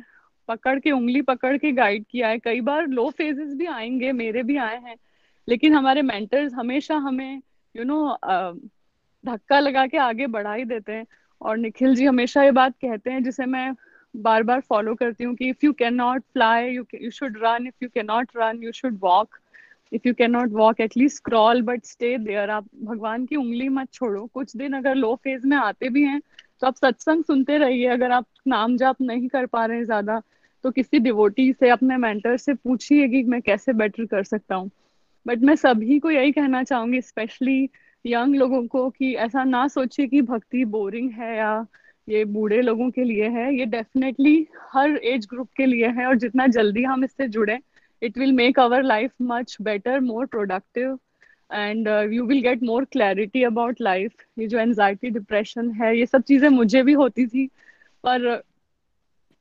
[0.49, 4.43] पकड़ के उंगली पकड़ के गाइड किया है। कई बार लो फेजेस भी आएँगे मेरे
[4.43, 4.97] भी आए हैं
[5.49, 8.71] लेकिन हमारे मेंटर्स हमेशा हमें यू you नो know,
[9.25, 11.07] धक्का लगा के आगे बढ़ा ही देते हैं।
[11.41, 13.73] और निखिल जी हमेशा ये बात कहते हैं जिसे मैं
[14.15, 17.67] बार बार फॉलो करती हूँ कि if you can not fly you you should run
[17.67, 19.39] if you can not run you should walk
[19.95, 23.93] if you can not walk at least crawl but stay there आप भगवान की उंगली मत
[23.93, 26.21] छोड़ो। कुछ दिन अगर लो फ़ेज़ में आते भी हैं
[26.63, 30.21] तो आप सत्संग सुनते रहिए। अगर आप नाम जाप नहीं कर पा रहे हैं ज़्यादा
[30.65, 34.71] तो किसी डिवोटी से, अपने मेंटर से पूछिए कि मैं कैसे बेटर कर सकता हूँ।
[35.27, 37.69] बट मैं सभी को यही कहना चाहूँगी स्पेशली
[38.05, 41.67] यंग लोगों को, कि ऐसा ना सोचिए कि भक्ति बोरिंग है या
[42.09, 46.17] ये बूढ़े लोगों के लिए है। ये डेफिनेटली हर एज ग्रुप के लिए है और
[46.17, 47.59] जितना जल्दी हम इससे जुड़े
[48.07, 50.99] it will make our life much better more productive
[51.51, 56.23] and you will get more clarity about life ये जो एनजाइटी डिप्रेशन है ये सब
[56.23, 57.47] चीज़ें मुझे भी होती थी
[58.05, 58.43] पर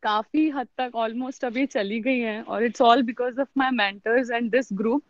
[0.03, 4.31] काफ़ी हद तक ऑलमोस्ट अभी चली गई हैं और it's all because of my mentors
[4.31, 5.03] and this group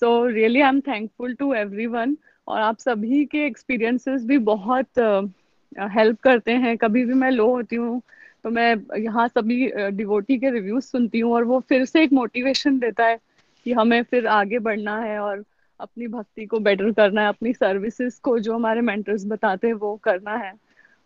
[0.00, 1.52] so really I am thankful to
[1.86, 2.16] everyone
[2.48, 7.50] और आप सभी के एक्सपीरियंसेस भी बहुत हेल्प uh, करते हैं। कभी भी मैं लो
[7.50, 8.02] होती हूँ
[8.44, 12.78] तो मैं यहाँ सभी डिवोटी के रिव्यूज़ सुनती हूँ और वो फिर से एक मोटिवेशन
[12.78, 13.18] देता है
[13.66, 15.44] कि हमें फिर आगे बढ़ना है और
[15.80, 19.94] अपनी भक्ति को बेटर करना है, अपनी सर्विसेज़ को जो हमारे मेंटर्स बताते हैं वो
[20.04, 20.52] करना है।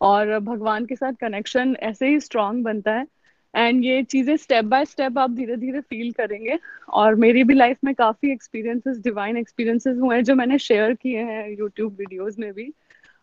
[0.00, 3.06] और भगवान के साथ कनेक्शन ऐसे ही स्ट्रांग बनता है।
[3.54, 6.58] एंड ये चीज़ें स्टेप बाय स्टेप आप धीरे धीरे फील करेंगे।
[6.90, 11.22] और मेरी भी लाइफ में काफ़ी एक्सपीरियंसेस डिवाइन एक्सपीरियंसेस हुए हैं जो मैंने शेयर किए
[11.22, 12.72] हैं यूट्यूब वीडियोज़ में भी।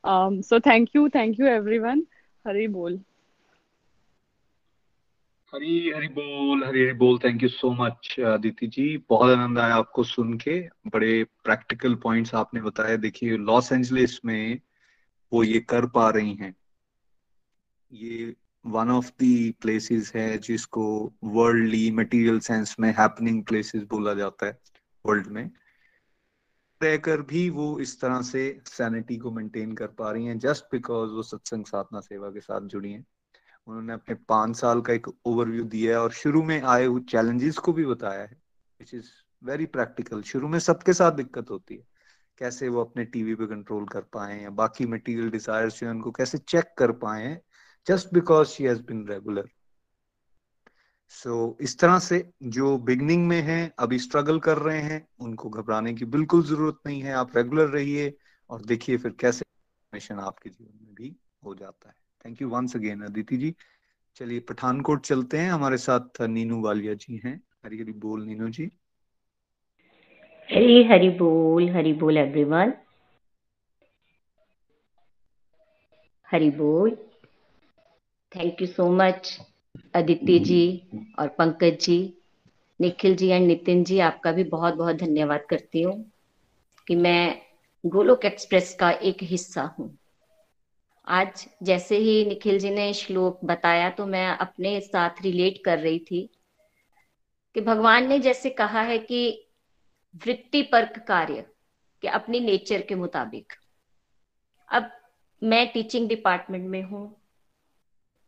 [0.04, 2.04] So thank you thank you everyone
[2.46, 3.00] Hari बोल।
[5.54, 8.98] हरी हरी बोल, हरी हरी बोल thank you so much Aditi ji.
[9.10, 14.60] बहुत आनंद आया आपको सुन के। बड़े प्रैक्टिकल पॉइंट्स आपने बताया देखिए लॉस एंजलिस में
[15.34, 16.56] वो ये कर पा रही हैं।
[17.92, 18.36] ये
[18.66, 24.60] वन ऑफ़ द प्लेसेस है जिसको वर्ल्डली मटेरियल सेंस में हैपनिंग प्लेसेस बोला जाता है
[25.06, 25.52] वर्ल्ड में।
[26.84, 31.12] रहकर भी वो इस तरह से सैनिटी को मेंटेन कर पा रही हैं जस्ट बिकॉज़
[31.12, 33.06] वो सत्संग साधना सेवा के साथ जुड़ी हैं।
[33.70, 37.58] उन्होंने अपने पाँच साल का एक ओवरव्यू दिया है और शुरू में आए हुए चैलेंजेस
[37.58, 38.38] को भी बताया है
[38.80, 39.10] विच इज़
[39.44, 41.86] वेरी प्रैक्टिकल शुरू में सबके साथ दिक्कत होती है।
[42.38, 46.12] कैसे वो अपने टीवी पे कंट्रोल कर पाए या बाकी मटेरियल डिजायर्स जो है उनको
[46.12, 47.42] कैसे चेक कर पाए
[47.88, 49.50] just because she has been regular
[51.10, 55.94] सो इस तरह से जो बिगनिंग में है, अभी स्ट्रगल कर रहे हैं, उनको घबराने
[55.94, 58.14] की बिल्कुल ज़रूरत नहीं है। आप रेगुलर रहिए
[58.50, 59.46] और देखिए फिर कैसे
[59.94, 61.16] मिशन आपके जीवन में भी
[61.46, 63.54] हो जाता है। Thank you once again Aditi ji
[64.16, 68.72] चलिए पठानकोट चलते हैं। हमारे साथ नीनू वालिया जी हैं। हरी हरी बोल नीनू जी।
[70.50, 72.74] हरी हरी बोल हरी बोल एवरीवन
[76.30, 76.96] हरी बोल।
[78.32, 79.38] Thank you so much
[79.94, 80.64] Aditi ji
[81.20, 81.98] और पंकज जी
[82.80, 86.12] निखिल जी एंड नितिन जी आपका भी बहुत बहुत धन्यवाद करती हूँ
[86.88, 87.42] कि मैं
[87.86, 89.99] गोलोक एक्सप्रेस का एक हिस्सा हूँ।
[91.10, 96.00] आज जैसे ही निखिल जी ने श्लोक बताया तो मैं अपने साथ रिलेट कर रही
[96.00, 96.30] थी
[97.56, 99.22] कि भगवान ने जैसे कहा है कि
[100.16, 101.46] वृत्ति परक कार्य,
[102.04, 103.54] कि अपनी नेचर के मुताबिक।
[104.70, 104.92] अब
[105.42, 107.22] मैं टीचिंग डिपार्टमेंट में हूँ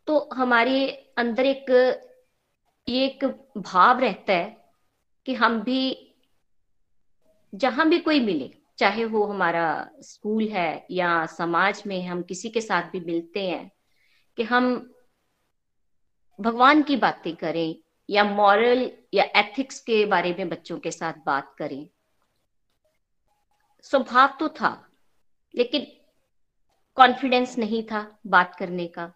[0.07, 0.87] तो हमारे
[1.17, 1.69] अंदर एक,
[2.87, 3.25] ये एक
[3.57, 4.57] भाव रहता है
[5.25, 6.13] कि हम भी,
[7.53, 12.61] जहाँ भी कोई मिले चाहे वो हमारा स्कूल है या समाज में हम किसी के
[12.61, 13.71] साथ भी मिलते हैं,
[14.37, 14.93] कि हम
[16.39, 17.75] भगवान की बातें करें
[18.09, 21.87] या मॉरल या एथिक्स के बारे में बच्चों के साथ बात करें।
[23.81, 24.89] स्वभाव तो था,
[25.55, 25.87] लेकिन
[26.95, 29.13] कॉन्फिडेंस नहीं था बात करने का,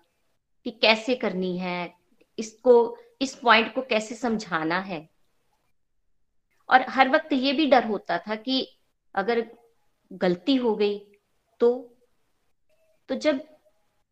[0.65, 1.93] कि कैसे करनी है,
[2.39, 5.09] इसको, इस पॉइंट को कैसे समझाना है।
[6.69, 8.79] और हर वक्त ये भी डर होता था कि
[9.15, 9.45] अगर
[10.13, 10.97] गलती हो गई
[11.59, 11.91] तो
[13.09, 13.41] तो जब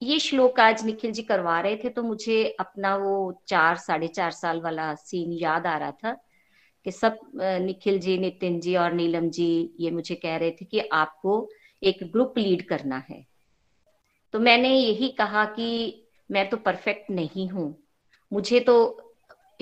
[0.01, 4.31] ये श्लोक आज निखिल जी करवा रहे थे तो मुझे अपना वो चार, साढ़े चार
[4.31, 6.11] साल वाला सीन याद आ रहा था
[6.85, 10.79] कि सब निखिल जी, नितिन जी और नीलम जी ये मुझे कह रहे थे कि
[10.79, 11.49] आपको
[11.83, 13.25] एक ग्रुप लीड करना है।
[14.33, 15.99] तो मैंने यही कहा कि
[16.31, 17.83] मैं तो परफेक्ट नहीं हूँ।
[18.31, 18.75] मुझे तो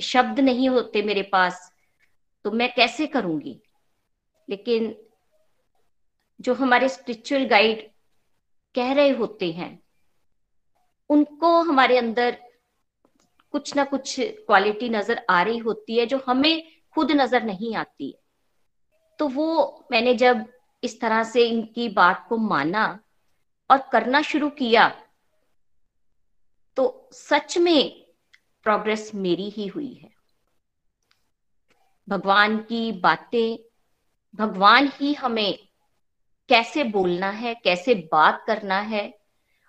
[0.00, 1.72] शब्द नहीं होते मेरे पास
[2.44, 3.60] तो मैं कैसे करूँगी?
[4.48, 4.94] लेकिन
[6.42, 7.90] जो हमारे स्पिरिचुअल गाइड
[8.74, 9.78] कह रहे होते हैं,
[11.10, 12.36] उनको हमारे अंदर
[13.54, 16.62] कुछ ना कुछ क्वालिटी नज़र आ रही होती है जो हमें
[16.94, 18.20] खुद नज़र नहीं आती है।
[19.18, 20.44] तो वो मैंने जब
[20.82, 22.86] इस तरह से इनकी बात को माना
[23.70, 24.88] और करना शुरू किया
[26.76, 28.04] तो सच में
[28.66, 30.10] प्रोग्रेस मेरी ही हुई है।
[32.08, 33.58] भगवान की बातें,
[34.34, 35.58] भगवान ही हमें
[36.48, 39.18] कैसे बोलना है, कैसे बात करना है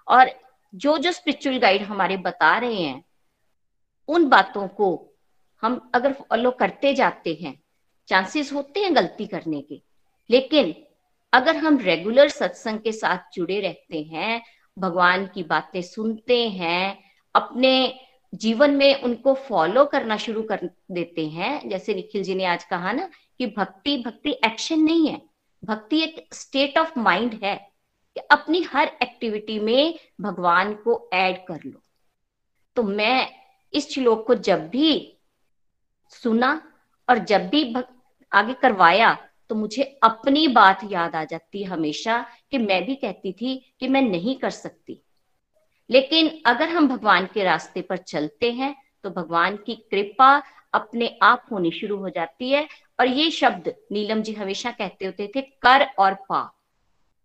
[0.08, 0.32] और
[0.76, 3.06] जो जो स्पिरिचुअल गाइड हमारे बता रहे हैं,
[4.08, 5.14] उन बातों को
[5.62, 7.64] हम अगर फॉलो करते जाते हैं
[8.08, 9.82] चांसेस होते हैं गलती करने के।
[10.30, 10.76] लेकिन
[11.34, 14.44] अगर हम रेगुलर सत्संग के साथ जुड़े रहते हैं,
[14.80, 17.04] भगवान की बातें सुनते हैं,
[17.36, 18.00] अपने
[18.36, 22.92] जीवन में उनको फॉलो करना शुरू कर देते हैं, जैसे निखिल जी ने आज कहा
[22.92, 25.33] ना कि भक्ति भक्ति एक्शन नहीं है।
[25.66, 27.56] भक्ति एक स्टेट ऑफ़ माइंड है
[28.16, 31.82] कि अपनी हर एक्टिविटी में भगवान को ऐड कर लो।
[32.76, 33.30] तो मैं
[33.74, 35.18] इस श्लोक को जब भी
[36.10, 36.62] सुना
[37.10, 37.74] और जब भी
[38.32, 39.14] आगे करवाया
[39.50, 44.02] तो मुझे अपनी बात याद आ जाती हमेशा कि मैं भी कहती थी कि मैं
[44.02, 45.00] नहीं कर सकती।
[45.90, 50.38] लेकिन अगर हम भगवान के रास्ते पर चलते हैं तो भगवान की कृपा
[50.74, 52.68] अपने आप होनी शुरू हो जाती है।
[53.00, 56.42] और ये शब्द नीलम जी हमेशा कहते होते थे, कर और पा।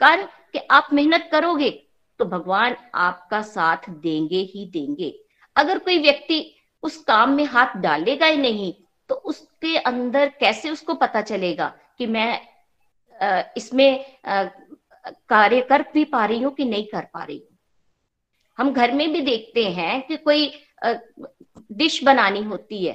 [0.00, 1.70] कर कि आप मेहनत करोगे
[2.20, 5.12] तो भगवान आपका साथ देंगे ही देंगे।
[5.56, 6.44] अगर कोई व्यक्ति
[6.82, 8.72] उस काम में हाथ डालेगा ही नहीं
[9.10, 11.66] तो उसके अंदर कैसे उसको पता चलेगा
[11.98, 12.40] कि मैं
[13.56, 14.04] इसमें
[15.28, 17.56] कार्य कर भी पा रही हूँ कि नहीं कर पा रही हूँ?
[18.58, 20.50] हम घर में भी देखते हैं कि कोई
[21.72, 22.92] डिश बनानी होती है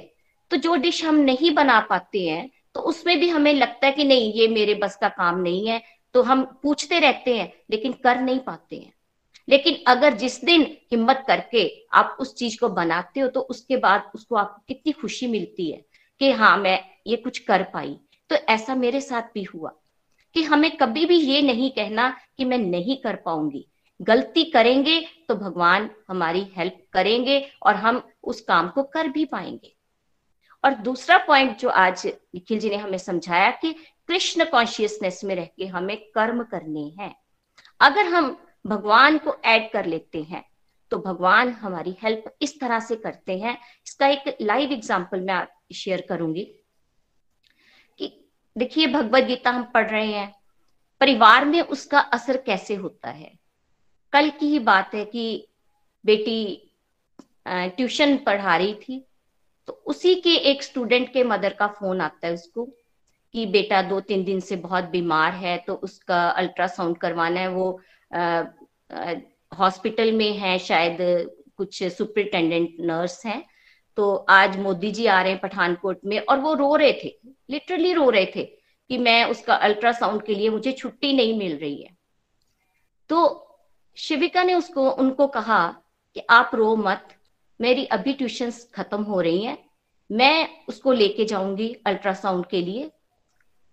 [0.50, 4.04] तो जो डिश हम नहीं बना पाते हैं तो उसमें भी हमें लगता है कि
[4.04, 5.82] नहीं, ये मेरे बस का काम नहीं है।
[6.14, 8.92] तो हम पूछते रहते हैं, लेकिन कर नहीं पाते हैं।
[9.48, 10.62] लेकिन अगर जिस दिन
[10.92, 15.26] हिम्मत करके आप उस चीज़ को बनाते हो तो उसके बाद उसको आपको कितनी खुशी
[15.26, 15.84] मिलती है
[16.20, 17.96] कि हाँ मैं ये कुछ कर पाई।
[18.30, 19.72] तो ऐसा मेरे साथ भी हुआ
[20.36, 22.08] कि हमें कभी भी ये नहीं कहना
[22.38, 23.66] कि मैं नहीं कर पाऊँगी।
[24.00, 29.73] गलती करेंगे तो भगवान हमारी हेल्प करेंगे और हम उस काम को कर भी पाएँगे।
[30.64, 33.72] और दूसरा पॉइंट जो आज निखिल जी ने हमें समझाया कि
[34.08, 37.14] कृष्ण कॉन्शियसनेस में रह के हमें कर्म करने हैं।
[37.80, 40.44] अगर हम भगवान को ऐड कर लेते हैं
[40.92, 46.04] तो भगवान हमारी हेल्प इस तरह से करते हैं। इसका एक लाइव एग्जांपल मैं शेयर
[46.08, 46.44] करूँगी
[48.00, 48.12] कि
[48.56, 50.34] देखिए भगवत गीता हम पढ़ रहे हैं,
[51.00, 53.32] परिवार में उसका असर कैसे होता है?
[54.12, 55.48] कल की ही बात है कि
[56.04, 56.70] बेटी
[57.48, 59.04] ट्यूशन पढ़ा रही थी
[59.68, 62.64] तो उसी के एक स्टूडेंट के मदर का फ़ोन आता है उसको
[63.34, 67.80] कि बेटा दो तीन दिन से बहुत बीमार है तो उसका अल्ट्रासाउंड करवाना है, वो
[69.58, 70.98] हॉस्पिटल में है, शायद
[71.56, 73.44] कुछ सुपरिटेंडेंट नर्स हैं।
[73.98, 77.14] तो आज मोदी जी आ रहे हैं पठानकोट में और वो रो रहे थे
[77.50, 78.44] लिटरली रो रहे थे
[78.90, 81.96] कि मैं उसका अल्ट्रासाउंड के लिए, मुझे छुट्टी नहीं मिल रही है।
[83.10, 83.40] तो
[83.96, 85.66] शिविका ने उसको, उनको कहा
[86.16, 87.14] कि आप रो मत
[87.60, 89.58] मेरी अभी ट्यूशन खत्म हो रही हैं,
[90.10, 92.90] मैं उसको लेके जाऊँगी अल्ट्रासाउंड के लिए।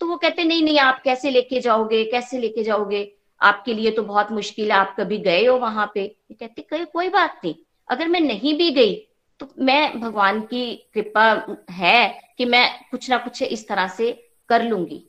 [0.01, 3.11] तो वो कहते, नहीं नहीं, आप कैसे लेके जाओगे, कैसे लेके जाओगे?
[3.41, 6.07] आपके लिए तो बहुत मुश्किल है, आप कभी गए हो वहाँ पे?
[6.31, 7.55] कहते, कोई कोई बात नहीं,
[7.89, 8.95] अगर मैं नहीं भी गई
[9.39, 11.23] तो मैं भगवान की कृपा
[11.71, 14.11] है कि मैं कुछ ना कुछ इस तरह से
[14.49, 15.03] कर लूँगी।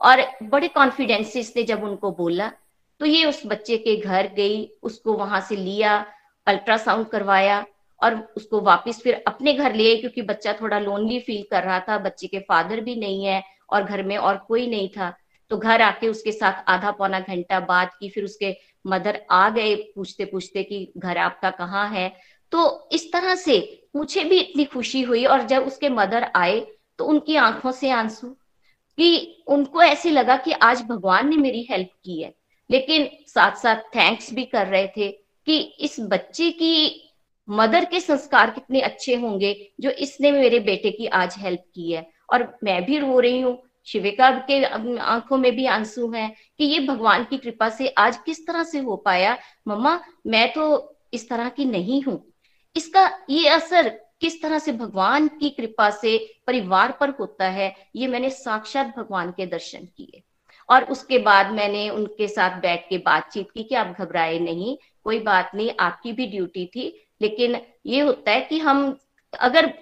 [0.00, 2.50] और बड़े कॉन्फिडेंस इसने जब उनको बोला
[3.00, 6.04] तो ये उस बच्चे के घर गई, उसको वहाँ से लिया,
[6.46, 7.64] अल्ट्रासाउंड करवाया
[8.02, 11.98] और उसको वापस फिर अपने घर ले क्योंकि बच्चा थोड़ा लोनली फील कर रहा था,
[11.98, 15.12] बच्चे के फादर भी नहीं है और घर में और कोई नहीं था।
[15.50, 18.56] तो घर आके उसके साथ आधा पौना घंटा बात की, फिर उसके
[18.86, 22.12] मदर आ गए पूछते पूछते कि घर आपका कहाँ है?
[22.52, 26.60] तो इस तरह से मुझे भी इतनी खुशी हुई और जब उसके मदर आए
[26.98, 28.28] तो उनकी आँखों से आँसू,
[28.98, 32.34] कि उनको ऐसे लगा कि आज भगवान ने मेरी हेल्प की है।
[32.70, 35.08] लेकिन साथ साथ थैंक्स भी कर रहे थे
[35.46, 37.07] कि इस बच्चे की
[37.50, 42.10] मदर के संस्कार कितने अच्छे होंगे, जो इसने मेरे बेटे की आज हेल्प की है।
[42.32, 44.64] और मैं भी रो रही हूँ। शिविका के
[44.98, 48.78] आँखों में भी आँसू हैं कि ये भगवान की कृपा से आज किस तरह से
[48.78, 49.38] हो पाया।
[49.68, 52.32] मम्मा, मैं तो इस तरह की नहीं हूँ।
[52.76, 53.88] इसका ये असर
[54.20, 59.30] किस तरह से भगवान की कृपा से परिवार पर होता है, ये मैंने साक्षात भगवान
[59.30, 60.22] के दर्शन किए।
[60.68, 65.18] और उसके बाद मैंने उनके साथ बैठ के बातचीत की कि आप घबराए नहीं, कोई
[65.18, 68.96] बात नहीं, आपकी भी ड्यूटी थी। लेकिन ये होता है कि हम
[69.32, 69.72] अगर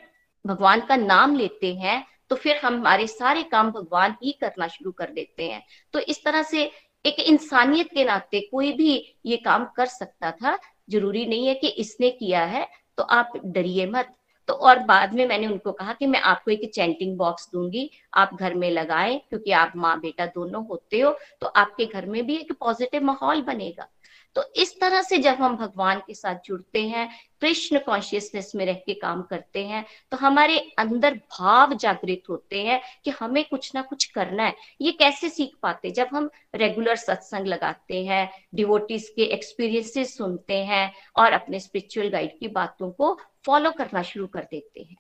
[0.45, 4.91] भगवान का नाम लेते हैं तो फिर हम हमारे सारे काम भगवान ही करना शुरू
[4.93, 5.63] कर देते हैं।
[5.95, 6.63] तो इस तरह से
[7.05, 8.95] एक इंसानियत के नाते कोई भी
[9.27, 10.59] ये काम कर सकता था।
[10.91, 12.67] ज़रूरी नहीं है कि इसने किया है
[12.99, 14.13] तो आप डरिए मत।
[14.49, 18.35] तो और बाद में मैंने उनको कहा कि मैं आपको एक चैंटिंग बॉक्स दूँगी। आप
[18.35, 21.11] घर में लगाएँ, क्योंकि आप माँ बेटा दोनों होते हो
[21.41, 23.89] तो आपके घर में भी एक पॉजिटिव माहौल बनेगा।
[24.37, 27.09] तो इस तरह से जब हम भगवान के साथ जुड़ते हैं,
[27.41, 32.81] कृष्ण कॉन्शियसनेस में रह के काम करते हैं तो हमारे अंदर भाव जागृत होते हैं
[33.05, 35.91] कि हमें कुछ ना कुछ करना है। ये कैसे सीख पाते?
[35.91, 42.39] जब हम रेगुलर सत्संग लगाते हैं डिवोटीज के एक्सपीरियंसेस सुनते हैं और अपने स्पिरिचुअल गाइड
[42.39, 44.97] की बातों को फॉलो करना शुरू कर देते हैं।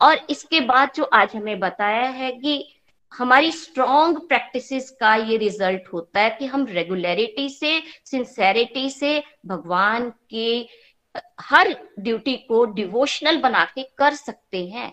[0.00, 2.79] और इसके बाद जो आज हमें बताया है कि
[3.12, 10.12] हमारी स्ट्रॉन्ग प्रैक्टिसेस का ये रिज़ल्ट होता है कि हम रेगुलरिटी से सिंसेरिटी से भगवान
[10.30, 10.68] के,
[11.40, 14.92] हर ड्यूटी को डिवोशनल बना के कर सकते हैं।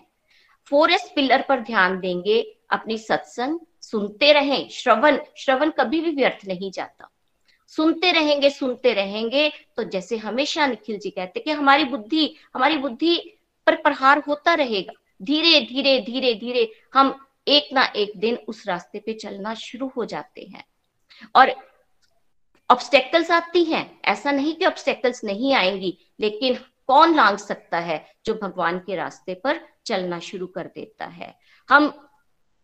[0.70, 2.40] फोरेस्ट पिलर पर ध्यान देंगे,
[2.70, 7.08] अपनी सत्संग सुनते रहें। श्रवण श्रवण कभी भी व्यर्थ नहीं जाता।
[7.72, 13.16] सुनते रहेंगे सुनते रहेंगे तो जैसे हमेशा निखिल जी कहते कि हमारी बुद्धि हमारी बुद्धि
[13.66, 14.92] पर प्रहार होता रहेगा।
[15.22, 17.14] धीरे धीरे धीरे धीरे हम
[17.48, 20.64] एक ना एक दिन उस रास्ते पे चलना शुरू हो जाते हैं।
[21.36, 21.52] और
[22.70, 26.58] ऑब्स्टेकल्स आती हैं। ऐसा नहीं कि ऑब्स्टेकल्स नहीं आएँगी, लेकिन
[26.88, 31.34] कौन लांग सकता है जो भगवान के रास्ते पर चलना शुरू कर देता है?
[31.68, 31.88] हम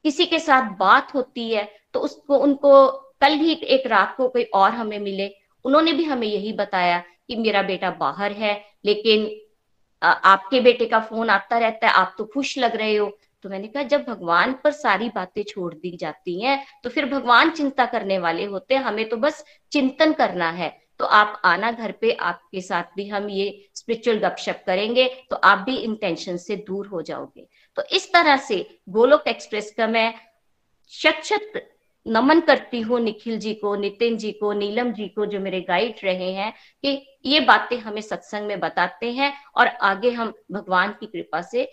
[0.04, 2.86] किसी के साथ बात होती है तो उसको, उनको
[3.20, 5.30] कल भी एक रात को कोई और हमें मिले।
[5.64, 6.98] उन्होंने भी हमें यही बताया
[7.28, 8.54] कि मेरा बेटा बाहर है,
[8.84, 9.30] लेकिन
[10.02, 13.06] आपके बेटे का फ़ोन आता रहता है, आप तो खुश लग रहे हो।
[13.44, 17.50] तो मैंने कहा, जब भगवान पर सारी बातें छोड़ दी जाती हैं तो फिर भगवान
[17.50, 20.68] चिंता करने वाले होते हैं हमें तो बस चिंतन करना है।
[20.98, 25.58] तो आप आना घर पे, आपके साथ भी हम ये स्पिरिचुअल गपशप करेंगे तो आप
[25.58, 27.46] भी इन टेंशन से दूर हो जाओगे।
[27.76, 30.14] तो इस तरह से गोलोक एक्सप्रेस का मैं
[30.92, 31.62] शत शत
[32.06, 36.00] नमन करती हूँ निखिल जी को, नितिन जी को, नीलम जी को, जो मेरे गाइड
[36.04, 36.52] रहे हैं,
[36.84, 41.70] कि ये बातें हमें सत्संग में बताते हैं और आगे हम भगवान की कृपा से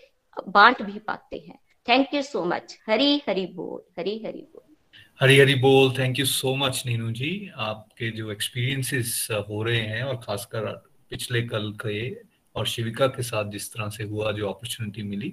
[0.48, 1.58] बांट भी पाते हैं।
[1.88, 4.74] Thank you so much Hari Hari बोल हरी हरी बोल
[5.20, 10.02] हरी हरी बोल thank you so much Neenu ji आपके जो एक्सपीरियंसेस हो रहे हैं
[10.02, 10.66] और खासकर
[11.10, 12.10] पिछले कल के
[12.56, 15.28] और शिविका के साथ जिस तरह से हुआ, जो अपॉर्चुनिटी मिली,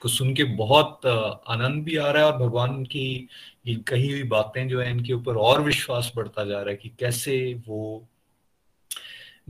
[0.00, 1.06] को सुन के बहुत
[1.48, 3.28] आनंद भी आ रहा है और भगवान की,
[3.66, 6.88] ये कही हुई बातें जो है, इनके ऊपर और विश्वास बढ़ता जा रहा है कि
[6.88, 8.08] कैसे वो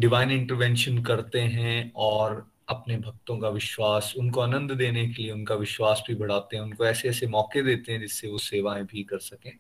[0.01, 5.55] डिवाइन इंटरवेंशन करते हैं और अपने भक्तों का विश्वास, उनको आनंद देने के लिए उनका
[5.55, 9.19] विश्वास भी बढ़ाते हैं, उनको ऐसे ऐसे मौके देते हैं जिससे वो सेवाएँ भी कर
[9.19, 9.53] सकें।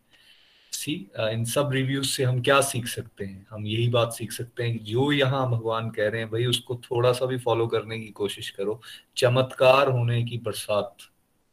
[0.72, 3.46] सी इन सब रिव्यूज़ से हम क्या सीख सकते हैं?
[3.50, 7.12] हम यही बात सीख सकते हैं, जो यहाँ भगवान कह रहे हैं, भाई उसको थोड़ा
[7.12, 8.80] सा भी फॉलो करने की कोशिश करो।
[9.16, 10.96] चमत्कार होने की बरसात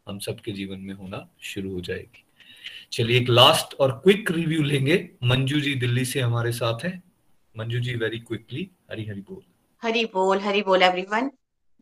[0.07, 2.23] हम सबके जीवन में होना शुरू हो जाएगी।
[2.91, 7.03] चलिए एक लास्ट और क्विक रिव्यू लेंगे। मंजू जी दिल्ली से हमारे साथ हैं।
[7.57, 9.41] मंजू जी वेरी क्विकली हरी हरी बोल।
[9.84, 11.31] हरी बोल हरी बोल एवरीवन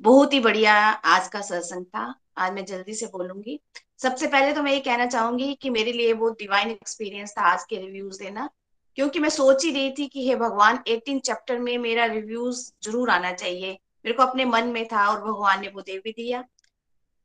[0.01, 0.73] बहुत ही बढ़िया
[1.05, 3.59] आज का सत्संग था। आज मैं जल्दी से बोलूँगी।
[4.01, 7.63] सबसे पहले तो मैं ये कहना चाहूँगी कि मेरे लिए बहुत डिवाइन एक्सपीरियंस था आज
[7.63, 8.49] के रिव्यूज़ देना,
[8.97, 13.09] क्योंकि मैं सोच ही रही थी कि हे भगवान 18 चैप्टर में मेरा रिव्यूज़ ज़रूर
[13.09, 13.71] आना चाहिए।
[14.05, 16.43] मेरे को अपने मन में था और भगवान ने वो दे भी दिया।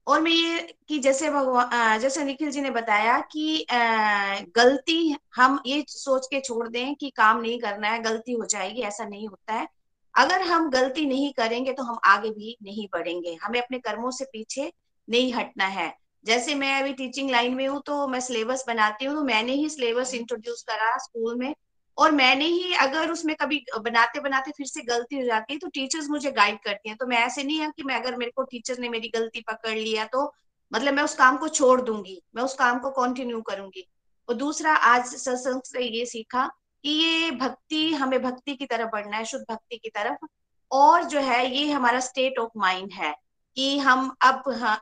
[0.06, 3.66] और मैं ये कि जैसे भगवान जैसे निखिल जी ने बताया कि
[4.56, 8.80] गलती हम ये सोच के छोड़ दें कि काम नहीं करना है, गलती हो जाएगी,
[8.82, 9.66] ऐसा नहीं होता है।
[10.16, 14.24] अगर हम गलती नहीं करेंगे तो हम आगे भी नहीं बढ़ेंगे। हमें अपने कर्मों से
[14.24, 14.70] पीछे
[15.08, 15.92] नहीं हटना है।
[16.24, 19.68] जैसे मैं अभी टीचिंग लाइन में हूँ तो मैं सिलेबस बनाती हूँ तो मैंने ही
[19.70, 21.54] सिलेबस इंट्रोड्यूस करा स्कूल में
[21.98, 25.68] और मैंने ही अगर उसमें कभी बनाते बनाते फिर से गलती हो जाती है तो
[25.68, 28.42] टीचर्स मुझे गाइड करती हैं। तो मैं ऐसे नहीं है कि मैं अगर मेरे को
[28.42, 30.32] टीचर ने मेरी गलती पकड़ लिया तो
[30.72, 33.88] मतलब मैं उस काम को छोड़ दूँगी मैं उस काम को कंटिन्यू करूँगी।
[34.28, 36.50] और दूसरा आज सत्संग से ये सीखा
[36.86, 40.26] कि ये भक्ति हमें भक्ति की तरफ़ बढ़ना है शुद्ध भक्ति की तरफ़।
[40.70, 43.14] और जो है ये हमारा स्टेट ऑफ़ माइंड है
[43.56, 44.80] कि हम अब हाँ,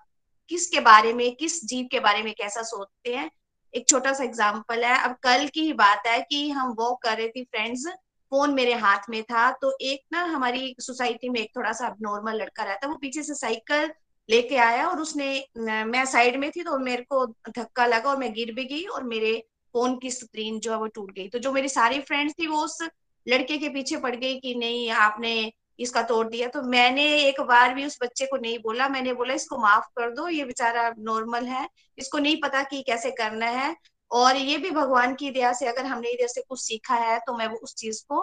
[0.50, 3.30] किसके बारे में किस जीव के बारे में कैसा सोचते हैं।
[3.74, 7.16] एक छोटा सा एग्ज़ाम्पल है अब कल की ही बात है कि हम वॉक कर
[7.18, 7.86] रहे थे फ्रेंड्स
[8.32, 12.36] फ़ोन मेरे हाथ में था तो एक ना हमारी सोसाइटी में एक थोड़ा सा नॉर्मल
[12.36, 13.90] लड़का रहता है वो पीछे से साइकिल
[14.28, 18.32] लेके आया और उसने मैं साइड में थी तो मेरे को धक्का लगा और मैं
[18.32, 19.32] गिर भी गई और मेरे
[19.74, 22.64] फ़ोन की स्क्रीन जो है वो टूट गई। तो जो मेरी सारी फ्रेंड्स थी वो
[22.64, 22.78] उस
[23.26, 27.74] लड़के के पीछे पड़ गई कि नहीं आपने इसका तोड़ दिया। तो मैंने एक बार
[27.74, 31.46] भी उस बच्चे को नहीं बोला। मैंने बोला इसको माफ़ कर दो ये बेचारा नॉर्मल
[31.46, 31.68] है।
[31.98, 33.74] इसको नहीं पता कि कैसे करना है।
[34.10, 37.36] और ये भी भगवान की दया से अगर हमने इधर से कुछ सीखा है तो
[37.38, 38.20] मैं वो उस चीज़ को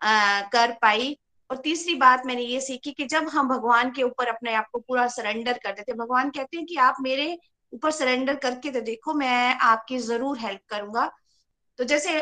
[0.00, 1.16] आ, कर पाई।
[1.50, 4.78] और तीसरी बात मैंने ये सीखी कि जब हम भगवान के ऊपर अपने आप को
[4.78, 7.26] पूरा सरेंडर कर देते भगवान कहते हैं कि आप मेरे
[7.72, 11.10] ऊपर सरेंडर करके तो देखो मैं आपकी ज़रूर हेल्प करूँगा।
[11.78, 12.18] तो जैसे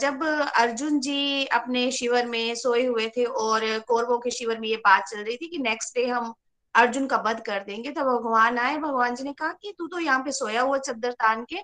[0.00, 0.22] जब
[0.56, 5.04] अर्जुन जी अपने शिविर में सोए हुए थे और कौरवों के शिविर में ये बात
[5.08, 6.32] चल रही थी कि नेक्स्ट डे हम
[6.74, 9.98] अर्जुन का वध कर देंगे तो भगवान आए भगवान जी ने कहा कि तू तो
[9.98, 11.62] यहाँ पे सोया हुआ चद्दर तान के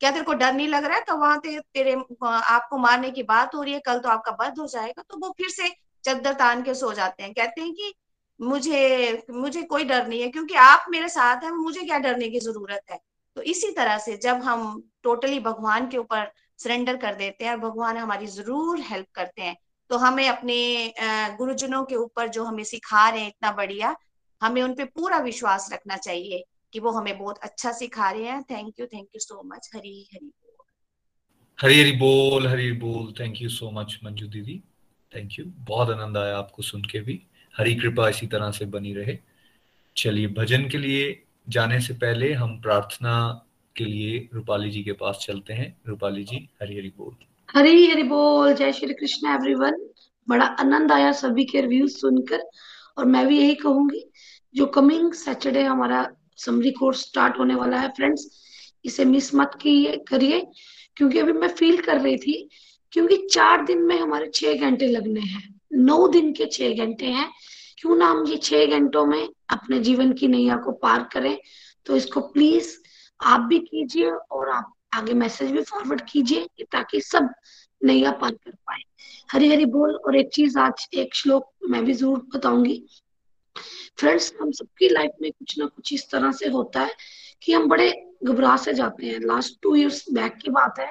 [0.00, 1.02] क्या तेरे को डर नहीं लग रहा है?
[1.04, 1.92] तो वहाँ ते, तेरे
[2.24, 5.30] आपको मारने की बात हो रही है कल तो आपका वध हो जाएगा। तो वो
[5.38, 5.68] फिर से
[6.04, 7.92] चद्दर तान के सो जाते हैं। कहते हैं कि
[8.40, 12.40] मुझे मुझे कोई डर नहीं है, क्योंकि आप मेरे साथ हैं, मुझे क्या डरने की
[12.40, 12.98] ज़रूरत है?
[13.36, 17.58] तो इसी तरह से जब हम टोटली भगवान के ऊपर सरेंडर कर देते हैं और
[17.60, 19.56] भगवान हमारी ज़रूर हेल्प करते हैं
[19.90, 20.94] तो हमें अपने
[21.38, 23.94] गुरुजनों के ऊपर जो हमें सिखा रहे हैं इतना बढ़िया,
[24.40, 28.42] हमें उन पे पूरा विश्वास रखना चाहिए कि वो हमें बहुत अच्छा सिखा रहे हैं।
[28.42, 30.32] Thank you thank you so much Hari Hari
[31.58, 34.60] Hari Hari बोल हरी बोल। Thank you so much Manju दीदी।
[35.12, 37.20] थैंक यू बहुत आनंद आया आपको सुन के भी।
[37.58, 39.18] हरी कृपा इसी तरह से बनी रहे।
[39.96, 43.46] चलिए, भजन के लिए जाने से पहले हम प्रार्थना
[43.76, 47.16] के लिए रूपाली जी के पास चलते हैं। रूपाली जी, हरी हरी बोल।
[47.50, 49.90] हरी हरी बोल। जय श्री कृष्ण एवरीवन
[50.28, 52.40] बड़ा आनंद आया सभी के रिव्यूज़ सुनकर।
[52.98, 54.10] और मैं भी यही कहूँगी,
[54.54, 58.40] जो कमिंग सैटरडे हमारा समरी कोर्स स्टार्ट होने वाला है फ्रेंड्स
[58.84, 59.50] इसे मिस मत
[60.10, 60.46] करिए।
[60.96, 62.50] क्योंकि अभी मैं फील कर रही थी,
[62.92, 67.30] क्योंकि चार दिन में हमारे छह घंटे लगने हैं। नौ दिन के छह घंटे हैं।
[67.78, 71.38] क्यों ना हम ये छह घंटों में अपने जीवन की नैया को पार करें?
[71.86, 72.76] तो इसको प्लीज़
[73.20, 77.28] आप भी कीजिए और आप आगे मैसेज भी फॉरवर्ड कीजिए ताकि सब
[77.82, 78.82] नैया पार कर पाए।
[79.32, 82.82] हरी हरी बोल और एक चीज़ आज एक श्लोक मैं भी ज़रूर बताऊँगी।
[83.98, 86.94] फ्रेंड्स हम सबकी लाइफ में कुछ ना कुछ इस तरह से होता है
[87.42, 87.90] कि हम बड़े
[88.24, 90.90] घबरा से जाते हैं। लास्ट टू इयर्स बैक की बात है।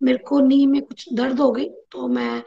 [0.00, 2.42] मेरे को नी में कुछ दर्द हो गई तो मैं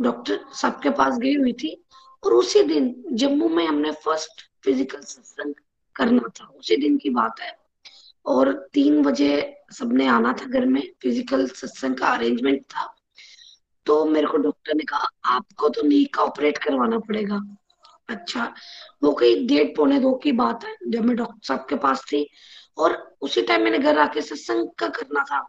[0.00, 1.86] डॉक्टर साहब के पास गई हुई थी
[2.22, 5.54] और उसी दिन जम्मू में हमने फ़र्स्ट फ़िज़िकल सत्संग
[5.96, 7.56] करना था। उसी दिन की बात है।
[8.26, 12.94] और तीन बजे सबने आना था घर में। फ़िज़िकल सत्संग का अरेंजमेंट था।
[13.86, 17.40] तो मेरे को डॉक्टर ने कहा, आपको तो नी का ऑपरेट करवाना पड़ेगा।
[18.08, 18.54] अच्छा
[19.02, 22.28] वो कई डेढ़ पौने दो की बात है, जब मैं डॉक्टर साहब के पास थी।
[22.78, 25.40] और उसी टाइम मैंने घर आके सत्संग का करना था।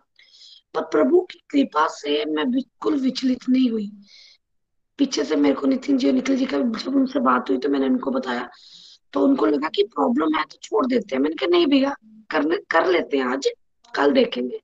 [0.74, 3.92] पर प्रभु की कृपा से मैं बिल्कुल विचलित नहीं हुई।
[4.98, 7.70] पीछे से मेरे को नितिन जी और निखिल जी का जब उनसे बात हुई तो
[7.70, 8.50] मैंने उनको बताया।
[9.14, 11.96] तो उनको लगा कि प्रॉब्लम है तो छोड़ देते हैं। मैंने कहा, नहीं भैया,
[12.30, 13.50] करने, कर लेते हैं आज,
[13.96, 14.62] कल देखेंगे।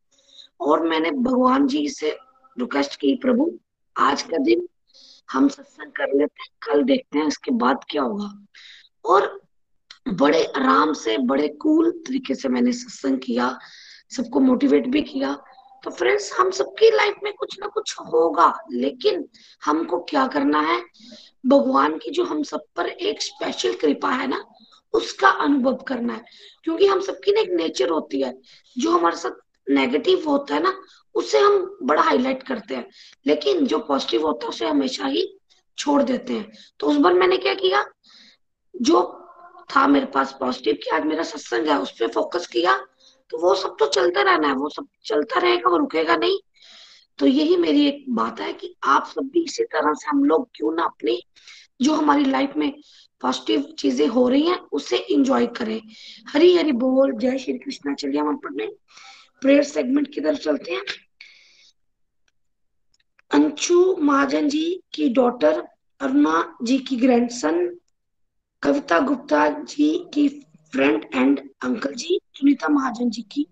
[0.60, 2.18] और मैंने भगवान जी से
[2.60, 3.60] रिक्वेस्ट की, प्रभु,
[4.00, 4.68] आज का दिन
[5.32, 8.46] हम सत्संग कर लेते हैं, कल देखते हैं इसके बाद क्या होगा।
[9.06, 9.42] और
[10.10, 13.60] बड़े आराम से, बड़े कूल तरीके से मैंने सत्संग किया,
[14.10, 15.44] सबको मोटिवेट भी किया।
[15.84, 19.30] तो फ्रेंड्स हम सबकी लाइफ में कुछ ना कुछ होगा, लेकिन
[19.66, 20.86] हमको क्या करना है?
[21.46, 24.46] भगवान की जो हम सब पर एक स्पेशल कृपा है ना,
[24.94, 26.26] उसका अनुभव करना है।
[26.64, 28.42] क्योंकि हम सबकी ना एक नेचर होती है।
[28.78, 29.32] जो हमारे साथ
[29.70, 30.82] नेगेटिव होता है ना,
[31.16, 32.90] उसे हम बड़ा हाईलाइट करते हैं।
[33.28, 35.40] लेकिन जो पॉजिटिव होता है, उसे हमेशा ही
[35.78, 37.86] छोड़ देते हैं। तो उस बार मैंने क्या किया?
[38.82, 39.20] जो
[39.76, 42.86] था मेरे पास पॉजिटिव कि आज मेरा सत्संग है, उस पर फोकस किया।
[43.30, 46.40] तो वो सब तो चलता रहना है, वो सब चलता रहेगा वो रुकेगा नहीं।
[47.20, 50.50] तो यही मेरी एक बात है कि आप सब भी इसी तरह से हम लोग
[50.56, 51.22] क्यों ना अपनी
[51.82, 52.72] जो हमारी लाइफ में
[53.22, 55.82] पॉजिटिव चीज़ें हो रही हैं, उसे इंजॉय करें।
[56.28, 58.68] हरी हरी बोल, जय श्री कृष्णा। चलिए हम अपने
[59.42, 60.84] प्रेयर सेगमेंट की तरफ़ चलते हैं।
[63.32, 65.64] अंशु महाजन जी की डॉटर
[66.02, 67.78] अरुणा जी की ग्रैंडसन
[68.64, 70.43] कविता गुप्ता जी की
[70.74, 73.46] friend and uncle ji, Sunita Mahajan ji की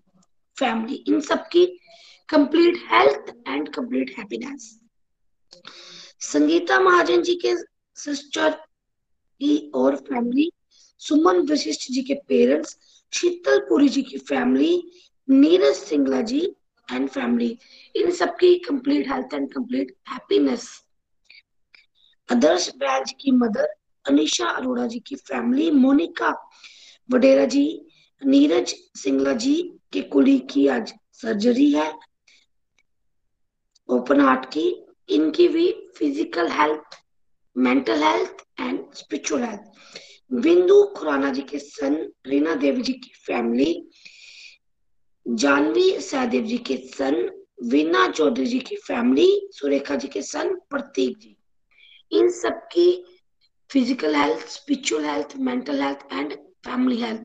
[0.56, 1.64] फैमिली इन सबकी
[2.28, 4.78] complete health and complete happiness
[6.32, 7.54] Sangeeta Mahajan ji के
[7.96, 10.50] सिस्टर की और फैमिली
[11.00, 12.76] सुमन वशिष्ठ जी के पेरेंट्स
[13.12, 14.72] शीतलपुरी जी की family
[15.28, 16.40] Neeraj Singla ji
[16.88, 17.56] and family
[17.94, 20.68] इन सबकी complete health and complete happiness
[22.28, 23.68] Adarsh branch की मदर
[24.06, 26.30] अनिशा अरोड़ा जी की फैमिली मोनिका
[27.12, 27.64] वडेरा जी,
[28.22, 29.54] नीरज सिंगला जी
[29.92, 31.92] के कुली की आज सर्जरी है।
[33.88, 34.66] ओपन हार्ट की,
[35.08, 36.96] इनकी भी physical health,
[37.56, 40.40] mental health and spiritual health.
[40.42, 43.88] Bindu Khurana ji के सन, रीना देवी जी की फैमिली।
[45.26, 47.28] जानवी सहदेव जी के सन,
[47.64, 51.36] वीना चौधरी जी की फैमिली, सुरेखा जी के सन, प्रतीक जी।
[52.12, 53.04] इन सबकी
[53.70, 57.24] physical health, spiritual health, mental health and family health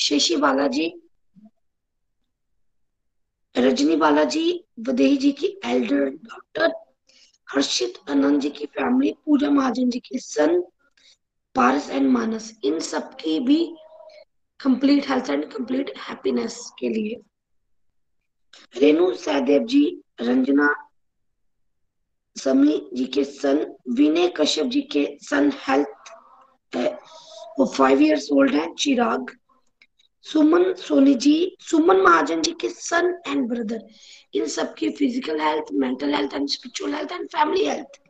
[0.00, 0.86] Sheshi Balaji
[3.54, 4.44] Rajni Balaji
[4.88, 6.72] Vaidehi ji की एल्डर डॉक्टर
[7.48, 10.60] हर्षित आनंद जी की फैमिली पूजा महाजन जी के सन
[11.54, 13.60] पारस एंड मानस इन सब की भी
[14.60, 17.20] complete health and complete happiness के लिए।
[18.80, 19.84] रेणु सहदेव जी,
[20.20, 20.68] रंजना
[22.36, 23.64] समी जी के सन
[23.96, 26.10] विनय कश्यप जी के सन हेल्थ
[27.58, 29.30] वो फाइव इयर्स ओल्ड है, चिराग।
[30.26, 33.86] सुमन, सोनी जी, सुमन महाजन जी के सन एंड ब्रदर
[34.34, 38.00] इन सबकी physical health mental health and spiritual health and family health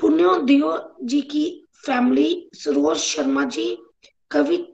[0.00, 0.72] पुण्यो दियो
[1.04, 1.44] जी की
[1.86, 3.76] फैमिली सरोज शर्मा जी,
[4.30, 4.64] कवि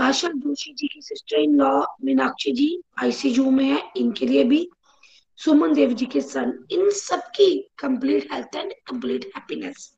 [0.00, 2.68] आशा जोशी जी की sister in law Meenakshi ji
[3.02, 4.68] ICU में है, इनके लिए भी।
[5.38, 9.92] सुमन देव जी के सन इन सबकी complete health and complete happiness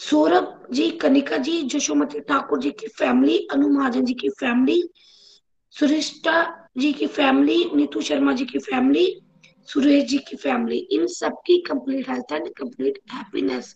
[0.00, 4.82] Saurabh ji, Kanika ji, Jashomati Thakur ji की फैमिली अनु महाजन जी की फैमिली
[5.74, 6.36] सुरिष्टा
[6.78, 9.06] जी की फैमिली नीतू शर्मा जी की फैमिली
[9.68, 13.74] सुरेश जी की फैमिली इन सबकी complete health and complete happiness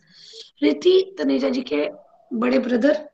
[0.62, 1.88] Riti Taneja ji के
[2.30, 3.08] बड़े ब्रदर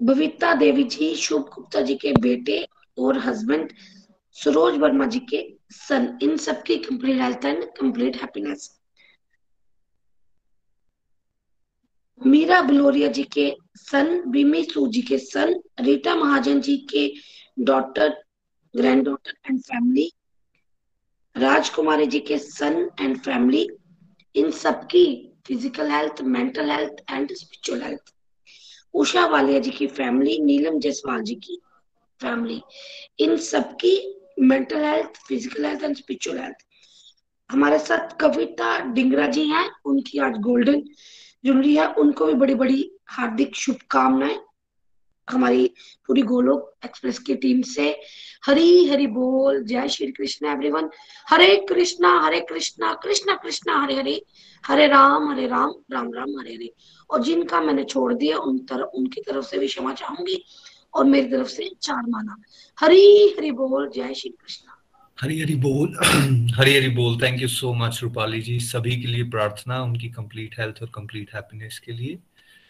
[0.00, 2.66] बविता देवी जी, शुभ गुप्ता जी के बेटे
[2.98, 3.72] और हस्बैंड
[4.36, 8.70] सरोज वर्मा जी के सन इन सबकी complete health and complete happiness
[12.26, 17.12] Meera Baloria ji के सन, बिमी सू जी के सन, रीटा महाजन जी के
[17.64, 18.08] daughter
[19.04, 20.10] granddaughter and family
[21.36, 23.66] Rajkumari ji के सन एंड फैमिली
[24.34, 25.04] इन सबकी
[25.46, 28.12] physical health mental health and spiritual health
[28.94, 31.58] Usha Walia ji की फैमिली नीलम जायसवाल जी की
[32.20, 32.60] फैमिली
[33.24, 33.94] इन सबकी
[34.40, 36.66] mental health physical health and spiritual health
[37.50, 40.82] हमारे साथ कविता डिंगरा जी हैं, उनकी आज गोल्डन
[41.44, 44.38] जुबली है उनको भी बड़ी बड़ी हार्दिक शुभकामनाएँ।
[45.28, 45.66] हमारी
[46.06, 47.88] पूरी गोलोक एक्सप्रेस की टीम से
[48.46, 50.90] हरी हरि बोल। जय श्री कृष्ण एवरीवन
[51.28, 54.24] हरे कृष्णा हरे कृष्णा कृष्णा कृष्णा हरे हरे
[54.64, 56.72] हरे राम हरे राम राम राम हरे हरे
[57.10, 60.44] और जिनका मैंने छोड़ दिया, उन तरफ़ उनकी तरफ़ से भी क्षमा चाहूँगी
[60.94, 62.36] और मेरी तरफ़ से चार माना
[62.80, 64.71] हरी हरि बोल। जय श्री कृष्ण।
[65.22, 65.98] हरी हरी बोल।
[66.54, 68.60] हरी हरी बोल। Thank you so much Rupali ji.
[68.60, 72.18] सभी के लिए प्रार्थना, उनकी कंप्लीट हेल्थ और कंप्लीट हैप्पीनेस के लिए।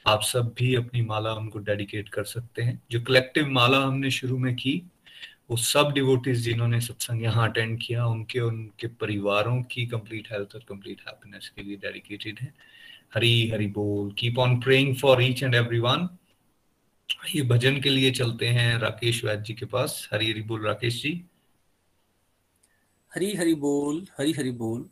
[0.07, 4.39] आप सब भी अपनी माला उनको डेडिकेट कर सकते हैं। जो कलेक्टिव माला हमने शुरू
[4.39, 4.83] में की,
[5.51, 10.65] वो सब डिवोटीज जिन्होंने सत्संग यहाँ अटेंड किया, उनके उनके परिवारों की कंप्लीट हेल्थ और
[10.69, 12.55] कंप्लीट हैप्पीनेस के लिए डेडिकेटेड है।
[13.15, 16.09] हरी हरी बोल keep on praying for each and everyone
[17.35, 21.03] ये भजन के लिए चलते हैं राकेश वैद जी के पास। हरी हरी बोल राकेश
[21.03, 21.24] जी।
[23.15, 24.89] हरी हरी बोल, हरी हरी बोल।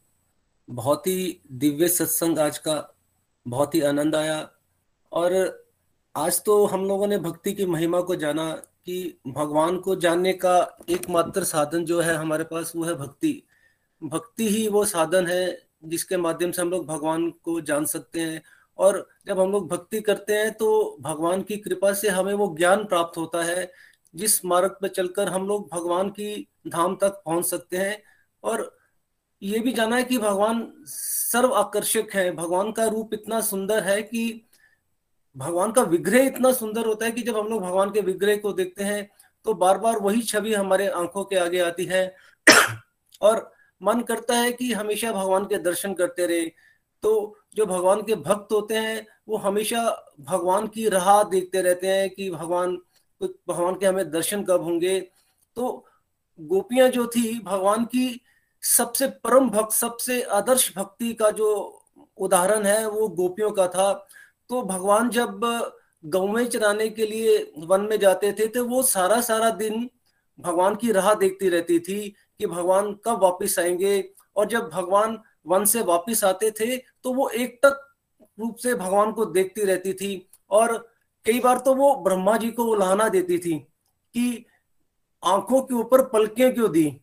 [0.69, 2.95] बहुत ही दिव्य सत्संग आज का,
[3.49, 4.51] बहुत ही आनंद आया।
[5.13, 5.33] और
[6.17, 8.51] आज तो हम लोगों ने भक्ति की महिमा को जाना
[8.87, 13.43] कि भगवान को जानने का एकमात्र साधन जो है हमारे पास, वो है भक्ति।
[14.03, 18.43] भक्ति ही वो साधन है जिसके माध्यम से हम लोग भगवान को जान सकते हैं।
[18.79, 22.85] और जब हम लोग भक्ति करते हैं तो भगवान की कृपा से हमें वो ज्ञान
[22.85, 23.71] प्राप्त होता है,
[24.15, 28.03] जिस मार्ग पर चलकर हम लोग भगवान की धाम तक पहुँच सकते हैं।
[28.45, 28.79] और
[29.43, 34.03] ये भी जाना है कि भगवान सर्व आकर्षक है। भगवान का रूप इतना सुंदर है
[34.03, 34.47] कि
[35.37, 38.53] भगवान का विग्रह इतना सुंदर होता है कि जब हम लोग भगवान के विग्रह को
[38.53, 39.09] देखते हैं
[39.45, 42.17] तो बार बार वही छवि हमारे आँखों के आगे आती है।
[43.23, 43.53] और
[43.83, 46.47] मन करता है कि हमेशा भगवान के दर्शन करते रहे।
[47.03, 52.11] तो जो भगवान के भक्त होते हैं, वो हमेशा भगवान की राह देखते रहते हैं
[52.11, 52.77] कि भगवान
[53.23, 55.01] भगवान के हमें दर्शन कब होंगे।
[55.57, 55.87] तो
[56.41, 58.21] गोपियाँ जो थी, भगवान की
[58.63, 61.49] सबसे परम भक्त, सबसे आदर्श भक्ति का जो
[62.17, 63.93] उदाहरण है, वो गोपियों का था।
[64.51, 65.41] तो भगवान जब
[66.05, 69.89] गौवें चराने के लिए वन में जाते थे तो वो सारा सारा दिन
[70.39, 71.99] भगवान की राह देखती रहती थी
[72.39, 77.29] कि भगवान कब वापस आएँगे। और जब भगवान वन से वापस आते थे तो वो
[77.29, 77.81] एक तक
[78.39, 80.77] रूप से भगवान को देखती रहती थी। और
[81.27, 83.59] कई बार तो वो ब्रह्मा जी को उलाहना देती थी
[84.15, 84.47] कि
[85.23, 87.01] आँखों के ऊपर पलकें क्यों दी?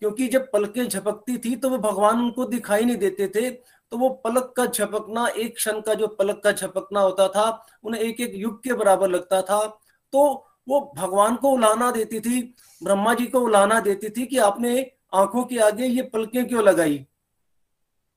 [0.00, 4.08] क्योंकि जब पलकें झपकती थी तो वो भगवान उनको दिखाई नहीं देते थे। तो वो
[4.08, 8.32] पलक का झपकना, एक क्षण का जो पलक का झपकना होता था, उन्हें एक एक
[8.34, 9.80] युग के बराबर लगता था।
[10.12, 14.92] तो वो भगवान को उलाना देती थी, ब्रह्मा जी को उलाना देती थी कि आपने
[15.14, 17.06] आँखों के आगे ये पलकें क्यों लगाई?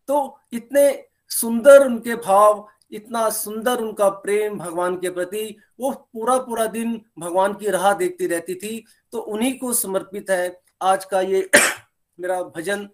[0.07, 6.65] तो इतने सुंदर उनके भाव, इतना सुंदर उनका प्रेम भगवान के प्रति, वो पूरा पूरा
[6.65, 11.49] दिन भगवान की राह देखती रहती थी। तो उन्हीं को समर्पित है। आज का ये
[12.19, 12.89] मेरा भजन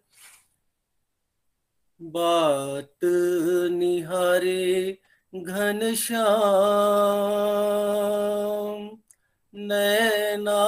[2.01, 2.97] बात
[3.71, 4.97] निहारे
[5.35, 6.25] घन श्याम
[9.53, 10.67] नैना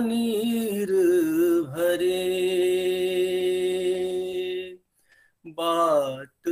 [0.00, 0.92] नीर
[1.68, 2.22] भरे।
[5.46, 6.42] बात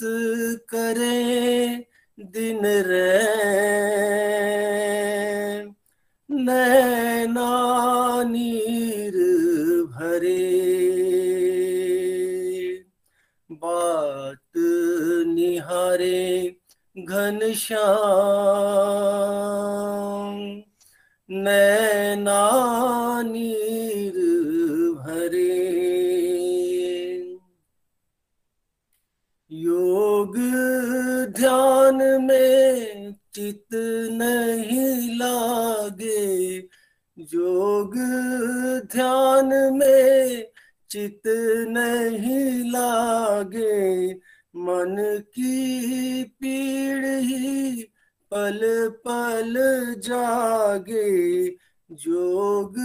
[0.74, 1.20] करे
[2.20, 3.12] दिन रे
[6.30, 7.52] नैना
[8.30, 9.18] नीर
[9.96, 10.46] भरे।
[13.52, 14.54] बाट
[15.28, 16.22] निहारे
[16.98, 17.88] घन श्याम
[21.30, 22.42] नैना
[23.32, 23.57] नीर
[31.48, 33.68] ध्यान में चित
[34.12, 36.58] नहीं लागे।
[37.20, 37.94] योग
[38.92, 40.48] ध्यान में
[40.90, 41.22] चित
[41.68, 44.14] नहीं लागे।
[44.56, 47.82] मन की पीड़ ही
[48.34, 49.56] पल पल
[49.98, 51.48] जागे।
[51.92, 52.76] जोग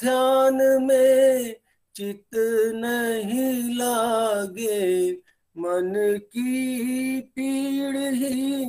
[0.00, 1.56] ध्यान में
[1.94, 2.28] चित
[2.74, 5.12] नहीं लागे।
[5.56, 5.92] मन
[6.32, 8.64] की पीड़ ही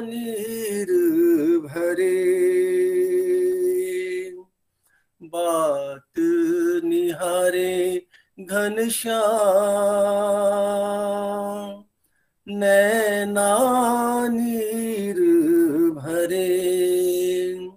[0.00, 0.92] नीर
[1.66, 2.20] भरे,
[5.22, 6.20] बात
[6.84, 8.06] निहारे
[8.40, 9.24] घन श्याम
[12.48, 15.20] नैना नीर
[15.90, 17.68] भरे।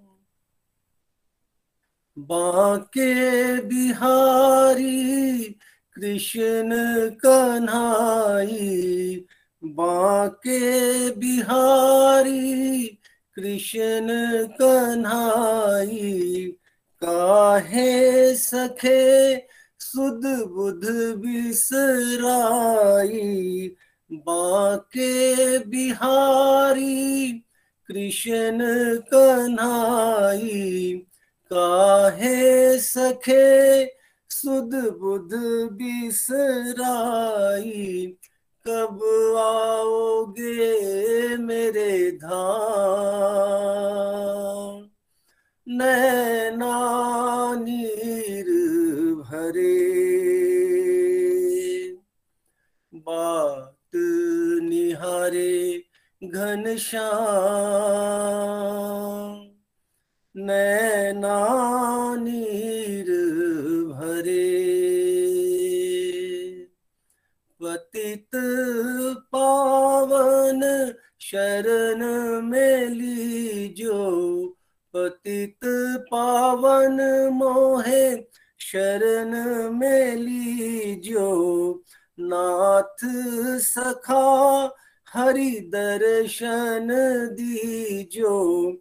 [2.17, 5.59] बांके बिहारी
[5.93, 6.69] कृष्ण
[7.09, 9.25] कन्हाई।
[9.63, 12.99] बांके बिहारी
[13.35, 16.53] कृष्ण कन्हाई।
[17.03, 19.47] काहे सखे
[19.79, 23.75] सुध बुध बिसराई।
[24.11, 27.31] बाके बिहारी
[27.87, 28.57] कृष्ण
[28.97, 31.01] कन्हाई
[31.53, 33.85] काहे सखे
[34.29, 35.29] सुध बुध
[35.71, 38.17] बिसराई
[38.67, 44.89] कब आओगे मेरे धाम?
[45.67, 46.48] नैना
[56.29, 57.09] घनश्याम
[60.35, 61.47] नैना
[62.15, 63.09] नीर
[63.93, 64.69] भरे।
[67.63, 68.29] पतित
[69.15, 72.01] पावन शरण
[72.41, 73.95] में लीजो,
[74.93, 75.59] पतित
[76.11, 78.21] पावन मोहे
[78.59, 79.31] शरण
[79.71, 81.29] में लीजो।
[82.19, 83.05] नाथ
[83.59, 84.75] सखा
[85.13, 86.87] हरि दर्शन
[87.31, 88.73] दीजो,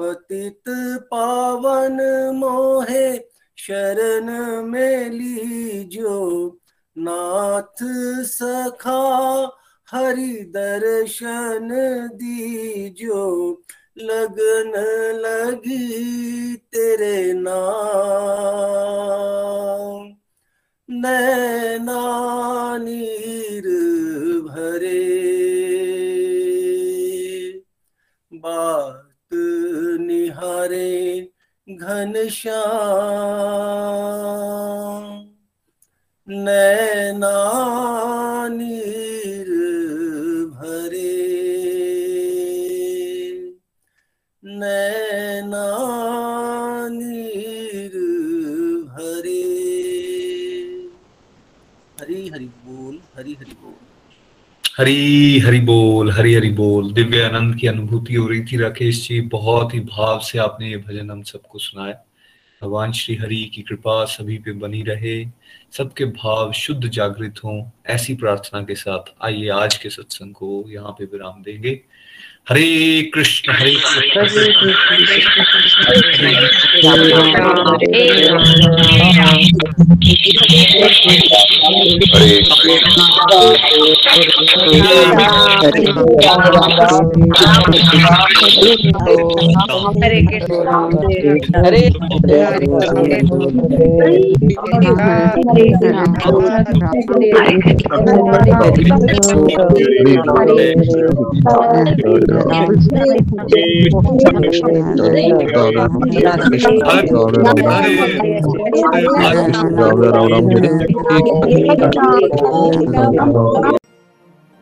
[0.00, 3.20] पतित पावन मोहे
[3.58, 6.58] शरण में लीजो।
[6.98, 7.82] नाथ
[8.22, 9.50] सखा
[9.90, 11.68] हरि दर्शन
[12.14, 13.62] दीजो,
[13.98, 14.72] लगन
[15.14, 20.14] लगी तेरे नाम।
[20.90, 23.64] नैना नीर
[24.48, 25.23] भरे
[28.46, 29.34] बात
[30.00, 31.20] निहारे
[31.68, 32.54] घनश्याम
[36.28, 37.36] नैना
[38.48, 39.50] नीर
[40.50, 41.14] भरे।
[44.44, 44.93] नैना
[54.78, 59.20] हरी, हरि बोल, हरी, हरि बोल। दिव्य आनंद की अनुभूति हो रही थी, राकेश जी।
[59.20, 62.06] बहुत ही भाव से आपने ये भजन हम सबको सुनाया।
[62.62, 65.26] भगवान श्री हरि की कृपा सभी पे बनी रहे।
[65.72, 70.92] सबके भाव शुद्ध जागृत हों। ऐसी प्रार्थना के साथ आइए, आज के सत्संग को यहाँ
[70.92, 71.80] पे विराम देंगे।
[72.48, 74.20] हरे कृष्ण हरे हरे
[91.20, 91.90] कृष्ण हरे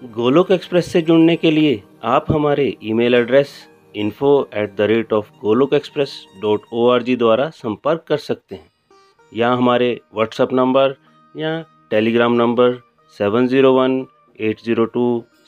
[0.02, 3.48] गोलोक एक्सप्रेस से जुड़ने के लिए आप हमारे email address
[3.96, 6.12] info at the rate of Golok express
[6.42, 8.70] dot O R G द्वारा संपर्क कर सकते हैं।
[9.32, 10.94] या हमारे व्हाट्सएप नंबर
[11.34, 12.72] या Telegram number
[13.20, 14.04] seven zero one
[14.40, 15.24] eight zero two